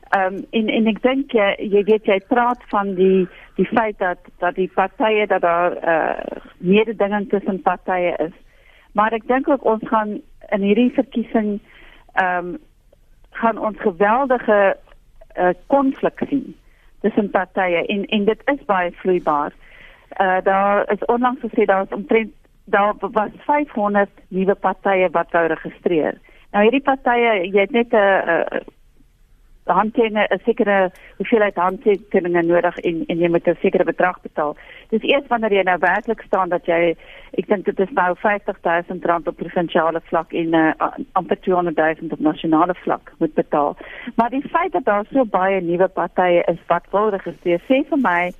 Ehm 0.09 0.35
um, 0.35 0.45
en 0.49 0.67
en 0.69 0.87
ek 0.87 1.01
dink 1.01 1.31
jy 1.31 1.55
jy 1.59 1.83
weet 1.83 2.05
jy 2.05 2.19
praat 2.27 2.61
van 2.71 2.93
die 2.95 3.27
die 3.55 3.65
feit 3.65 3.97
dat 3.99 4.19
dat 4.39 4.55
die 4.55 4.69
partye 4.73 5.27
dat 5.27 5.41
daar 5.41 5.75
eh 5.75 5.91
uh, 5.91 6.43
mededinging 6.57 7.29
tussen 7.29 7.61
partye 7.61 8.15
is. 8.27 8.35
Maar 8.93 9.13
ek 9.13 9.27
dink 9.27 9.49
ook 9.49 9.65
ons 9.65 9.87
gaan 9.87 10.21
in 10.49 10.61
hierdie 10.61 10.91
verkiesing 10.93 11.59
ehm 12.13 12.47
um, 12.47 12.57
gaan 13.41 13.57
ons 13.57 13.79
geweldige 13.83 14.77
konflik 15.67 16.21
uh, 16.21 16.27
sien 16.29 16.55
tussen 17.01 17.29
partye 17.29 17.85
en 17.85 18.05
en 18.05 18.25
dit 18.25 18.41
is 18.45 18.65
baie 18.65 18.91
vloeibaar. 19.01 19.53
Uh 20.21 20.37
daar 20.43 20.91
is 20.91 21.05
onlangs 21.05 21.41
gesê 21.43 21.65
daar 21.65 21.83
is 21.83 21.97
omtrent 21.97 22.31
daar 22.65 22.93
was 22.99 23.29
500 23.45 24.09
nuwe 24.27 24.55
partye 24.55 25.09
wat 25.11 25.31
wou 25.31 25.45
registreer. 25.47 26.17
Nou 26.51 26.63
hierdie 26.63 26.81
partye, 26.81 27.33
jy 27.51 27.59
het 27.59 27.71
net 27.71 27.91
'n 27.93 27.95
uh, 27.95 28.61
handtekeninge 29.73 30.27
'n 30.29 30.39
sekere 30.45 30.91
hoeveelheid 31.17 31.55
handtekeninge 31.55 32.41
nodig 32.41 32.77
en 32.77 33.03
en 33.07 33.17
jy 33.17 33.29
moet 33.29 33.47
'n 33.47 33.57
sekere 33.61 33.83
bedrag 33.83 34.21
betaal. 34.21 34.55
Dis 34.89 35.01
eers 35.01 35.27
wanneer 35.27 35.53
jy 35.53 35.63
nou 35.63 35.77
werklik 35.79 36.21
staan 36.21 36.49
dat 36.49 36.65
jy 36.65 36.95
ek 37.37 37.47
dink 37.47 37.65
dit 37.65 37.79
is 37.79 37.91
nou 37.91 38.15
50000 38.15 39.05
rand 39.05 39.27
op 39.27 39.35
provinsiale 39.35 40.01
vlak 40.03 40.33
en 40.33 40.53
uh, 40.53 40.73
amper 41.11 41.39
200000 41.39 42.11
op 42.11 42.19
nasionale 42.19 42.75
vlak 42.75 43.11
moet 43.17 43.33
betaal. 43.33 43.77
Maar 44.15 44.29
die 44.29 44.47
feit 44.49 44.71
dat 44.71 44.85
daar 44.85 45.05
so 45.11 45.25
baie 45.25 45.61
nuwe 45.61 45.87
partye 45.87 46.43
is 46.47 46.59
wat 46.67 46.85
wil 46.91 47.09
registreer, 47.09 47.61
sê 47.67 47.83
vir 47.89 47.97
my 47.97 48.31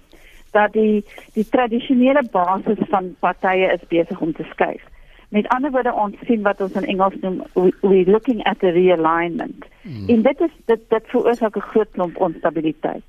dat 0.52 0.74
die 0.74 1.04
die 1.34 1.50
tradisionele 1.50 2.24
basis 2.32 2.80
van 2.90 3.16
partye 3.20 3.74
is 3.74 3.88
besig 3.88 4.20
om 4.20 4.34
te 4.34 4.44
skuif. 4.44 4.84
Met 5.30 5.48
ander 5.48 5.72
woorde 5.72 5.94
ons 5.94 6.16
sien 6.26 6.42
wat 6.42 6.62
ons 6.62 6.74
in 6.74 6.86
Engels 6.86 7.16
noem 7.22 7.42
we, 7.54 7.72
we 7.82 8.04
looking 8.06 8.44
at 8.44 8.64
a 8.64 8.72
realignment. 8.72 9.66
Hmm. 9.82 10.08
En 10.08 10.22
dit 10.22 10.42
is 10.42 10.56
dit 10.66 10.90
dit 10.90 11.08
veroorsaak 11.08 11.56
'n 11.56 11.70
groot 11.72 11.92
klomp 11.92 12.18
onstabiliteit. 12.18 13.04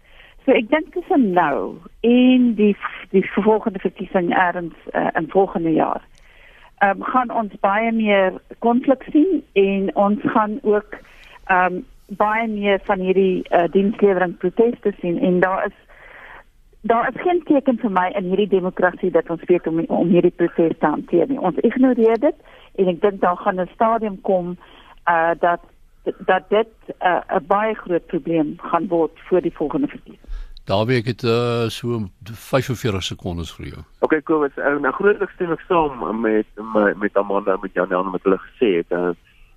So 0.44 0.52
ek 0.52 0.68
dink 0.70 0.94
dis 0.94 1.08
nou 1.16 1.74
in 2.00 2.54
die 2.54 2.76
die 3.10 3.24
volgende 3.34 3.78
verkiesing 3.78 4.34
erns 4.34 4.74
uh, 4.94 5.08
in 5.14 5.28
volgende 5.28 5.72
jaar. 5.72 6.02
Ehm 6.78 6.90
um, 6.90 7.02
gaan 7.02 7.30
ons 7.30 7.52
baie 7.60 7.92
meer 7.92 8.32
konflik 8.58 9.02
sien 9.12 9.42
en 9.52 9.90
ons 9.96 10.20
gaan 10.22 10.58
ook 10.62 10.98
ehm 11.46 11.74
um, 11.74 11.84
baie 12.06 12.48
meer 12.48 12.80
van 12.84 13.00
hierdie 13.00 13.42
uh, 13.50 13.64
dienslewering 13.70 14.36
proteste 14.38 14.92
sien 15.00 15.18
en 15.18 15.40
daar 15.40 15.66
is 15.66 15.74
daar 16.86 17.08
is 17.08 17.20
geen 17.22 17.42
teken 17.44 17.78
vir 17.78 17.90
my 17.90 18.06
in 18.18 18.28
hierdie 18.30 18.48
demokrasie 18.48 19.10
dat 19.10 19.30
ons 19.30 19.44
weet 19.50 19.66
om 19.66 19.84
om 19.86 20.08
hierdie 20.08 20.34
proses 20.40 20.74
te 20.78 20.86
hanteer 20.86 21.28
nie. 21.28 21.40
Ons 21.40 21.58
ignoreer 21.68 22.18
dit 22.20 22.36
en 22.80 22.90
ek 22.92 23.00
dink 23.00 23.20
daar 23.20 23.36
gaan 23.36 23.60
'n 23.60 23.70
stadium 23.74 24.20
kom 24.20 24.56
uh 25.08 25.32
dat 25.40 25.60
dat 26.18 26.48
dit 26.48 26.72
'n 26.86 26.94
uh, 27.06 27.40
baie 27.46 27.74
groot 27.74 28.06
probleem 28.06 28.54
gaan 28.58 28.88
word 28.88 29.12
vir 29.28 29.40
die 29.40 29.54
volgende 29.54 29.86
verkiesing. 29.86 30.30
Daar 30.64 30.86
wie 30.86 30.98
ek 30.98 31.06
het 31.06 31.22
uh, 31.22 31.68
so 31.68 32.08
45 32.22 33.02
sekondes 33.02 33.54
vir 33.54 33.66
jou. 33.66 33.82
Okay, 33.98 34.22
cool. 34.22 34.44
Ek 34.44 34.56
uh, 34.56 34.78
nou 34.82 34.92
grootliks 34.92 35.34
stem 35.34 35.52
ek 35.52 35.62
saam 35.68 36.20
met 36.20 36.46
met, 36.74 36.98
met 36.98 37.16
Amanda 37.16 37.56
met 37.62 37.74
Jan 37.74 37.88
Jan 37.88 38.10
wat 38.10 38.22
hulle 38.22 38.38
gesê 38.38 38.76
het. 38.76 38.90
Uh, 38.90 39.14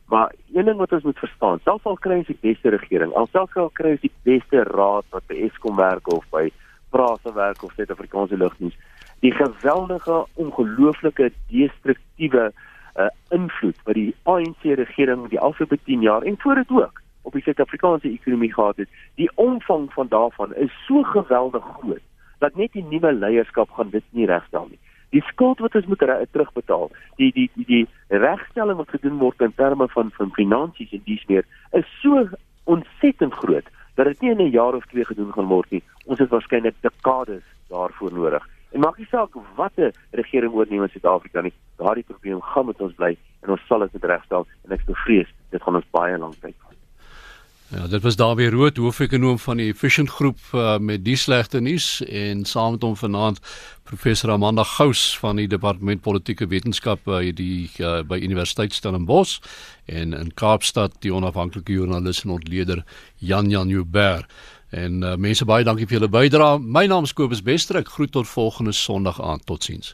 maar 0.09 0.33
een 0.53 0.65
ding 0.65 0.77
wat 0.77 0.91
ons 0.91 1.03
moet 1.03 1.17
verstaan, 1.17 1.59
selfs 1.63 1.85
al 1.85 1.97
kry 1.97 2.17
ons 2.17 2.27
die 2.27 2.37
beste 2.41 2.69
regering, 2.69 3.13
al 3.13 3.27
selfs 3.31 3.55
al 3.55 3.69
kry 3.73 3.91
ons 3.91 4.01
die 4.01 4.13
beste 4.23 4.63
raad 4.63 5.05
wat 5.09 5.25
by 5.27 5.35
Eskom 5.45 5.75
werk 5.75 6.13
of 6.13 6.25
by 6.29 6.49
prase 6.89 7.33
werk 7.33 7.63
of 7.63 7.73
Suid-Afrikaanse 7.73 8.37
lugdiens. 8.37 8.77
Die 9.19 9.31
geweldige 9.31 10.25
ongelooflike 10.33 11.31
destruktiewe 11.47 12.51
uh, 12.95 13.07
invloed 13.29 13.77
wat 13.83 13.95
die 13.95 14.15
ANC 14.23 14.63
regering 14.63 15.27
die 15.29 15.39
afgelope 15.39 15.79
10 15.83 16.01
jaar 16.01 16.21
en 16.21 16.39
voor 16.39 16.55
dit 16.55 16.69
ook 16.69 17.01
op 17.21 17.33
die 17.33 17.41
Suid-Afrikaanse 17.41 18.09
ekonomie 18.09 18.53
gehad 18.53 18.77
het, 18.77 18.89
die 19.15 19.29
omvang 19.35 19.93
van 19.93 20.07
daarvan 20.07 20.55
is 20.55 20.71
so 20.87 21.03
geweldig 21.03 21.63
groot 21.79 22.05
dat 22.39 22.55
net 22.55 22.71
die 22.71 22.85
nuwe 22.87 23.11
leierskap 23.13 23.71
gaan 23.75 23.89
dit 23.89 24.03
nie 24.15 24.25
regstel 24.25 24.67
nie. 24.69 24.79
Die 25.09 25.21
skuld 25.27 25.59
wat 25.59 25.75
ons 25.75 25.87
moet 25.89 25.99
terugbetaal, 26.31 26.91
die 27.17 27.31
die 27.35 27.49
die, 27.55 27.65
die 27.65 27.87
regstelling 28.07 28.77
wat 28.77 28.93
gedoen 28.93 29.17
word 29.19 29.41
in 29.41 29.55
terme 29.55 29.87
van 29.91 30.11
van 30.15 30.31
finansies 30.37 30.93
en 30.95 31.01
dies 31.05 31.25
meer, 31.27 31.45
is 31.71 31.89
so 32.01 32.23
ontsettend 32.63 33.33
groot 33.33 33.67
dat 33.99 34.07
dit 34.07 34.21
nie 34.21 34.31
in 34.31 34.41
'n 34.41 34.49
jaar 34.49 34.73
of 34.73 34.85
twee 34.85 35.05
gedoen 35.05 35.33
gaan 35.33 35.45
word 35.45 35.69
nie. 35.71 35.83
Ons 36.05 36.19
het 36.19 36.29
waarskynlik 36.29 36.75
dekades 36.81 37.43
daarvoor 37.67 38.13
nodig. 38.13 38.47
En 38.71 38.79
maak 38.79 38.97
nie 38.97 39.07
saak 39.11 39.29
watter 39.55 39.93
regering 40.11 40.53
oorneem 40.53 40.83
in 40.83 40.89
Suid-Afrika 40.89 41.41
nie, 41.41 41.53
daardie 41.75 42.03
probleem 42.03 42.41
gaan 42.41 42.65
met 42.65 42.81
ons 42.81 42.93
bly 42.93 43.17
en 43.41 43.49
ons 43.49 43.65
sal 43.67 43.79
dit 43.79 44.03
regstel 44.03 44.47
en 44.63 44.71
ek 44.71 44.85
bevrees 44.85 45.33
dit 45.49 45.61
gaan 45.61 45.75
ons 45.75 45.91
baie 45.91 46.17
lank 46.17 46.35
tyd 46.39 46.55
vat. 46.61 46.68
Ja, 47.69 47.87
dit 47.87 48.01
was 48.01 48.15
Dawie 48.15 48.49
Rood, 48.49 48.77
hoofekonoom 48.77 49.39
van 49.39 49.59
die 49.61 49.67
Efficient 49.69 50.09
Groep 50.09 50.39
uh, 50.57 50.77
met 50.81 51.03
die 51.05 51.15
slegte 51.15 51.59
nuus 51.61 51.99
en 52.01 52.41
saam 52.45 52.71
met 52.73 52.81
hom 52.81 52.95
vanaand 52.97 53.37
professor 53.85 54.31
Amanda 54.33 54.65
Gous 54.65 55.03
van 55.21 55.37
die 55.37 55.45
Departement 55.47 56.01
Politieke 56.01 56.47
Wetenskap 56.49 57.05
by 57.05 57.29
die 57.29 57.69
uh, 57.77 57.99
by 58.01 58.17
Universiteit 58.25 58.73
Stellenbosch 58.73 59.37
en 59.85 60.17
in 60.17 60.33
Kaapstad 60.33 60.97
die 61.05 61.13
onafhanklike 61.13 61.77
joernalis 61.77 62.23
en 62.25 62.33
ontleder 62.39 62.81
Jan 63.21 63.53
Jan 63.53 63.69
Joubert. 63.69 64.25
En 64.73 65.03
uh, 65.05 65.13
mense 65.21 65.45
baie 65.45 65.61
dankie 65.63 65.85
vir 65.85 65.99
julle 65.99 66.13
bydrae. 66.17 66.57
My 66.57 66.87
naam 66.89 67.05
is 67.05 67.13
Kobus 67.13 67.45
Westrik. 67.45 67.93
Groet 67.93 68.17
tot 68.17 68.33
volgende 68.33 68.73
Sondag 68.73 69.21
aand. 69.21 69.45
Totsiens. 69.45 69.93